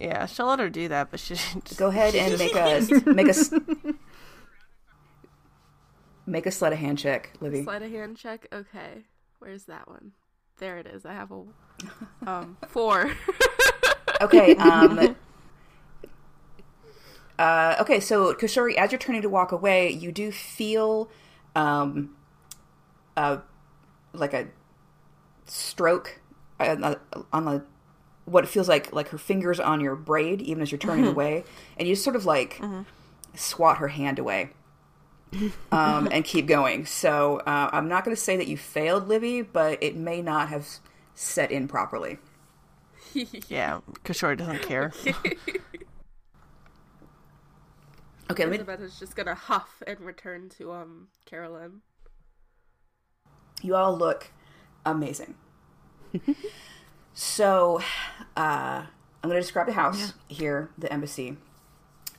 Yeah, 0.00 0.26
she'll 0.26 0.46
let 0.46 0.58
her 0.58 0.68
do 0.70 0.88
that, 0.88 1.10
but 1.10 1.20
she 1.20 1.34
just 1.64 1.78
Go 1.78 1.88
ahead 1.88 2.14
and 2.14 2.36
make 2.38 2.54
a 2.56 3.02
make 3.10 3.26
a 3.26 3.30
s- 3.30 3.52
make 6.26 6.46
a 6.46 6.50
sleight 6.50 6.72
of 6.72 6.78
hand 6.78 6.98
check, 6.98 7.32
Livy. 7.40 7.64
Sleight 7.64 7.82
of 7.82 7.90
hand 7.90 8.16
check. 8.16 8.46
Okay, 8.52 9.04
where's 9.38 9.64
that 9.64 9.88
one? 9.88 10.12
There 10.58 10.78
it 10.78 10.86
is. 10.86 11.04
I 11.04 11.12
have 11.14 11.30
a 11.32 11.42
um 12.30 12.56
four. 12.68 13.12
Okay. 14.20 14.54
Um, 14.56 15.16
uh, 17.38 17.76
okay. 17.80 18.00
So 18.00 18.32
Kishori, 18.34 18.74
as 18.76 18.92
you're 18.92 18.98
turning 18.98 19.22
to 19.22 19.28
walk 19.28 19.52
away, 19.52 19.90
you 19.90 20.12
do 20.12 20.30
feel 20.30 21.10
um, 21.54 22.16
uh, 23.16 23.38
like 24.12 24.32
a 24.32 24.46
stroke 25.46 26.20
on 26.60 26.80
the, 26.80 27.00
on 27.32 27.44
the 27.44 27.64
what 28.24 28.44
it 28.44 28.46
feels 28.46 28.68
like 28.68 28.92
like 28.92 29.08
her 29.08 29.18
fingers 29.18 29.60
on 29.60 29.80
your 29.80 29.96
braid, 29.96 30.40
even 30.42 30.62
as 30.62 30.70
you're 30.70 30.78
turning 30.78 31.06
away, 31.06 31.44
and 31.76 31.88
you 31.88 31.94
just 31.94 32.04
sort 32.04 32.16
of 32.16 32.24
like 32.24 32.60
swat 33.34 33.78
her 33.78 33.88
hand 33.88 34.18
away. 34.18 34.50
Um, 35.72 36.08
and 36.10 36.24
keep 36.24 36.46
going. 36.46 36.86
So 36.86 37.38
uh, 37.38 37.70
I'm 37.72 37.88
not 37.88 38.04
going 38.04 38.16
to 38.16 38.20
say 38.20 38.36
that 38.36 38.48
you 38.48 38.56
failed, 38.56 39.08
Livy, 39.08 39.42
but 39.42 39.82
it 39.82 39.96
may 39.96 40.22
not 40.22 40.48
have 40.48 40.66
set 41.14 41.50
in 41.50 41.68
properly. 41.68 42.18
yeah, 43.48 43.80
Kishori 44.04 44.36
doesn't 44.36 44.62
care. 44.62 44.92
Okay, 48.30 48.44
let 48.44 48.52
me 48.52 48.56
Isabetta's 48.56 48.98
just 48.98 49.16
gonna 49.16 49.34
huff 49.34 49.82
and 49.86 50.00
return 50.00 50.48
to 50.58 50.72
um 50.72 51.08
Carolyn. 51.26 51.82
You 53.62 53.76
all 53.76 53.96
look 53.96 54.30
amazing. 54.86 55.34
so, 57.12 57.80
uh, 58.36 58.82
I'm 59.22 59.30
going 59.30 59.36
to 59.36 59.40
describe 59.40 59.66
the 59.66 59.72
house 59.72 60.12
here, 60.28 60.68
the 60.76 60.92
embassy. 60.92 61.38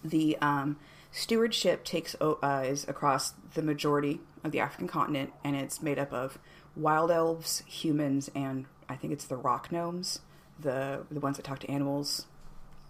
The 0.03 0.37
um, 0.41 0.77
stewardship 1.15 1.83
takes 1.85 2.15
o- 2.19 2.37
uh, 2.43 2.63
is 2.65 2.87
across 2.87 3.31
the 3.53 3.61
majority 3.61 4.19
of 4.43 4.51
the 4.51 4.59
African 4.59 4.87
continent, 4.87 5.31
and 5.43 5.55
it's 5.55 5.81
made 5.81 5.97
up 5.97 6.11
of 6.13 6.37
wild 6.75 7.09
elves, 7.09 7.63
humans, 7.65 8.29
and 8.35 8.65
I 8.89 8.95
think 8.95 9.13
it's 9.13 9.25
the 9.25 9.37
rock 9.37 9.71
gnomes, 9.71 10.19
the 10.59 11.05
the 11.09 11.19
ones 11.19 11.37
that 11.37 11.43
talk 11.43 11.59
to 11.59 11.71
animals. 11.71 12.27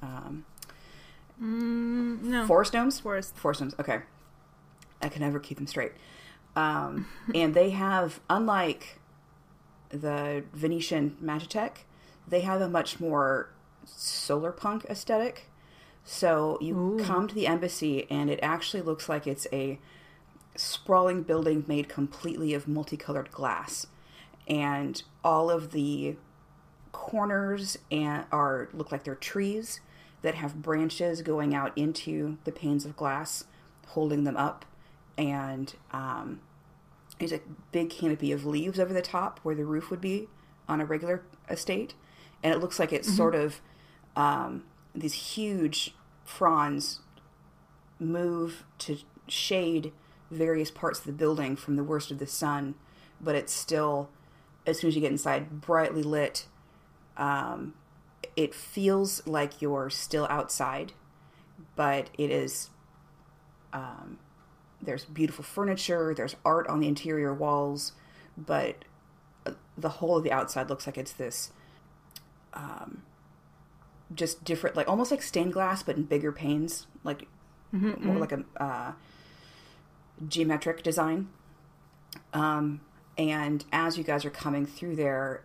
Um, 0.01 0.45
Mm, 1.41 2.21
no. 2.21 2.45
Forest 2.47 2.73
gnomes? 2.73 2.99
Forest. 3.01 3.35
Forest 3.35 3.59
gnomes, 3.59 3.75
okay. 3.77 3.99
I 5.01 5.09
can 5.09 5.21
never 5.21 5.37
keep 5.37 5.57
them 5.57 5.67
straight. 5.67 5.91
Um, 6.55 7.07
and 7.35 7.53
they 7.53 7.71
have, 7.71 8.21
unlike 8.29 8.99
the 9.89 10.45
Venetian 10.53 11.17
Magitech, 11.21 11.79
they 12.27 12.39
have 12.41 12.61
a 12.61 12.69
much 12.69 13.01
more 13.01 13.49
solar 13.85 14.53
punk 14.53 14.85
aesthetic. 14.89 15.49
So 16.05 16.59
you 16.61 17.01
come 17.03 17.27
to 17.27 17.33
the 17.33 17.47
embassy, 17.47 18.05
and 18.11 18.29
it 18.29 18.39
actually 18.43 18.81
looks 18.83 19.09
like 19.09 19.25
it's 19.25 19.47
a 19.51 19.79
sprawling 20.55 21.23
building 21.23 21.65
made 21.67 21.89
completely 21.89 22.53
of 22.53 22.67
multicolored 22.67 23.31
glass. 23.31 23.87
And 24.47 25.01
all 25.23 25.49
of 25.49 25.71
the 25.71 26.15
corners 26.91 27.77
and 27.91 28.25
are 28.31 28.69
look 28.71 28.91
like 28.91 29.03
they're 29.03 29.15
trees 29.15 29.81
that 30.21 30.35
have 30.35 30.61
branches 30.61 31.23
going 31.23 31.55
out 31.55 31.75
into 31.75 32.37
the 32.43 32.51
panes 32.51 32.85
of 32.85 32.95
glass, 32.95 33.45
holding 33.87 34.23
them 34.23 34.37
up, 34.37 34.63
and 35.17 35.73
um, 35.91 36.39
there's 37.17 37.31
a 37.31 37.41
big 37.71 37.89
canopy 37.89 38.31
of 38.31 38.45
leaves 38.45 38.79
over 38.79 38.93
the 38.93 39.01
top 39.01 39.39
where 39.41 39.55
the 39.55 39.65
roof 39.65 39.89
would 39.89 40.01
be 40.01 40.27
on 40.67 40.81
a 40.81 40.85
regular 40.85 41.23
estate, 41.49 41.95
and 42.43 42.53
it 42.53 42.59
looks 42.59 42.79
like 42.79 42.93
it's 42.93 43.11
sort 43.11 43.33
of 43.33 43.59
um, 44.15 44.63
these 44.95 45.13
huge 45.13 45.95
fronds 46.23 47.01
move 47.99 48.63
to 48.79 48.97
shade 49.27 49.91
various 50.31 50.71
parts 50.71 50.99
of 50.99 51.05
the 51.05 51.11
building 51.11 51.55
from 51.55 51.75
the 51.75 51.83
worst 51.83 52.11
of 52.11 52.19
the 52.19 52.27
sun, 52.27 52.75
but 53.21 53.35
it's 53.35 53.53
still, 53.53 54.09
as 54.65 54.79
soon 54.79 54.89
as 54.89 54.95
you 54.95 55.01
get 55.01 55.11
inside, 55.11 55.61
brightly 55.61 56.03
lit. 56.03 56.47
Um, 57.17 57.75
it 58.35 58.53
feels 58.53 59.25
like 59.25 59.61
you're 59.61 59.89
still 59.89 60.27
outside, 60.29 60.93
but 61.75 62.09
it 62.17 62.31
is. 62.31 62.69
Um, 63.71 64.19
there's 64.81 65.05
beautiful 65.05 65.43
furniture. 65.43 66.13
There's 66.15 66.35
art 66.43 66.67
on 66.67 66.79
the 66.79 66.87
interior 66.87 67.33
walls, 67.33 67.93
but 68.37 68.85
the 69.77 69.89
whole 69.89 70.17
of 70.17 70.23
the 70.23 70.31
outside 70.31 70.69
looks 70.69 70.85
like 70.85 70.97
it's 70.97 71.13
this. 71.13 71.51
Um, 72.53 73.03
just 74.13 74.43
different, 74.43 74.75
like 74.75 74.87
almost 74.87 75.11
like 75.11 75.21
stained 75.21 75.53
glass, 75.53 75.83
but 75.83 75.95
in 75.97 76.03
bigger 76.03 76.31
panes, 76.31 76.87
like 77.03 77.27
more 78.05 78.19
like 78.19 78.31
a 78.31 78.43
uh, 78.57 78.91
geometric 80.27 80.83
design. 80.83 81.29
Um, 82.33 82.81
and 83.17 83.65
as 83.71 83.97
you 83.97 84.03
guys 84.03 84.25
are 84.25 84.29
coming 84.29 84.65
through 84.65 84.95
there, 84.95 85.43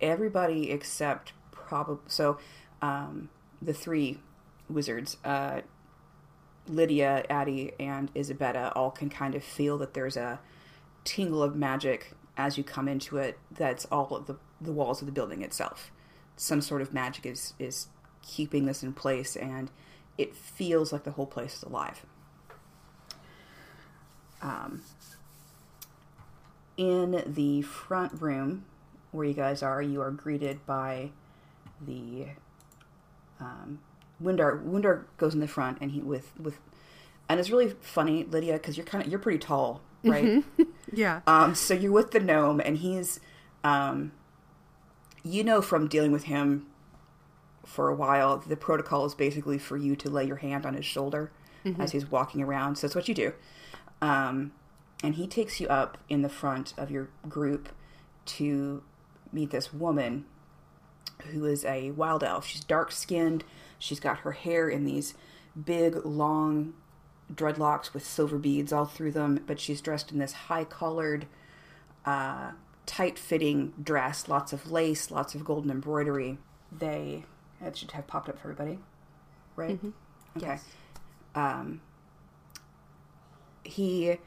everybody 0.00 0.70
except 0.70 1.32
probably 1.50 1.98
so 2.06 2.38
um, 2.82 3.30
the 3.62 3.72
three 3.72 4.18
wizards, 4.68 5.16
uh, 5.24 5.60
Lydia, 6.66 7.24
Addie, 7.28 7.72
and 7.78 8.10
Isabetta, 8.14 8.72
all 8.74 8.90
can 8.90 9.10
kind 9.10 9.34
of 9.34 9.44
feel 9.44 9.78
that 9.78 9.94
there's 9.94 10.16
a 10.16 10.40
tingle 11.04 11.42
of 11.42 11.54
magic 11.54 12.12
as 12.36 12.56
you 12.58 12.64
come 12.64 12.88
into 12.88 13.18
it. 13.18 13.38
That's 13.50 13.84
all 13.86 14.14
of 14.16 14.26
the 14.26 14.36
the 14.60 14.72
walls 14.72 15.02
of 15.02 15.06
the 15.06 15.12
building 15.12 15.42
itself. 15.42 15.90
Some 16.36 16.60
sort 16.60 16.82
of 16.82 16.92
magic 16.92 17.26
is 17.26 17.54
is 17.58 17.88
keeping 18.22 18.66
this 18.66 18.82
in 18.82 18.92
place, 18.92 19.36
and 19.36 19.70
it 20.18 20.34
feels 20.34 20.92
like 20.92 21.04
the 21.04 21.12
whole 21.12 21.26
place 21.26 21.56
is 21.56 21.62
alive. 21.62 22.04
Um, 24.42 24.82
in 26.76 27.22
the 27.26 27.62
front 27.62 28.20
room 28.20 28.64
where 29.12 29.24
you 29.24 29.32
guys 29.34 29.62
are, 29.62 29.80
you 29.80 30.02
are 30.02 30.10
greeted 30.10 30.64
by 30.66 31.10
the 31.80 32.26
um, 33.40 33.78
Windar. 34.22 34.62
Windar 34.64 35.04
goes 35.16 35.34
in 35.34 35.40
the 35.40 35.48
front, 35.48 35.78
and 35.80 35.92
he 35.92 36.00
with 36.00 36.32
with, 36.38 36.58
and 37.28 37.38
it's 37.40 37.50
really 37.50 37.70
funny, 37.80 38.24
Lydia, 38.24 38.54
because 38.54 38.76
you're 38.76 38.86
kind 38.86 39.04
of 39.04 39.10
you're 39.10 39.20
pretty 39.20 39.38
tall, 39.38 39.80
right? 40.02 40.44
Yeah. 40.92 41.22
Um, 41.26 41.56
so 41.56 41.74
you're 41.74 41.90
with 41.90 42.12
the 42.12 42.20
gnome, 42.20 42.60
and 42.60 42.78
he's, 42.78 43.18
um, 43.64 44.12
you 45.24 45.42
know, 45.42 45.60
from 45.60 45.88
dealing 45.88 46.12
with 46.12 46.24
him 46.24 46.66
for 47.64 47.88
a 47.88 47.94
while, 47.94 48.38
the 48.38 48.56
protocol 48.56 49.06
is 49.06 49.14
basically 49.14 49.58
for 49.58 49.76
you 49.76 49.96
to 49.96 50.10
lay 50.10 50.24
your 50.24 50.36
hand 50.36 50.64
on 50.66 50.74
his 50.74 50.84
shoulder 50.84 51.32
as 51.78 51.92
he's 51.92 52.10
walking 52.10 52.42
around. 52.42 52.76
So 52.76 52.86
that's 52.86 52.94
what 52.94 53.08
you 53.08 53.14
do. 53.14 53.32
Um, 54.02 54.52
and 55.02 55.14
he 55.14 55.26
takes 55.26 55.60
you 55.60 55.66
up 55.68 55.96
in 56.08 56.22
the 56.22 56.28
front 56.28 56.74
of 56.76 56.90
your 56.90 57.08
group 57.28 57.70
to 58.26 58.82
meet 59.32 59.50
this 59.50 59.72
woman 59.72 60.26
who 61.30 61.46
is 61.46 61.64
a 61.64 61.90
wild 61.92 62.22
elf. 62.22 62.46
She's 62.46 62.64
dark 62.64 62.92
skinned. 62.92 63.44
She's 63.78 64.00
got 64.00 64.18
her 64.18 64.32
hair 64.32 64.68
in 64.68 64.84
these 64.84 65.14
big, 65.62 66.04
long 66.04 66.74
dreadlocks 67.32 67.94
with 67.94 68.04
silver 68.04 68.38
beads 68.38 68.72
all 68.72 68.84
through 68.84 69.12
them, 69.12 69.40
but 69.46 69.58
she's 69.58 69.80
dressed 69.80 70.12
in 70.12 70.18
this 70.18 70.32
high 70.32 70.64
collared, 70.64 71.26
uh, 72.04 72.52
tight 72.86 73.18
fitting 73.18 73.72
dress, 73.82 74.28
lots 74.28 74.52
of 74.52 74.70
lace, 74.70 75.10
lots 75.10 75.34
of 75.34 75.44
golden 75.44 75.70
embroidery. 75.70 76.38
They, 76.70 77.24
that 77.60 77.76
should 77.76 77.92
have 77.92 78.06
popped 78.06 78.28
up 78.28 78.38
for 78.38 78.50
everybody, 78.50 78.78
right? 79.56 79.78
Okay. 80.36 80.58
Um, 81.34 81.80
he 83.64 84.18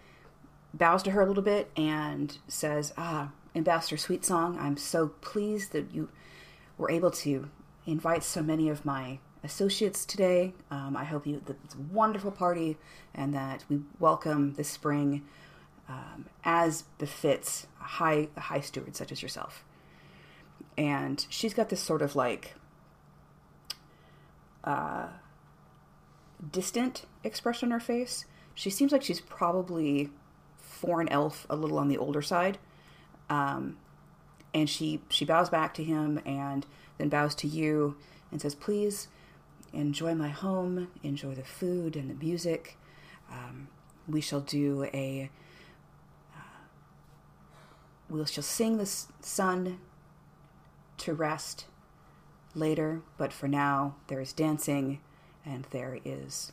bows 0.73 1.03
to 1.03 1.11
her 1.11 1.21
a 1.21 1.25
little 1.25 1.43
bit 1.43 1.71
and 1.75 2.37
says, 2.47 2.93
Ah, 2.97 3.31
Ambassador 3.55 3.97
Sweet 3.97 4.25
Song, 4.25 4.57
I'm 4.59 4.77
so 4.77 5.07
pleased 5.21 5.71
that 5.71 5.93
you 5.93 6.09
were 6.77 6.91
able 6.91 7.11
to 7.11 7.49
invite 7.85 8.23
so 8.23 8.41
many 8.41 8.69
of 8.69 8.85
my 8.85 9.19
associates 9.43 10.05
today. 10.05 10.53
Um, 10.69 10.95
I 10.97 11.03
hope 11.03 11.25
you 11.25 11.41
that 11.45 11.57
it's 11.63 11.75
a 11.75 11.79
wonderful 11.79 12.31
party 12.31 12.77
and 13.13 13.33
that 13.33 13.63
we 13.69 13.81
welcome 13.99 14.53
this 14.53 14.69
spring 14.69 15.23
um, 15.89 16.25
as 16.43 16.83
befits 16.97 17.67
a 17.79 17.83
high 17.83 18.27
a 18.35 18.41
high 18.41 18.59
steward 18.61 18.95
such 18.95 19.11
as 19.11 19.21
yourself. 19.21 19.63
And 20.77 21.25
she's 21.29 21.53
got 21.53 21.69
this 21.69 21.81
sort 21.81 22.01
of 22.01 22.15
like 22.15 22.53
uh, 24.63 25.07
distant 26.51 27.05
expression 27.23 27.67
on 27.67 27.79
her 27.79 27.79
face. 27.79 28.25
She 28.53 28.69
seems 28.69 28.91
like 28.91 29.03
she's 29.03 29.21
probably 29.21 30.09
for 30.59 31.01
an 31.01 31.09
elf, 31.09 31.47
a 31.49 31.55
little 31.55 31.79
on 31.79 31.87
the 31.87 31.97
older 31.97 32.21
side. 32.21 32.57
Um, 33.29 33.77
and 34.53 34.69
she 34.69 35.01
she 35.09 35.25
bows 35.25 35.49
back 35.49 35.73
to 35.75 35.83
him 35.83 36.19
and 36.25 36.65
then 36.97 37.09
bows 37.09 37.35
to 37.35 37.47
you 37.47 37.97
and 38.31 38.41
says, 38.41 38.55
"Please 38.55 39.07
enjoy 39.73 40.15
my 40.15 40.29
home, 40.29 40.89
enjoy 41.03 41.35
the 41.35 41.43
food 41.43 41.95
and 41.95 42.09
the 42.09 42.25
music. 42.25 42.77
Um, 43.31 43.67
we 44.07 44.21
shall 44.21 44.41
do 44.41 44.85
a. 44.93 45.29
We 48.09 48.25
shall 48.25 48.43
sing 48.43 48.77
the 48.77 48.85
sun 48.85 49.79
to 50.97 51.13
rest 51.13 51.65
later, 52.55 53.01
but 53.17 53.33
for 53.33 53.47
now 53.47 53.95
there 54.07 54.21
is 54.21 54.33
dancing 54.33 55.01
and 55.45 55.65
there 55.71 55.99
is 56.03 56.51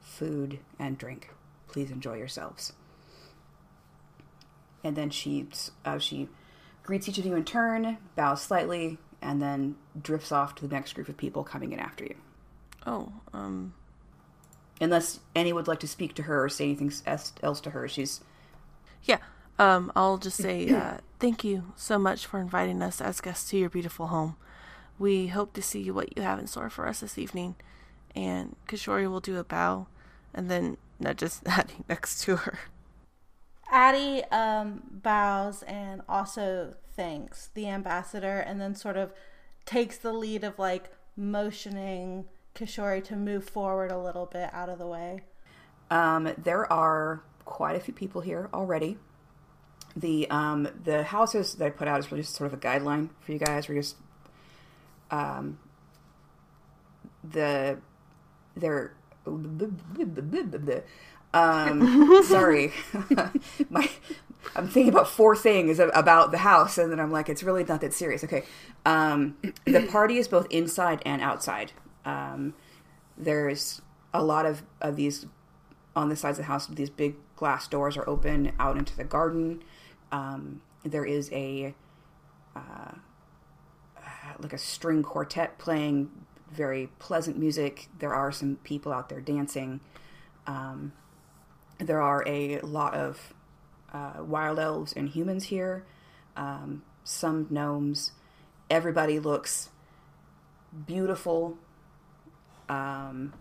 food 0.00 0.58
and 0.78 0.98
drink. 0.98 1.30
Please 1.68 1.90
enjoy 1.90 2.16
yourselves." 2.16 2.72
And 4.82 4.96
then 4.96 5.10
she 5.10 5.48
uh, 5.84 5.98
she 5.98 6.28
greets 6.82 7.08
each 7.08 7.18
of 7.18 7.26
you 7.26 7.34
in 7.34 7.44
turn, 7.44 7.98
bows 8.16 8.42
slightly, 8.42 8.98
and 9.22 9.40
then 9.40 9.76
drifts 10.00 10.32
off 10.32 10.54
to 10.56 10.66
the 10.66 10.74
next 10.74 10.92
group 10.92 11.08
of 11.08 11.16
people 11.16 11.44
coming 11.44 11.72
in 11.72 11.78
after 11.78 12.04
you. 12.04 12.16
Oh, 12.86 13.12
um, 13.32 13.72
Unless 14.80 15.20
any 15.36 15.52
would 15.52 15.68
like 15.68 15.80
to 15.80 15.88
speak 15.88 16.14
to 16.14 16.22
her 16.24 16.44
or 16.44 16.48
say 16.48 16.64
anything 16.64 16.92
else 17.06 17.60
to 17.60 17.70
her, 17.70 17.88
she's 17.88 18.20
yeah. 19.04 19.18
Um, 19.58 19.92
I'll 19.94 20.18
just 20.18 20.36
say 20.36 20.68
uh, 20.74 20.98
thank 21.18 21.44
you 21.44 21.72
so 21.76 21.98
much 21.98 22.26
for 22.26 22.40
inviting 22.40 22.82
us 22.82 23.00
as 23.00 23.20
guests 23.20 23.48
to 23.50 23.58
your 23.58 23.70
beautiful 23.70 24.08
home. 24.08 24.36
We 24.98 25.28
hope 25.28 25.52
to 25.54 25.62
see 25.62 25.90
what 25.90 26.16
you 26.16 26.22
have 26.22 26.38
in 26.38 26.46
store 26.46 26.70
for 26.70 26.86
us 26.86 27.00
this 27.00 27.18
evening. 27.18 27.56
And 28.14 28.54
Kishori 28.68 29.10
will 29.10 29.20
do 29.20 29.38
a 29.38 29.44
bow, 29.44 29.88
and 30.32 30.48
then 30.50 30.76
nudges 31.00 31.40
Addie 31.46 31.84
next 31.88 32.22
to 32.22 32.36
her. 32.36 32.58
Addie 33.70 34.22
um, 34.26 34.82
bows 35.02 35.62
and 35.64 36.02
also 36.08 36.74
thanks 36.94 37.50
the 37.54 37.68
ambassador 37.68 38.38
and 38.38 38.60
then 38.60 38.74
sort 38.74 38.96
of 38.96 39.12
takes 39.66 39.98
the 39.98 40.12
lead 40.12 40.44
of 40.44 40.58
like 40.58 40.90
motioning 41.16 42.26
Kishori 42.54 43.02
to 43.04 43.16
move 43.16 43.44
forward 43.44 43.90
a 43.90 43.98
little 43.98 44.26
bit 44.26 44.50
out 44.52 44.68
of 44.68 44.78
the 44.78 44.86
way. 44.86 45.22
Um, 45.90 46.32
there 46.38 46.70
are 46.72 47.22
quite 47.44 47.76
a 47.76 47.80
few 47.80 47.92
people 47.94 48.20
here 48.20 48.48
already. 48.54 48.96
The 49.96 50.28
um, 50.30 50.68
the 50.82 51.04
houses 51.04 51.54
that 51.54 51.66
I 51.66 51.70
put 51.70 51.86
out 51.86 52.00
is 52.00 52.10
really 52.10 52.22
just 52.22 52.34
sort 52.34 52.52
of 52.52 52.58
a 52.58 52.60
guideline 52.60 53.10
for 53.20 53.32
you 53.32 53.38
guys. 53.38 53.68
We're 53.68 53.76
just 53.76 53.96
um, 55.10 55.58
the 57.22 57.78
they're 58.56 58.94
Um, 61.32 62.22
sorry, 62.24 62.72
my 63.70 63.88
I'm 64.54 64.68
thinking 64.68 64.92
about 64.92 65.08
four 65.08 65.34
things 65.34 65.78
about 65.78 66.30
the 66.30 66.38
house, 66.38 66.78
and 66.78 66.92
then 66.92 67.00
I'm 67.00 67.10
like, 67.10 67.28
it's 67.28 67.42
really 67.42 67.64
not 67.64 67.80
that 67.80 67.92
serious. 67.92 68.22
Okay, 68.24 68.44
um, 68.84 69.36
the 69.64 69.86
party 69.90 70.18
is 70.18 70.28
both 70.28 70.46
inside 70.50 71.02
and 71.04 71.22
outside. 71.22 71.72
Um, 72.04 72.54
there's 73.16 73.80
a 74.12 74.22
lot 74.22 74.46
of, 74.46 74.62
of 74.80 74.96
these 74.96 75.26
on 75.96 76.08
the 76.08 76.16
sides 76.16 76.38
of 76.38 76.44
the 76.44 76.48
house. 76.48 76.66
These 76.66 76.90
big 76.90 77.16
glass 77.36 77.66
doors 77.66 77.96
are 77.96 78.08
open 78.08 78.52
out 78.58 78.76
into 78.76 78.96
the 78.96 79.04
garden. 79.04 79.62
Um, 80.14 80.60
there 80.84 81.04
is 81.04 81.28
a 81.32 81.74
uh, 82.54 82.92
like 84.38 84.52
a 84.52 84.58
string 84.58 85.02
quartet 85.02 85.58
playing 85.58 86.08
very 86.52 86.88
pleasant 87.00 87.36
music. 87.36 87.88
There 87.98 88.14
are 88.14 88.30
some 88.30 88.56
people 88.62 88.92
out 88.92 89.08
there 89.08 89.20
dancing. 89.20 89.80
Um, 90.46 90.92
there 91.78 92.00
are 92.00 92.22
a 92.26 92.60
lot 92.60 92.94
of 92.94 93.34
uh, 93.92 94.22
wild 94.22 94.60
elves 94.60 94.92
and 94.92 95.08
humans 95.08 95.44
here, 95.44 95.84
um, 96.36 96.82
some 97.02 97.48
gnomes. 97.50 98.12
Everybody 98.70 99.18
looks 99.18 99.70
beautiful. 100.86 101.58
Um, 102.68 103.32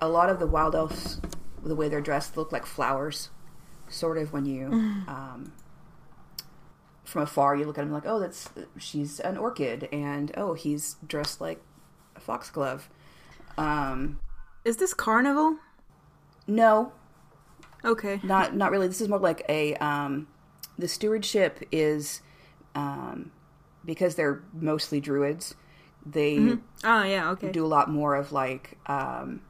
a 0.00 0.08
lot 0.08 0.30
of 0.30 0.40
the 0.40 0.48
wild 0.48 0.74
elves, 0.74 1.20
the 1.62 1.76
way 1.76 1.88
they're 1.88 2.00
dressed, 2.00 2.36
look 2.36 2.50
like 2.50 2.66
flowers. 2.66 3.30
Sort 3.92 4.18
of 4.18 4.32
when 4.32 4.46
you, 4.46 4.66
um, 5.06 5.52
from 7.04 7.22
afar, 7.22 7.54
you 7.56 7.64
look 7.66 7.78
at 7.78 7.82
them 7.84 7.92
like, 7.92 8.06
oh, 8.06 8.18
that's 8.18 8.48
she's 8.78 9.20
an 9.20 9.36
orchid, 9.36 9.88
and 9.92 10.32
oh, 10.36 10.54
he's 10.54 10.96
dressed 11.06 11.40
like 11.40 11.60
a 12.16 12.20
foxglove. 12.20 12.88
Um, 13.58 14.18
Is 14.64 14.78
this 14.78 14.94
carnival? 14.94 15.56
no, 16.46 16.92
Okay. 17.84 18.18
not 18.22 18.56
not 18.56 18.70
really. 18.70 18.88
This 18.88 19.00
is 19.00 19.08
more 19.08 19.18
like 19.18 19.44
a 19.48 19.74
um, 19.76 20.26
the 20.78 20.88
stewardship 20.88 21.60
is 21.70 22.22
um, 22.74 23.30
because 23.84 24.14
they're 24.14 24.42
mostly 24.54 25.00
druids. 25.00 25.54
They 26.06 26.56
Oh 26.82 27.02
yeah. 27.04 27.30
Okay. 27.32 27.52
do 27.52 27.64
a 27.64 27.68
lot 27.68 27.90
more 27.90 28.14
of 28.16 28.32
like 28.32 28.78
um, 28.86 29.42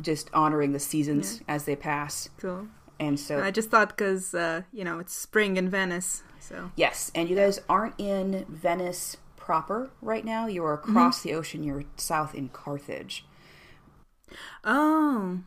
just 0.00 0.30
honoring 0.34 0.72
the 0.72 0.78
seasons 0.78 1.40
as 1.48 1.64
they 1.64 1.74
pass, 1.76 2.28
Cool. 2.38 2.68
And 3.00 3.18
so 3.18 3.42
I 3.42 3.50
just 3.50 3.70
thought 3.70 3.88
because 3.88 4.34
uh, 4.34 4.62
you 4.72 4.84
know 4.84 4.98
it's 4.98 5.14
spring 5.14 5.56
in 5.56 5.70
Venice, 5.70 6.22
so 6.38 6.70
yes. 6.76 7.10
And 7.14 7.28
you 7.30 7.34
guys 7.34 7.58
aren't 7.68 7.94
in 7.98 8.44
Venice 8.48 9.16
proper 9.36 9.90
right 10.02 10.24
now. 10.24 10.46
You 10.46 10.62
are 10.64 10.74
across 10.74 11.22
the 11.22 11.32
ocean. 11.32 11.64
You're 11.64 11.84
south 11.96 12.34
in 12.34 12.50
Carthage. 12.50 13.24
oh, 14.64 15.40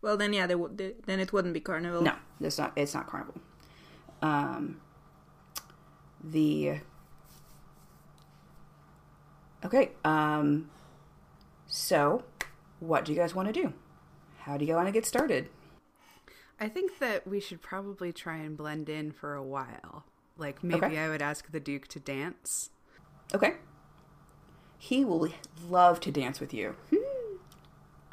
well 0.00 0.16
then 0.16 0.32
yeah, 0.32 0.46
they 0.46 0.54
would 0.54 0.78
they, 0.78 0.94
then 1.06 1.18
it 1.18 1.32
wouldn't 1.32 1.54
be 1.54 1.60
carnival. 1.60 2.02
No, 2.02 2.14
it's 2.40 2.56
not. 2.56 2.72
It's 2.76 2.94
not 2.94 3.08
carnival. 3.08 3.34
Um, 4.22 4.80
the 6.22 6.78
okay. 9.64 9.90
Um, 10.04 10.70
so 11.66 12.22
what 12.78 13.04
do 13.04 13.12
you 13.12 13.18
guys 13.18 13.34
want 13.34 13.52
to 13.52 13.52
do? 13.52 13.72
How 14.38 14.56
do 14.56 14.64
you 14.64 14.74
want 14.74 14.86
to 14.86 14.92
get 14.92 15.04
started? 15.04 15.48
I 16.60 16.68
think 16.68 16.98
that 16.98 17.26
we 17.26 17.40
should 17.40 17.62
probably 17.62 18.12
try 18.12 18.36
and 18.36 18.56
blend 18.56 18.88
in 18.88 19.12
for 19.12 19.34
a 19.34 19.42
while. 19.42 20.04
Like 20.36 20.62
maybe 20.62 20.86
Okay. 20.86 20.98
I 20.98 21.08
would 21.08 21.22
ask 21.22 21.50
the 21.50 21.60
Duke 21.60 21.88
to 21.88 21.98
dance. 22.00 22.70
Okay. 23.34 23.54
He 24.78 25.04
will 25.04 25.28
love 25.68 26.00
to 26.00 26.10
dance 26.12 26.40
with 26.40 26.52
you. 26.54 26.76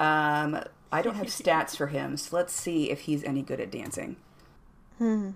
Um, 0.00 0.62
I 0.92 1.02
don't 1.02 1.16
have 1.16 1.26
stats 1.28 1.76
for 1.76 1.88
him, 1.88 2.16
so 2.16 2.36
let's 2.36 2.52
see 2.52 2.90
if 2.90 3.00
he's 3.00 3.24
any 3.24 3.42
good 3.42 3.60
at 3.60 3.70
dancing. 3.70 4.16
Hmm. 4.98 5.30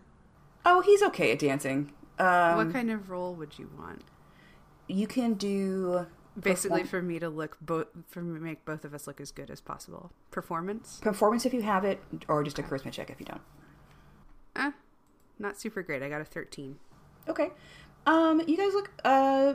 Oh, 0.64 0.80
he's 0.80 1.02
okay 1.02 1.32
at 1.32 1.38
dancing. 1.38 1.92
Um, 2.18 2.56
what 2.56 2.72
kind 2.72 2.90
of 2.90 3.10
role 3.10 3.34
would 3.34 3.58
you 3.58 3.68
want? 3.78 4.02
you 4.88 5.06
can 5.06 5.34
do 5.34 6.06
Basically, 6.40 6.84
for 6.84 7.02
me 7.02 7.18
to 7.18 7.28
look 7.28 7.58
both 7.60 7.88
for 8.08 8.22
me 8.22 8.40
make 8.40 8.64
both 8.64 8.84
of 8.84 8.94
us 8.94 9.06
look 9.06 9.20
as 9.20 9.30
good 9.30 9.50
as 9.50 9.60
possible. 9.60 10.12
Performance? 10.30 10.98
performance 11.02 11.44
if 11.44 11.52
you 11.52 11.62
have 11.62 11.84
it, 11.84 12.02
or 12.26 12.42
just 12.42 12.58
a 12.58 12.62
charisma 12.62 12.90
check 12.90 13.10
if 13.10 13.20
you 13.20 13.26
don't. 13.26 13.40
Eh, 14.56 14.72
not 15.38 15.60
super 15.60 15.82
great. 15.82 16.02
I 16.02 16.08
got 16.08 16.22
a 16.22 16.24
thirteen. 16.24 16.76
Okay. 17.28 17.50
Um, 18.06 18.40
you 18.46 18.56
guys 18.56 18.72
look. 18.72 18.90
Uh, 19.04 19.54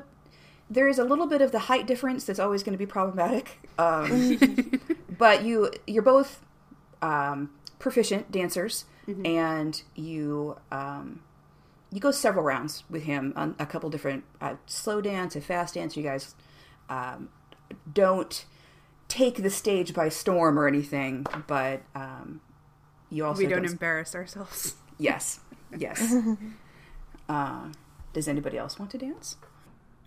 there 0.70 0.88
is 0.88 1.00
a 1.00 1.04
little 1.04 1.28
bit 1.28 1.42
of 1.42 1.52
the 1.52 1.60
height 1.60 1.88
difference 1.88 2.26
that's 2.26 2.40
always 2.40 2.62
going 2.62 2.74
to 2.74 2.78
be 2.78 2.86
problematic. 2.86 3.60
Um, 3.80 4.80
but 5.18 5.44
you 5.44 5.72
you're 5.88 6.04
both 6.04 6.46
um, 7.02 7.50
proficient 7.80 8.32
dancers, 8.32 8.86
and 9.26 9.82
you 9.96 10.58
um, 10.72 11.22
you 11.92 12.00
go 12.00 12.12
several 12.12 12.44
rounds 12.44 12.84
with 12.90 13.04
him 13.04 13.34
on 13.36 13.56
a 13.58 13.66
couple 13.66 13.90
different 13.90 14.26
uh, 14.42 14.56
slow 14.66 15.02
dance, 15.02 15.36
a 15.36 15.42
fast 15.42 15.74
dance. 15.74 15.98
You 15.98 16.04
guys 16.04 16.36
um, 16.90 17.30
don't 17.92 18.46
take 19.08 19.42
the 19.44 19.50
stage 19.50 19.94
by 19.94 20.10
storm 20.10 20.58
or 20.60 20.68
anything, 20.68 21.26
but 21.48 21.82
um, 21.96 22.42
you 23.10 23.26
also 23.26 23.40
we 23.40 23.48
don't 23.48 23.64
don't- 23.64 23.72
embarrass 23.72 24.16
ourselves. 24.16 24.76
Yes, 24.98 25.40
yes. 25.78 26.14
uh, 27.30 27.68
does 28.14 28.28
anybody 28.28 28.58
else 28.58 28.80
want 28.80 28.92
to 28.92 28.98
dance? 28.98 29.38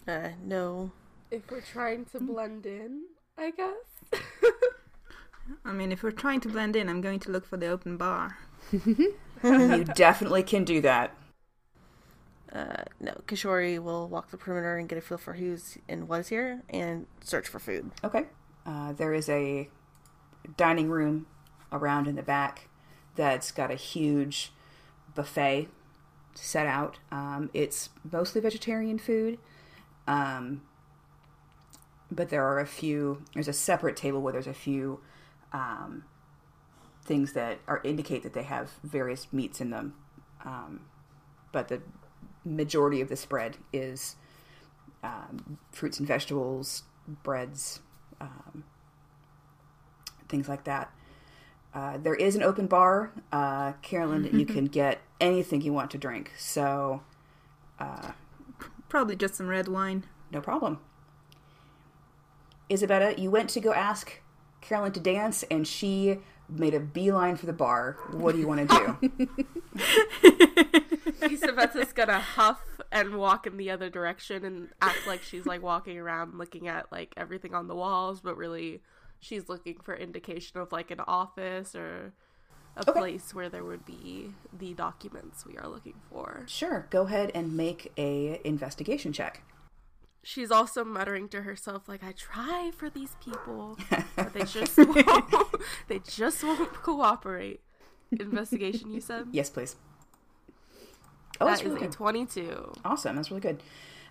Uh, 0.07 0.31
no. 0.45 0.93
If 1.31 1.49
we're 1.51 1.61
trying 1.61 2.07
to 2.07 2.19
blend 2.21 2.67
in, 2.67 3.03
I 3.39 3.53
guess. 3.53 4.23
I 5.65 5.73
mean, 5.73 5.93
if 5.93 6.03
we're 6.03 6.11
trying 6.11 6.41
to 6.41 6.49
blend 6.49 6.75
in, 6.75 6.89
I'm 6.89 7.01
going 7.01 7.21
to 7.21 7.31
look 7.31 7.47
for 7.47 7.57
the 7.57 7.69
open 7.69 7.97
bar. 7.97 8.39
you 8.73 9.85
definitely 9.95 10.43
can 10.43 10.65
do 10.65 10.81
that. 10.81 11.15
Uh, 12.53 12.83
no. 12.99 13.13
Kishori 13.27 13.79
will 13.79 14.09
walk 14.09 14.31
the 14.31 14.37
perimeter 14.37 14.77
and 14.77 14.89
get 14.89 14.99
a 14.99 15.01
feel 15.01 15.19
for 15.19 15.35
who's 15.35 15.79
and 15.89 16.09
what 16.09 16.21
is 16.21 16.29
here 16.29 16.63
and 16.69 17.07
search 17.21 17.47
for 17.47 17.59
food. 17.59 17.91
Okay. 18.03 18.25
Uh, 18.67 18.93
there 18.93 19.15
is 19.15 19.29
a 19.29 19.69
dining 20.57 20.91
room 20.91 21.27
around 21.73 22.09
in 22.09 22.17
the 22.17 22.23
back 22.23 22.69
that's 23.15 23.53
got 23.53 23.71
a 23.71 23.77
huge 23.77 24.53
buffet 25.15 25.69
set 26.35 26.67
out. 26.67 26.99
Um, 27.11 27.51
it's 27.53 27.91
mostly 28.11 28.41
vegetarian 28.41 28.99
food, 28.99 29.39
um, 30.07 30.63
but 32.11 32.31
there 32.31 32.45
are 32.45 32.59
a 32.59 32.67
few. 32.67 33.25
There's 33.35 33.49
a 33.49 33.53
separate 33.53 33.97
table 33.97 34.21
where 34.21 34.33
there's 34.33 34.47
a 34.47 34.55
few 34.55 35.01
um, 35.53 36.05
things 37.05 37.33
that 37.33 37.59
are 37.67 37.81
indicate 37.85 38.23
that 38.23 38.33
they 38.33 38.45
have 38.45 38.71
various 38.83 39.33
meats 39.33 39.61
in 39.61 39.71
them, 39.71 39.95
um, 40.45 40.81
but 41.53 41.69
the 41.69 41.83
majority 42.45 43.01
of 43.01 43.09
the 43.09 43.17
spread 43.17 43.57
is 43.73 44.17
um, 45.03 45.59
fruits 45.73 45.99
and 45.99 46.07
vegetables, 46.09 46.83
breads, 47.23 47.81
um, 48.21 48.65
things 50.29 50.49
like 50.49 50.65
that. 50.65 50.91
Uh, 51.73 51.99
there 51.99 52.15
is 52.15 52.35
an 52.35 52.43
open 52.43 52.67
bar, 52.67 53.13
uh, 53.33 53.73
Carolyn. 53.83 54.29
you 54.39 54.45
can 54.45 54.65
get 54.65 55.01
anything 55.21 55.61
you 55.63 55.73
want 55.73 55.91
to 55.93 55.99
drink, 55.99 56.33
so 56.37 57.03
Probably 58.89 59.15
just 59.15 59.37
some 59.37 59.47
red 59.49 59.69
wine. 59.69 60.05
no 60.33 60.41
problem. 60.41 60.81
Isabetta, 62.69 63.21
you 63.21 63.31
went 63.31 63.49
to 63.51 63.61
go 63.61 63.73
ask 63.73 64.21
Carolyn 64.61 64.93
to 64.93 65.01
dance, 65.01 65.45
and 65.45 65.67
she 65.67 66.19
made 66.49 66.75
a 66.75 66.81
beeline 66.81 67.37
for 67.37 67.47
the 67.47 67.53
bar. 67.53 67.97
What 68.11 68.33
do 68.35 68.41
you 68.41 68.49
want 68.49 68.69
to 68.69 68.99
do? 69.09 69.29
Isabetta's 71.23 71.93
gonna 71.93 72.21
huff 72.21 72.63
and 72.93 73.17
walk 73.17 73.47
in 73.47 73.57
the 73.57 73.71
other 73.71 73.91
direction 73.91 74.45
and 74.45 74.69
act 74.81 75.07
like 75.07 75.23
she's 75.23 75.47
like 75.47 75.63
walking 75.63 75.99
around 75.99 76.37
looking 76.39 76.69
at 76.69 76.91
like 76.93 77.15
everything 77.17 77.55
on 77.55 77.69
the 77.69 77.75
walls, 77.75 78.21
but 78.21 78.37
really 78.37 78.81
she's 79.19 79.49
looking 79.49 79.79
for 79.83 79.95
indication 79.95 80.61
of 80.61 80.73
like 80.73 80.91
an 80.91 81.01
office 81.01 81.75
or 81.75 82.13
a 82.77 82.89
Okay. 82.89 83.01
place 83.01 83.35
where 83.35 83.49
there 83.49 83.65
would 83.65 83.85
be 83.85 84.33
the 84.57 84.73
documents 84.75 85.45
we 85.45 85.57
are 85.59 85.69
looking 85.69 86.01
for. 86.09 86.45
sure, 86.47 86.87
go 86.91 87.03
ahead 87.03 87.31
and 87.35 87.57
make 87.57 87.93
a 87.99 88.41
investigation 88.45 89.13
check. 89.13 89.43
She's 90.23 90.51
also 90.51 90.85
muttering 90.85 91.29
to 91.31 91.43
herself 91.43 91.89
like 91.89 92.05
I 92.05 92.13
try 92.13 92.71
for 92.77 92.89
these 92.91 93.17
people, 93.25 93.79
but 94.17 94.33
they 94.35 94.45
just 94.45 94.77
won't, 94.79 95.25
they 95.89 95.99
just 95.99 96.43
won't 96.45 96.73
cooperate. 96.75 97.61
Investigation, 98.19 98.91
you 98.91 99.01
said? 99.01 99.29
Yes, 99.33 99.51
please. 99.51 99.77
Oh, 101.41 101.47
That 101.47 101.53
that's 101.53 101.65
really 101.65 101.81
good. 101.81 101.93
22. 101.93 102.73
Awesome. 102.85 103.17
That's 103.17 103.31
really 103.31 103.41
good. 103.41 103.63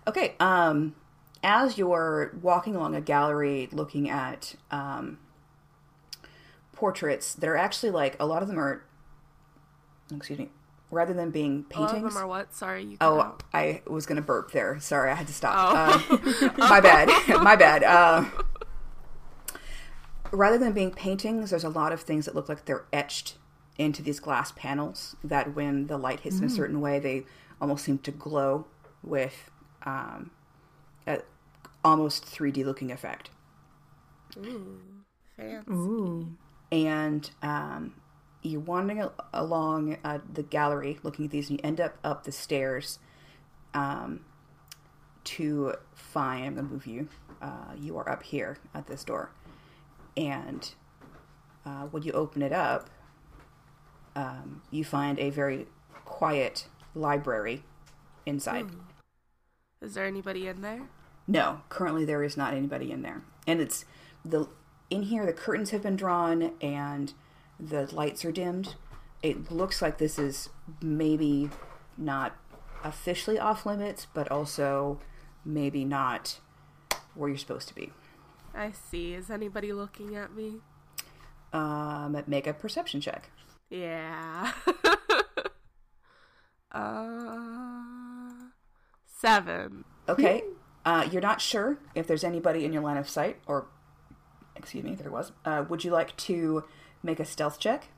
Okay. 0.06 0.34
Um, 0.40 0.94
as 1.42 1.78
you're 1.78 2.36
walking 2.42 2.74
along 2.76 2.94
a 2.94 3.00
gallery 3.00 3.68
looking 3.72 4.10
at 4.10 4.54
um, 4.70 5.18
portraits 6.72 7.34
that 7.34 7.48
are 7.48 7.56
actually 7.56 7.90
like 7.90 8.16
a 8.20 8.26
lot 8.26 8.42
of 8.42 8.48
them 8.48 8.58
are, 8.58 8.82
excuse 10.14 10.38
me, 10.38 10.48
rather 10.90 11.14
than 11.14 11.30
being 11.30 11.64
A 11.74 11.78
lot 11.80 11.84
of 11.86 11.92
paintings. 11.94 12.14
them 12.14 12.22
are 12.22 12.26
what? 12.26 12.52
Sorry, 12.54 12.84
you 12.84 12.96
Oh, 13.00 13.20
out. 13.20 13.42
I 13.54 13.82
was 13.86 14.06
going 14.06 14.16
to 14.16 14.22
burp 14.22 14.50
there. 14.52 14.78
Sorry, 14.80 15.10
I 15.10 15.14
had 15.14 15.28
to 15.28 15.32
stop. 15.32 16.00
Oh. 16.10 16.18
Uh, 16.42 16.50
my 16.58 16.80
bad. 16.80 17.08
my 17.42 17.54
bad. 17.56 17.84
Uh, 17.84 18.24
rather 20.32 20.58
than 20.58 20.72
being 20.72 20.90
paintings, 20.90 21.50
there's 21.50 21.64
a 21.64 21.68
lot 21.68 21.92
of 21.92 22.00
things 22.00 22.24
that 22.26 22.34
look 22.34 22.48
like 22.48 22.64
they're 22.64 22.84
etched 22.92 23.34
into 23.78 24.02
these 24.02 24.20
glass 24.20 24.52
panels. 24.52 25.16
That 25.24 25.54
when 25.54 25.86
the 25.86 25.96
light 25.96 26.20
hits 26.20 26.38
in 26.38 26.44
a 26.44 26.50
certain 26.50 26.80
way, 26.80 26.98
they 26.98 27.24
almost 27.60 27.84
seem 27.84 27.98
to 27.98 28.10
glow 28.10 28.66
with 29.02 29.50
um, 29.84 30.30
a 31.06 31.20
almost 31.84 32.24
3D 32.26 32.64
looking 32.64 32.90
effect. 32.92 33.30
Ooh, 34.38 34.80
Fancy. 35.36 35.70
Ooh. 35.70 36.36
and 36.70 37.30
um, 37.42 37.94
you're 38.42 38.60
wandering 38.60 39.08
along 39.32 39.98
uh, 40.04 40.18
the 40.32 40.42
gallery 40.42 40.98
looking 41.02 41.24
at 41.26 41.30
these, 41.30 41.50
and 41.50 41.58
you 41.58 41.64
end 41.64 41.80
up 41.80 41.96
up 42.04 42.24
the 42.24 42.32
stairs 42.32 42.98
um, 43.74 44.20
to 45.24 45.74
find. 45.94 46.46
I'm 46.46 46.54
going 46.54 46.66
to 46.66 46.72
move 46.72 46.86
you. 46.86 47.08
Uh, 47.42 47.74
you 47.78 47.96
are 47.96 48.08
up 48.08 48.22
here 48.22 48.58
at 48.74 48.86
this 48.86 49.02
door, 49.04 49.30
and 50.16 50.72
uh, 51.64 51.84
when 51.86 52.02
you 52.02 52.12
open 52.12 52.42
it 52.42 52.52
up, 52.52 52.90
um, 54.16 54.62
you 54.70 54.84
find 54.84 55.18
a 55.18 55.30
very 55.30 55.66
quiet 56.04 56.66
library 56.94 57.62
inside. 58.26 58.66
Is 59.80 59.94
there 59.94 60.06
anybody 60.06 60.46
in 60.46 60.60
there? 60.60 60.88
No, 61.26 61.62
currently 61.68 62.04
there 62.04 62.22
is 62.22 62.36
not 62.36 62.54
anybody 62.54 62.90
in 62.90 63.02
there. 63.02 63.22
And 63.46 63.60
it's 63.60 63.84
the 64.24 64.48
in 64.90 65.04
here 65.04 65.24
the 65.24 65.32
curtains 65.32 65.70
have 65.70 65.82
been 65.82 65.96
drawn 65.96 66.52
and 66.60 67.12
the 67.58 67.92
lights 67.94 68.24
are 68.24 68.32
dimmed. 68.32 68.74
It 69.22 69.50
looks 69.50 69.80
like 69.80 69.98
this 69.98 70.18
is 70.18 70.48
maybe 70.82 71.50
not 71.96 72.34
officially 72.82 73.38
off 73.38 73.66
limits, 73.66 74.06
but 74.12 74.30
also 74.30 74.98
maybe 75.44 75.84
not 75.84 76.40
where 77.14 77.28
you're 77.28 77.38
supposed 77.38 77.68
to 77.68 77.74
be. 77.74 77.92
I 78.54 78.72
see. 78.72 79.14
Is 79.14 79.30
anybody 79.30 79.72
looking 79.72 80.16
at 80.16 80.34
me? 80.34 80.56
Um, 81.52 82.22
make 82.26 82.46
a 82.46 82.52
perception 82.52 83.00
check. 83.00 83.30
Yeah. 83.70 84.52
uh, 86.72 88.30
seven. 89.06 89.84
Okay. 90.08 90.42
uh, 90.84 91.08
you're 91.10 91.22
not 91.22 91.40
sure 91.40 91.78
if 91.94 92.06
there's 92.06 92.24
anybody 92.24 92.64
in 92.64 92.72
your 92.72 92.82
line 92.82 92.96
of 92.96 93.08
sight, 93.08 93.38
or 93.46 93.66
excuse 94.56 94.84
me, 94.84 94.94
there 94.94 95.10
was. 95.10 95.32
Uh, 95.44 95.64
would 95.68 95.84
you 95.84 95.90
like 95.92 96.16
to 96.18 96.64
make 97.02 97.20
a 97.20 97.24
stealth 97.24 97.58
check? 97.60 97.88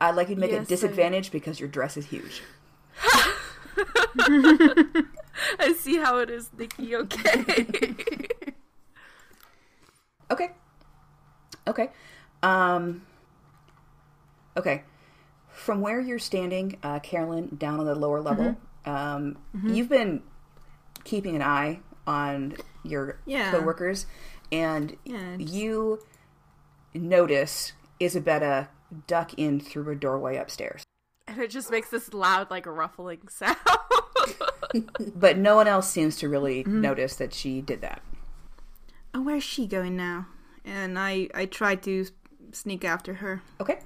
I'd 0.00 0.14
like 0.14 0.28
you 0.28 0.34
to 0.34 0.40
make 0.40 0.50
Yes, 0.50 0.60
a 0.60 0.62
I- 0.62 0.66
disadvantage 0.66 1.30
because 1.30 1.58
your 1.58 1.70
dress 1.70 1.96
is 1.96 2.06
huge. 2.06 2.42
I 4.18 5.74
see 5.78 5.96
how 5.98 6.18
it 6.18 6.28
is, 6.30 6.50
Nikki. 6.56 6.94
Okay. 6.96 7.94
Okay. 10.30 10.50
Okay. 11.68 11.90
Um. 12.42 13.02
Okay. 14.56 14.82
From 15.50 15.80
where 15.80 16.00
you're 16.00 16.18
standing, 16.18 16.76
uh, 16.82 17.00
Carolyn, 17.00 17.56
down 17.56 17.80
on 17.80 17.86
the 17.86 17.94
lower 17.94 18.20
level, 18.20 18.56
um, 18.86 19.36
you've 19.64 19.88
been 19.88 20.22
keeping 21.04 21.34
an 21.34 21.42
eye 21.42 21.80
on 22.06 22.54
your 22.84 23.18
Yeah. 23.26 23.50
coworkers, 23.50 24.06
and 24.52 24.96
Yeah, 25.04 25.36
just- 25.36 25.52
you 25.52 25.98
notice 26.94 27.72
Isabetta 28.00 28.68
duck 29.08 29.34
in 29.34 29.58
through 29.60 29.90
a 29.90 29.94
doorway 29.96 30.36
upstairs, 30.36 30.84
and 31.26 31.38
it 31.40 31.48
just 31.50 31.70
makes 31.72 31.90
this 31.90 32.14
loud, 32.14 32.50
like 32.50 32.64
ruffling 32.66 33.26
sound. 33.28 33.56
but 35.16 35.36
no 35.38 35.56
one 35.56 35.66
else 35.66 35.90
seems 35.90 36.16
to 36.18 36.28
really 36.28 36.62
notice 36.64 37.16
that 37.16 37.34
she 37.34 37.60
did 37.60 37.80
that. 37.80 38.00
Oh, 39.12 39.22
where's 39.22 39.42
she 39.44 39.66
going 39.66 39.96
now? 39.96 40.26
And 40.68 40.98
I 40.98 41.28
I 41.34 41.46
tried 41.46 41.82
to 41.84 42.06
sneak 42.52 42.84
after 42.84 43.14
her. 43.14 43.42
Okay. 43.60 43.78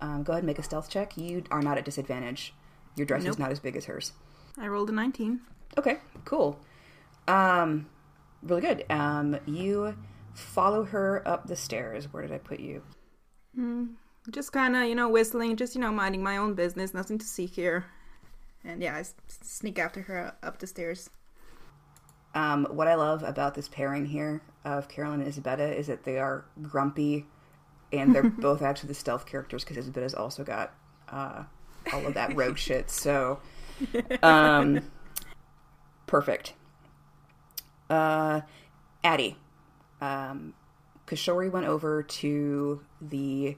Um, 0.00 0.22
go 0.22 0.32
ahead 0.32 0.42
and 0.42 0.46
make 0.46 0.58
a 0.58 0.62
stealth 0.62 0.88
check. 0.88 1.16
You 1.16 1.44
are 1.50 1.60
not 1.60 1.76
at 1.76 1.84
disadvantage. 1.84 2.54
Your 2.96 3.06
dress 3.06 3.24
is 3.24 3.38
not 3.38 3.50
as 3.50 3.60
big 3.60 3.76
as 3.76 3.84
hers. 3.84 4.12
I 4.58 4.66
rolled 4.66 4.88
a 4.88 4.92
19. 4.92 5.40
Okay, 5.78 5.98
cool. 6.24 6.58
Um, 7.28 7.86
really 8.42 8.62
good. 8.62 8.84
Um, 8.90 9.38
you 9.46 9.94
follow 10.34 10.84
her 10.84 11.26
up 11.28 11.46
the 11.46 11.56
stairs. 11.56 12.12
Where 12.12 12.22
did 12.22 12.32
I 12.32 12.38
put 12.38 12.60
you? 12.60 12.82
Just 14.30 14.52
kind 14.52 14.74
of, 14.76 14.84
you 14.84 14.94
know, 14.94 15.08
whistling, 15.08 15.56
just, 15.56 15.74
you 15.74 15.80
know, 15.80 15.92
minding 15.92 16.22
my 16.22 16.36
own 16.36 16.54
business, 16.54 16.94
nothing 16.94 17.18
to 17.18 17.26
see 17.26 17.46
here. 17.46 17.84
And 18.64 18.82
yeah, 18.82 18.96
I 18.96 19.00
s- 19.00 19.14
sneak 19.42 19.78
after 19.78 20.02
her 20.02 20.34
up 20.42 20.58
the 20.58 20.66
stairs. 20.66 21.10
Um, 22.34 22.66
what 22.70 22.86
I 22.88 22.94
love 22.94 23.22
about 23.22 23.54
this 23.54 23.68
pairing 23.68 24.06
here 24.06 24.40
of 24.64 24.88
Carolyn 24.88 25.20
and 25.20 25.28
Isabetta 25.28 25.76
is 25.76 25.86
that 25.86 26.04
they 26.04 26.18
are 26.18 26.44
grumpy, 26.62 27.26
and 27.92 28.14
they're 28.14 28.22
both 28.30 28.62
actually 28.62 28.88
the 28.88 28.94
stealth 28.94 29.26
characters 29.26 29.64
because 29.64 29.76
Isabetta's 29.76 30.14
also 30.14 30.44
got 30.44 30.74
uh, 31.08 31.44
all 31.92 32.06
of 32.06 32.14
that 32.14 32.34
rogue 32.36 32.58
shit. 32.58 32.90
So, 32.90 33.40
um, 34.22 34.80
perfect. 36.06 36.54
Uh, 37.88 38.42
Addie, 39.02 39.36
um, 40.00 40.54
Kishori 41.06 41.50
went 41.50 41.66
over 41.66 42.02
to 42.02 42.82
the 43.00 43.56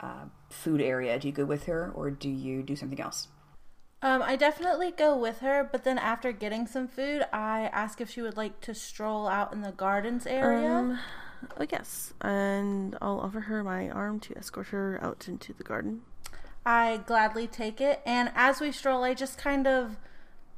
uh, 0.00 0.24
food 0.50 0.80
area. 0.80 1.18
Do 1.18 1.28
you 1.28 1.32
go 1.32 1.44
with 1.44 1.64
her, 1.64 1.90
or 1.94 2.10
do 2.10 2.28
you 2.28 2.62
do 2.62 2.76
something 2.76 3.00
else? 3.00 3.28
Um, 4.00 4.22
I 4.22 4.36
definitely 4.36 4.92
go 4.92 5.16
with 5.16 5.40
her, 5.40 5.68
but 5.70 5.82
then 5.84 5.98
after 5.98 6.30
getting 6.30 6.66
some 6.66 6.86
food, 6.86 7.26
I 7.32 7.62
ask 7.72 8.00
if 8.00 8.10
she 8.10 8.22
would 8.22 8.36
like 8.36 8.60
to 8.62 8.74
stroll 8.74 9.26
out 9.26 9.52
in 9.52 9.60
the 9.62 9.72
gardens 9.72 10.24
area. 10.26 10.68
Um, 10.68 10.98
oh 11.58 11.66
yes, 11.70 12.14
and 12.20 12.96
I'll 13.02 13.18
offer 13.20 13.40
her 13.40 13.64
my 13.64 13.90
arm 13.90 14.20
to 14.20 14.38
escort 14.38 14.68
her 14.68 14.98
out 15.02 15.26
into 15.26 15.52
the 15.52 15.64
garden. 15.64 16.02
I 16.64 16.98
gladly 17.06 17.46
take 17.48 17.80
it, 17.80 18.00
and 18.06 18.30
as 18.34 18.60
we 18.60 18.70
stroll, 18.72 19.02
I 19.02 19.14
just 19.14 19.36
kind 19.38 19.66
of 19.66 19.96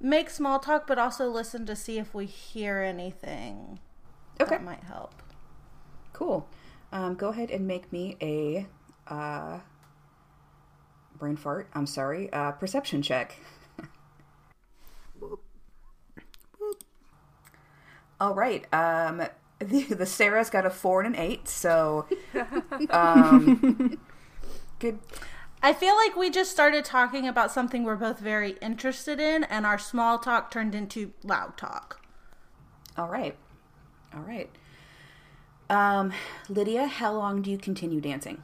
make 0.00 0.28
small 0.28 0.58
talk, 0.58 0.86
but 0.86 0.98
also 0.98 1.28
listen 1.30 1.64
to 1.66 1.76
see 1.76 1.98
if 1.98 2.14
we 2.14 2.26
hear 2.26 2.78
anything 2.80 3.78
Okay. 4.40 4.56
that 4.56 4.64
might 4.64 4.84
help. 4.84 5.22
Cool. 6.12 6.48
Um, 6.92 7.14
go 7.14 7.28
ahead 7.28 7.50
and 7.50 7.66
make 7.66 7.92
me 7.92 8.16
a 8.20 8.66
uh, 9.06 9.60
brain 11.20 11.36
fart. 11.36 11.68
I'm 11.74 11.86
sorry. 11.86 12.32
Uh, 12.32 12.50
perception 12.52 13.02
check. 13.02 13.36
All 18.20 18.34
right. 18.34 18.66
Um, 18.74 19.22
the, 19.60 19.82
the 19.94 20.06
Sarah's 20.06 20.50
got 20.50 20.66
a 20.66 20.70
four 20.70 21.02
and 21.02 21.14
an 21.14 21.20
eight, 21.20 21.48
so 21.48 22.06
um, 22.90 23.98
good. 24.78 24.98
I 25.62 25.72
feel 25.74 25.94
like 25.94 26.16
we 26.16 26.30
just 26.30 26.50
started 26.50 26.84
talking 26.84 27.28
about 27.28 27.52
something 27.52 27.84
we're 27.84 27.96
both 27.96 28.18
very 28.18 28.52
interested 28.62 29.20
in, 29.20 29.44
and 29.44 29.66
our 29.66 29.78
small 29.78 30.18
talk 30.18 30.50
turned 30.50 30.74
into 30.74 31.12
loud 31.22 31.56
talk. 31.56 32.04
All 32.96 33.08
right. 33.08 33.36
All 34.14 34.22
right. 34.22 34.50
Um, 35.68 36.12
Lydia, 36.48 36.86
how 36.86 37.12
long 37.12 37.42
do 37.42 37.50
you 37.50 37.58
continue 37.58 38.00
dancing? 38.00 38.42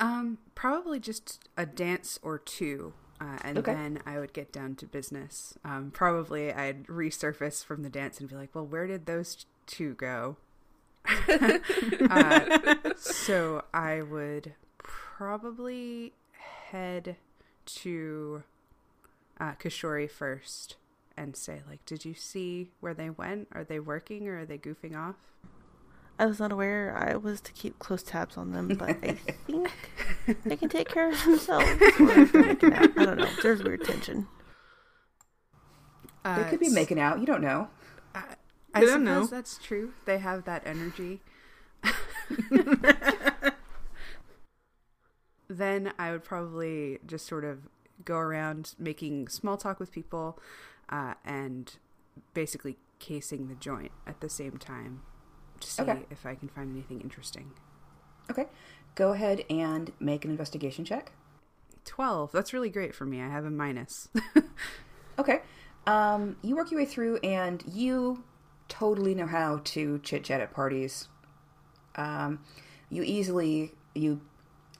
Um, 0.00 0.38
probably 0.54 1.00
just 1.00 1.48
a 1.56 1.66
dance 1.66 2.18
or 2.22 2.38
two, 2.38 2.94
uh, 3.20 3.38
and 3.42 3.58
Okay. 3.58 3.72
then 3.72 4.00
I 4.06 4.18
would 4.18 4.32
get 4.32 4.52
down 4.52 4.74
to 4.76 4.86
business. 4.86 5.56
Um, 5.64 5.90
probably 5.92 6.52
I'd 6.52 6.86
resurface 6.86 7.64
from 7.64 7.82
the 7.82 7.90
dance 7.90 8.20
and 8.20 8.28
be 8.28 8.36
like, 8.36 8.54
"Well, 8.54 8.66
where 8.66 8.86
did 8.86 9.06
those 9.06 9.46
two 9.66 9.94
go?" 9.94 10.36
uh, 12.10 12.46
so 12.96 13.64
I 13.74 14.02
would 14.02 14.54
probably 14.78 16.12
head 16.70 17.16
to 17.66 18.42
uh, 19.40 19.52
Kishori 19.52 20.10
first 20.10 20.76
and 21.16 21.36
say, 21.36 21.62
like, 21.68 21.84
"Did 21.86 22.04
you 22.04 22.14
see 22.14 22.70
where 22.80 22.94
they 22.94 23.10
went? 23.10 23.48
Are 23.52 23.64
they 23.64 23.80
working 23.80 24.28
or 24.28 24.40
are 24.40 24.46
they 24.46 24.58
goofing 24.58 24.96
off?" 24.96 25.16
I 26.18 26.26
was 26.26 26.38
not 26.38 26.52
aware 26.52 26.96
I 26.96 27.16
was 27.16 27.40
to 27.42 27.52
keep 27.52 27.78
close 27.78 28.02
tabs 28.02 28.36
on 28.36 28.52
them, 28.52 28.68
but 28.68 28.90
I 28.90 28.94
think 29.46 29.68
they 30.44 30.56
can 30.56 30.68
take 30.68 30.88
care 30.88 31.10
of 31.10 31.24
themselves. 31.24 31.66
Or 31.98 32.10
if 32.20 32.32
they're 32.32 32.42
making 32.42 32.72
out. 32.72 32.90
I 32.96 33.04
don't 33.04 33.18
know. 33.18 33.28
There's 33.42 33.62
weird 33.62 33.84
tension. 33.84 34.28
They 36.24 36.44
could 36.44 36.60
be 36.60 36.68
Uh, 36.68 36.72
making 36.72 37.00
out. 37.00 37.18
You 37.20 37.26
don't 37.26 37.42
know. 37.42 37.68
I 38.14 38.36
I 38.72 38.80
suppose 38.80 38.90
don't 38.94 39.04
know. 39.04 39.26
that's 39.26 39.58
true. 39.58 39.92
They 40.04 40.18
have 40.18 40.44
that 40.44 40.62
energy. 40.66 41.20
then 45.48 45.92
I 45.98 46.12
would 46.12 46.24
probably 46.24 46.98
just 47.06 47.26
sort 47.26 47.44
of 47.44 47.68
go 48.04 48.16
around 48.16 48.74
making 48.78 49.28
small 49.28 49.56
talk 49.56 49.78
with 49.78 49.92
people 49.92 50.38
uh, 50.88 51.14
and 51.24 51.76
basically 52.32 52.76
casing 52.98 53.48
the 53.48 53.54
joint 53.54 53.92
at 54.06 54.20
the 54.20 54.28
same 54.28 54.56
time 54.58 55.02
to 55.64 55.70
see 55.70 55.82
Okay. 55.82 56.02
if 56.10 56.24
I 56.26 56.34
can 56.34 56.48
find 56.48 56.70
anything 56.72 57.00
interesting. 57.00 57.50
Okay. 58.30 58.46
Go 58.94 59.12
ahead 59.12 59.44
and 59.50 59.92
make 59.98 60.24
an 60.24 60.30
investigation 60.30 60.84
check. 60.84 61.12
12. 61.84 62.32
That's 62.32 62.52
really 62.52 62.70
great 62.70 62.94
for 62.94 63.04
me. 63.04 63.20
I 63.20 63.28
have 63.28 63.44
a 63.44 63.50
minus. 63.50 64.08
Okay. 65.18 65.42
Um, 65.86 66.36
you 66.42 66.56
work 66.56 66.72
your 66.72 66.80
way 66.80 66.86
through 66.86 67.18
and 67.18 67.62
you 67.72 68.24
totally 68.68 69.14
know 69.14 69.26
how 69.28 69.60
to 69.62 70.00
chit 70.00 70.24
chat 70.24 70.40
at 70.40 70.52
parties. 70.52 71.06
Um, 71.94 72.40
you 72.90 73.04
easily 73.04 73.72
you 73.94 74.20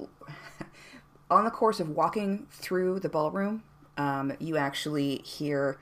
on 1.30 1.45
the 1.45 1.51
course 1.51 1.78
of 1.78 1.91
walking 1.91 2.47
through 2.51 2.99
the 2.99 3.09
ballroom, 3.09 3.62
um, 3.97 4.32
you 4.41 4.57
actually 4.57 5.18
hear 5.18 5.78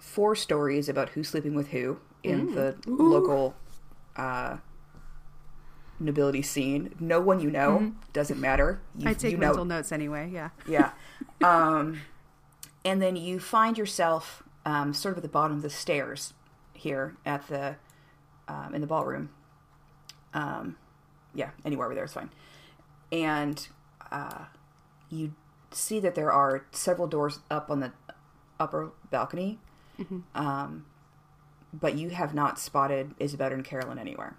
four 0.00 0.34
stories 0.34 0.88
about 0.88 1.10
who's 1.10 1.28
sleeping 1.28 1.54
with 1.54 1.68
who 1.68 1.98
in 2.22 2.54
the 2.54 2.74
local 2.86 3.54
uh, 4.16 4.56
nobility 5.98 6.42
scene. 6.42 6.94
No 7.00 7.20
one 7.20 7.40
you 7.40 7.50
know 7.50 7.92
doesn't 8.12 8.40
matter. 8.40 8.80
You, 8.96 9.08
I 9.08 9.14
take 9.14 9.32
you 9.32 9.38
know, 9.38 9.48
mental 9.48 9.64
notes 9.64 9.92
anyway. 9.92 10.30
Yeah. 10.32 10.50
yeah. 10.68 10.90
Um, 11.42 12.00
and 12.82 13.02
then 13.02 13.14
you 13.14 13.38
find 13.38 13.76
yourself 13.76 14.42
um, 14.64 14.94
sort 14.94 15.12
of 15.12 15.18
at 15.18 15.22
the 15.22 15.28
bottom 15.28 15.56
of 15.58 15.62
the 15.62 15.68
stairs 15.68 16.32
here 16.72 17.14
at 17.26 17.46
the 17.48 17.76
um, 18.48 18.74
in 18.74 18.80
the 18.80 18.86
ballroom. 18.86 19.28
Um, 20.32 20.76
yeah, 21.34 21.50
anywhere 21.64 21.86
over 21.86 21.94
there 21.94 22.04
is 22.04 22.12
fine. 22.12 22.30
And 23.12 23.66
uh, 24.10 24.44
you 25.10 25.34
see 25.70 26.00
that 26.00 26.14
there 26.14 26.32
are 26.32 26.64
several 26.70 27.06
doors 27.06 27.40
up 27.50 27.70
on 27.70 27.80
the 27.80 27.92
upper 28.58 28.90
balcony, 29.10 29.58
um, 30.34 30.86
but 31.80 31.96
you 31.96 32.10
have 32.10 32.34
not 32.34 32.58
spotted 32.58 33.14
Isabetta 33.20 33.54
and 33.54 33.64
Carolyn 33.64 33.98
anywhere. 33.98 34.36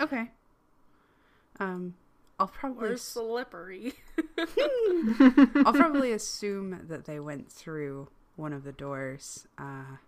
Okay. 0.00 0.30
Um, 1.60 1.94
I'll 2.38 2.48
probably 2.48 2.90
We're 2.90 2.96
slippery. 2.96 3.94
I'll 5.64 5.72
probably 5.72 6.12
assume 6.12 6.80
that 6.88 7.04
they 7.04 7.20
went 7.20 7.50
through 7.50 8.08
one 8.36 8.52
of 8.52 8.64
the 8.64 8.72
doors. 8.72 9.46
Uh, 9.56 9.98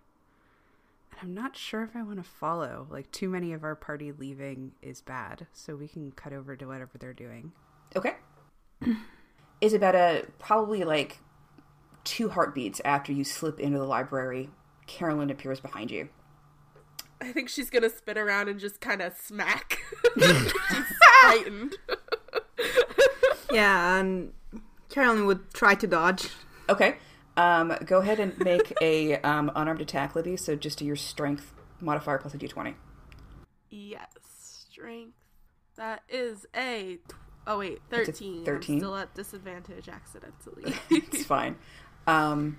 and 1.11 1.19
I'm 1.21 1.33
not 1.33 1.55
sure 1.55 1.83
if 1.83 1.95
I 1.95 2.03
want 2.03 2.17
to 2.17 2.29
follow. 2.29 2.87
Like, 2.89 3.11
too 3.11 3.29
many 3.29 3.53
of 3.53 3.63
our 3.63 3.75
party 3.75 4.11
leaving 4.11 4.73
is 4.81 5.01
bad, 5.01 5.47
so 5.53 5.75
we 5.75 5.87
can 5.87 6.11
cut 6.11 6.33
over 6.33 6.55
to 6.55 6.65
whatever 6.65 6.97
they're 6.97 7.13
doing. 7.13 7.53
Okay. 7.95 8.15
Isabetta, 9.61 10.27
probably 10.37 10.83
like 10.83 11.19
two 12.03 12.29
heartbeats 12.29 12.81
after 12.85 13.11
you 13.11 13.23
slip 13.23 13.59
into 13.59 13.79
the 13.79 13.85
library, 13.85 14.49
Carolyn 14.87 15.29
appears 15.29 15.59
behind 15.59 15.91
you. 15.91 16.09
I 17.21 17.31
think 17.31 17.49
she's 17.49 17.69
gonna 17.69 17.89
spin 17.89 18.17
around 18.17 18.47
and 18.49 18.59
just 18.59 18.79
kind 18.81 19.01
of 19.01 19.13
smack. 19.17 19.79
she's 20.19 20.53
frightened. 21.21 21.75
Yeah, 23.51 23.97
and 23.99 24.33
Carolyn 24.89 25.25
would 25.25 25.53
try 25.53 25.73
to 25.75 25.87
dodge. 25.87 26.29
Okay. 26.69 26.97
Um, 27.37 27.73
go 27.85 27.99
ahead 27.99 28.19
and 28.19 28.37
make 28.39 28.73
a 28.81 29.17
um, 29.21 29.51
unarmed 29.55 29.81
attack, 29.81 30.15
Libby. 30.15 30.37
So 30.37 30.55
just 30.55 30.79
do 30.79 30.85
your 30.85 30.95
strength 30.95 31.53
modifier 31.79 32.17
plus 32.17 32.33
a 32.33 32.37
d20. 32.37 32.73
yes, 33.69 34.07
strength. 34.69 35.13
That 35.75 36.01
is 36.09 36.45
a. 36.55 36.97
Tw- 37.07 37.13
oh 37.45 37.59
wait, 37.59 37.79
That's 37.89 38.07
thirteen. 38.07 38.43
13. 38.43 38.79
Still 38.79 38.95
at 38.95 39.13
disadvantage 39.15 39.87
accidentally. 39.89 40.73
It's 40.89 41.25
fine. 41.25 41.55
Um, 42.07 42.57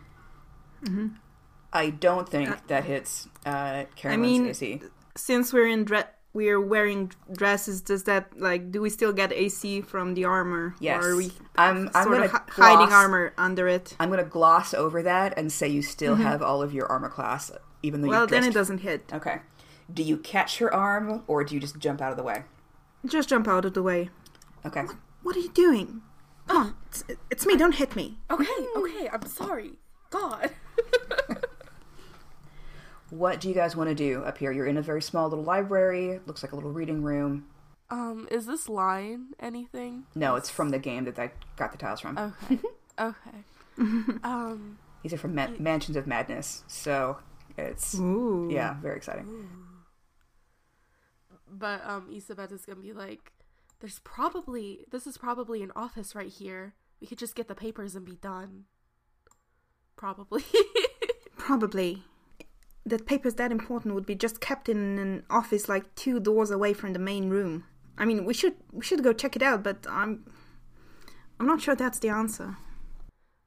I 1.73 1.91
don't 1.91 2.29
think 2.29 2.51
uh, 2.51 2.57
that 2.69 2.85
hits 2.85 3.29
uh, 3.45 3.85
Carolyn's 3.97 4.23
mean- 4.23 4.47
AC. 4.49 4.81
Since 5.17 5.53
we're 5.53 5.67
in 5.67 5.85
dre- 5.85 6.05
we're 6.33 6.61
wearing 6.61 7.11
dresses, 7.33 7.81
does 7.81 8.05
that 8.05 8.39
like 8.39 8.71
do 8.71 8.81
we 8.81 8.91
still 8.91 9.13
get 9.13 9.33
AC 9.33 9.81
from 9.81 10.15
the 10.15 10.25
armor? 10.25 10.77
Yes. 10.79 11.05
Or 11.05 11.11
are 11.11 11.17
we 11.17 11.33
I'm, 11.57 11.91
I'm 11.95 12.05
sort 12.05 12.23
of 12.23 12.31
to 12.31 12.43
hiding 12.51 12.93
armor 12.93 13.33
under 13.37 13.67
it? 13.67 13.97
I'm 13.99 14.11
going 14.11 14.23
to 14.23 14.31
gloss 14.31 14.75
over 14.75 15.03
that 15.03 15.37
and 15.37 15.51
say 15.51 15.69
you 15.69 15.83
still 15.83 16.15
mm-hmm. 16.15 16.23
have 16.23 16.43
all 16.43 16.63
of 16.63 16.73
your 16.73 16.87
armor 16.87 17.09
class, 17.09 17.51
even 17.83 18.03
though 18.03 18.09
Well, 18.09 18.27
then 18.27 18.45
it 18.45 18.55
doesn't 18.55 18.79
hit. 18.79 19.11
Okay. 19.13 19.41
Do 19.93 20.03
you 20.03 20.19
catch 20.19 20.61
your 20.61 20.73
arm 20.73 21.25
or 21.27 21.43
do 21.43 21.55
you 21.55 21.61
just 21.61 21.79
jump 21.79 22.01
out 22.01 22.13
of 22.13 22.17
the 22.17 22.23
way? 22.23 22.45
Just 23.07 23.29
jump 23.29 23.49
out 23.49 23.65
of 23.65 23.75
the 23.75 23.83
way. 23.83 24.11
Okay. 24.65 24.85
What 25.23 25.35
are 25.35 25.41
you 25.41 25.51
doing? 25.51 26.03
Come 26.47 26.57
on, 26.57 26.75
it's, 26.87 27.05
it's 27.31 27.47
me. 27.47 27.57
Don't 27.57 27.75
hit 27.75 27.95
me. 27.97 28.19
okay, 28.31 28.45
mm. 28.45 28.77
okay, 28.77 29.09
I'm 29.13 29.27
sorry. 29.27 29.73
God. 30.11 30.51
What 33.11 33.41
do 33.41 33.49
you 33.49 33.55
guys 33.55 33.75
want 33.75 33.89
to 33.89 33.95
do 33.95 34.23
up 34.25 34.39
here? 34.39 34.53
You're 34.53 34.67
in 34.67 34.77
a 34.77 34.83
very 34.83 35.01
small 35.03 35.29
little 35.29 35.45
library. 35.45 36.21
Looks 36.27 36.43
like 36.43 36.53
a 36.53 36.55
little 36.57 36.73
reading 36.73 37.03
room. 37.03 37.47
um, 37.91 38.29
is 38.31 38.45
this 38.47 38.69
line 38.69 39.29
anything? 39.41 40.05
No, 40.15 40.37
it's 40.37 40.51
from 40.51 40.69
the 40.71 40.79
game 40.79 41.05
that 41.05 41.19
I 41.19 41.31
got 41.57 41.73
the 41.73 41.79
tiles 41.79 42.01
from. 42.01 42.19
Okay. 42.19 42.61
okay. 43.01 43.39
um, 44.25 44.79
These 45.03 45.15
are 45.15 45.19
from 45.19 45.35
Ma- 45.35 45.49
Mansions 45.59 45.97
of 45.97 46.07
Madness. 46.07 46.65
So 46.69 47.17
it's 47.57 47.95
Ooh. 47.95 48.49
yeah, 48.53 48.75
very 48.83 48.97
exciting. 48.97 49.49
but 51.51 51.81
um, 51.87 52.09
Isabetta's 52.15 52.67
gonna 52.67 52.81
be 52.81 52.93
like, 52.93 53.33
"There's 53.81 54.01
probably 54.01 54.85
this 54.91 55.07
is 55.07 55.17
probably 55.17 55.63
an 55.63 55.73
office 55.75 56.15
right 56.15 56.29
here. 56.31 56.75
We 57.01 57.07
could 57.07 57.19
just 57.19 57.35
get 57.35 57.49
the 57.49 57.55
papers 57.55 57.95
and 57.95 58.05
be 58.05 58.17
done." 58.17 58.65
Probably. 59.97 60.45
Probably. 61.39 62.05
That 62.89 63.07
paper's 63.07 63.35
that 63.35 63.53
important 63.53 63.95
would 63.95 64.07
be 64.07 64.15
just 64.15 64.41
kept 64.41 64.69
in 64.69 64.99
an 64.99 65.25
office 65.31 65.69
like 65.69 65.95
two 65.95 66.21
doors 66.21 66.51
away 66.51 66.73
from 66.73 66.93
the 66.93 66.99
main 66.99 67.29
room. 67.29 67.65
I 67.97 68.05
mean, 68.05 68.25
we 68.25 68.35
should 68.35 68.55
we 68.73 68.85
should 68.85 69.03
go 69.03 69.13
check 69.13 69.37
it 69.37 69.43
out, 69.43 69.63
but 69.63 69.87
I'm 69.89 70.25
I'm 71.39 71.47
not 71.47 71.61
sure 71.61 71.75
that's 71.77 71.99
the 71.99 72.09
answer. 72.09 72.57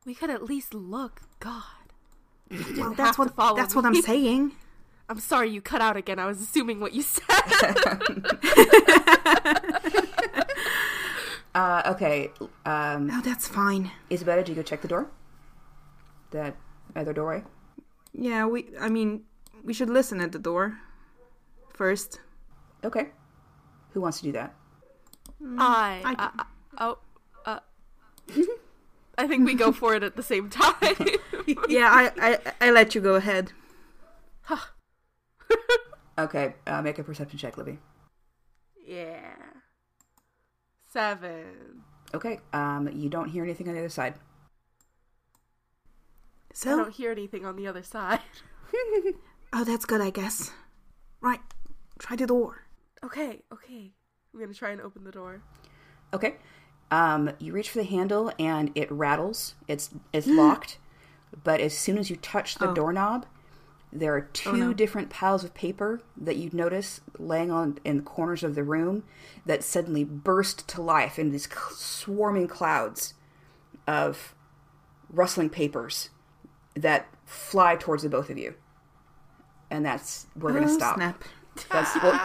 we 0.05 0.15
could 0.15 0.29
at 0.29 0.43
least 0.43 0.73
look. 0.73 1.21
God. 1.39 1.63
Well, 2.77 2.93
that's 2.93 3.17
what 3.17 3.33
follow 3.35 3.55
that's 3.55 3.73
me. 3.73 3.77
what 3.81 3.85
I'm 3.85 4.01
saying. 4.01 4.51
I'm 5.09 5.19
sorry 5.19 5.49
you 5.49 5.61
cut 5.61 5.81
out 5.81 5.97
again. 5.97 6.19
I 6.19 6.25
was 6.25 6.41
assuming 6.41 6.79
what 6.79 6.93
you 6.93 7.01
said. 7.03 7.25
Uh, 11.53 11.81
okay, 11.85 12.29
um, 12.65 13.09
Oh, 13.11 13.21
that's 13.25 13.45
fine. 13.45 13.91
Isabetta, 14.09 14.41
do 14.43 14.53
you 14.53 14.55
go 14.55 14.61
check 14.61 14.81
the 14.81 14.87
door? 14.87 15.07
That 16.31 16.55
other 16.95 17.11
doorway. 17.11 17.43
Yeah, 18.13 18.45
we. 18.45 18.67
I 18.79 18.87
mean, 18.87 19.23
we 19.63 19.73
should 19.73 19.89
listen 19.89 20.21
at 20.21 20.31
the 20.31 20.39
door 20.39 20.77
first. 21.73 22.19
Okay. 22.83 23.09
Who 23.93 24.01
wants 24.01 24.17
to 24.19 24.23
do 24.23 24.31
that? 24.33 24.53
I, 25.57 26.01
I 26.05 26.11
I, 26.23 26.29
I- 26.39 26.45
oh, 26.85 26.97
uh, 27.45 27.59
I 29.17 29.27
think 29.27 29.45
we 29.45 29.53
go 29.55 29.71
for 29.81 29.93
it 29.95 30.03
at 30.03 30.15
the 30.15 30.23
same 30.23 30.49
time. 30.49 30.75
Yeah, 31.67 31.89
I 31.91 32.11
I, 32.21 32.67
I 32.67 32.71
let 32.71 32.93
you 32.95 33.01
go 33.01 33.15
ahead. 33.15 33.51
Huh. 34.43 34.57
Okay, 36.17 36.53
uh, 36.67 36.81
make 36.81 36.99
a 36.99 37.03
perception 37.03 37.39
check, 37.39 37.57
Libby. 37.57 37.79
yeah. 38.85 39.33
Seven. 40.91 41.81
Okay, 42.13 42.39
um, 42.53 42.89
you 42.93 43.09
don't 43.09 43.29
hear 43.29 43.43
anything 43.43 43.67
on 43.69 43.73
the 43.73 43.79
other 43.79 43.89
side. 43.89 44.15
So 46.53 46.73
I 46.73 46.77
don't 46.83 46.93
hear 46.93 47.11
anything 47.11 47.45
on 47.45 47.55
the 47.55 47.65
other 47.67 47.81
side. 47.81 48.19
oh, 49.53 49.63
that's 49.63 49.85
good, 49.85 50.01
I 50.01 50.09
guess. 50.09 50.51
Right, 51.21 51.39
try 51.99 52.15
the 52.15 52.27
door. 52.27 52.65
Okay, 53.03 53.41
okay. 53.51 53.93
I'm 54.33 54.39
gonna 54.39 54.53
try 54.53 54.71
and 54.71 54.81
open 54.81 55.03
the 55.03 55.11
door. 55.11 55.41
Okay. 56.13 56.35
Um, 56.89 57.31
you 57.39 57.53
reach 57.53 57.69
for 57.69 57.77
the 57.79 57.83
handle 57.85 58.31
and 58.37 58.71
it 58.75 58.91
rattles. 58.91 59.55
It's 59.67 59.89
it's 60.13 60.27
locked, 60.41 60.77
but 61.43 61.59
as 61.61 61.77
soon 61.77 61.97
as 61.97 62.09
you 62.09 62.15
touch 62.17 62.55
the 62.55 62.69
Oh. 62.69 62.73
doorknob, 62.73 63.25
there 63.93 64.13
are 64.15 64.21
two 64.21 64.53
no. 64.57 64.73
different 64.73 65.09
piles 65.09 65.43
of 65.43 65.53
paper 65.53 66.01
that 66.17 66.37
you 66.37 66.49
notice 66.53 67.01
laying 67.17 67.51
on 67.51 67.77
in 67.83 67.97
the 67.97 68.03
corners 68.03 68.43
of 68.43 68.55
the 68.55 68.63
room 68.63 69.03
that 69.45 69.63
suddenly 69.63 70.03
burst 70.03 70.67
to 70.69 70.81
life 70.81 71.19
in 71.19 71.31
these 71.31 71.47
cl- 71.49 71.71
swarming 71.71 72.47
clouds 72.47 73.13
of 73.87 74.33
rustling 75.09 75.49
papers 75.49 76.09
that 76.75 77.07
fly 77.25 77.75
towards 77.75 78.03
the 78.03 78.09
both 78.09 78.29
of 78.29 78.37
you. 78.37 78.53
And 79.71 79.83
that's 79.85 80.27
we're 80.35 80.53
gonna 80.53 80.67
Oh, 80.69 80.77
stop. 80.77 80.95
Snap. 80.97 81.23
That's 81.71 81.95
we'll, 82.03 82.19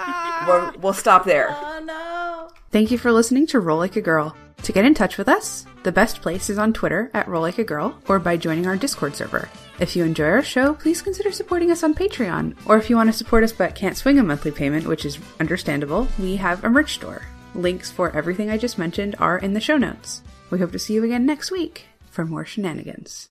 we'll, 0.47 0.73
we'll 0.81 0.93
stop 0.93 1.25
there. 1.25 1.49
Oh 1.59 1.81
no. 1.85 2.49
Thank 2.73 2.91
you 2.91 2.99
for 2.99 3.13
listening 3.13 3.47
to 3.49 3.61
Roll 3.61 3.79
Like 3.79 3.97
a 3.97 4.01
Girl. 4.03 4.37
To 4.63 4.73
get 4.73 4.85
in 4.85 4.95
touch 4.95 5.17
with 5.19 5.29
us, 5.29 5.65
the 5.85 5.93
best 5.93 6.21
place 6.23 6.51
is 6.51 6.59
on 6.59 6.73
Twitter 6.73 7.11
at 7.15 7.29
Roll 7.29 7.43
Like 7.43 7.59
a 7.59 7.65
Girl 7.65 7.97
or 8.09 8.19
by 8.19 8.37
joining 8.37 8.67
our 8.67 8.77
Discord 8.77 9.15
server. 9.15 9.49
If 9.79 9.95
you 9.95 10.05
enjoy 10.05 10.25
our 10.27 10.43
show, 10.43 10.75
please 10.75 11.01
consider 11.03 11.31
supporting 11.31 11.71
us 11.71 11.85
on 11.85 11.95
Patreon. 11.95 12.57
Or 12.67 12.77
if 12.77 12.91
you 12.91 12.97
want 12.97 13.09
to 13.09 13.13
support 13.13 13.45
us 13.45 13.53
but 13.53 13.75
can't 13.75 13.97
swing 13.97 14.19
a 14.19 14.23
monthly 14.25 14.51
payment, 14.51 14.87
which 14.87 15.05
is 15.05 15.19
understandable, 15.39 16.09
we 16.19 16.37
have 16.37 16.65
a 16.65 16.71
merch 16.71 16.95
store. 16.95 17.23
Links 17.55 17.91
for 17.91 18.11
everything 18.17 18.51
I 18.51 18.59
just 18.59 18.79
mentioned 18.79 19.15
are 19.19 19.39
in 19.39 19.53
the 19.55 19.61
show 19.61 19.77
notes. 19.77 20.23
We 20.51 20.59
hope 20.59 20.73
to 20.73 20.79
see 20.79 20.95
you 20.95 21.05
again 21.05 21.25
next 21.27 21.51
week 21.53 21.85
for 22.11 22.25
more 22.25 22.45
shenanigans. 22.45 23.25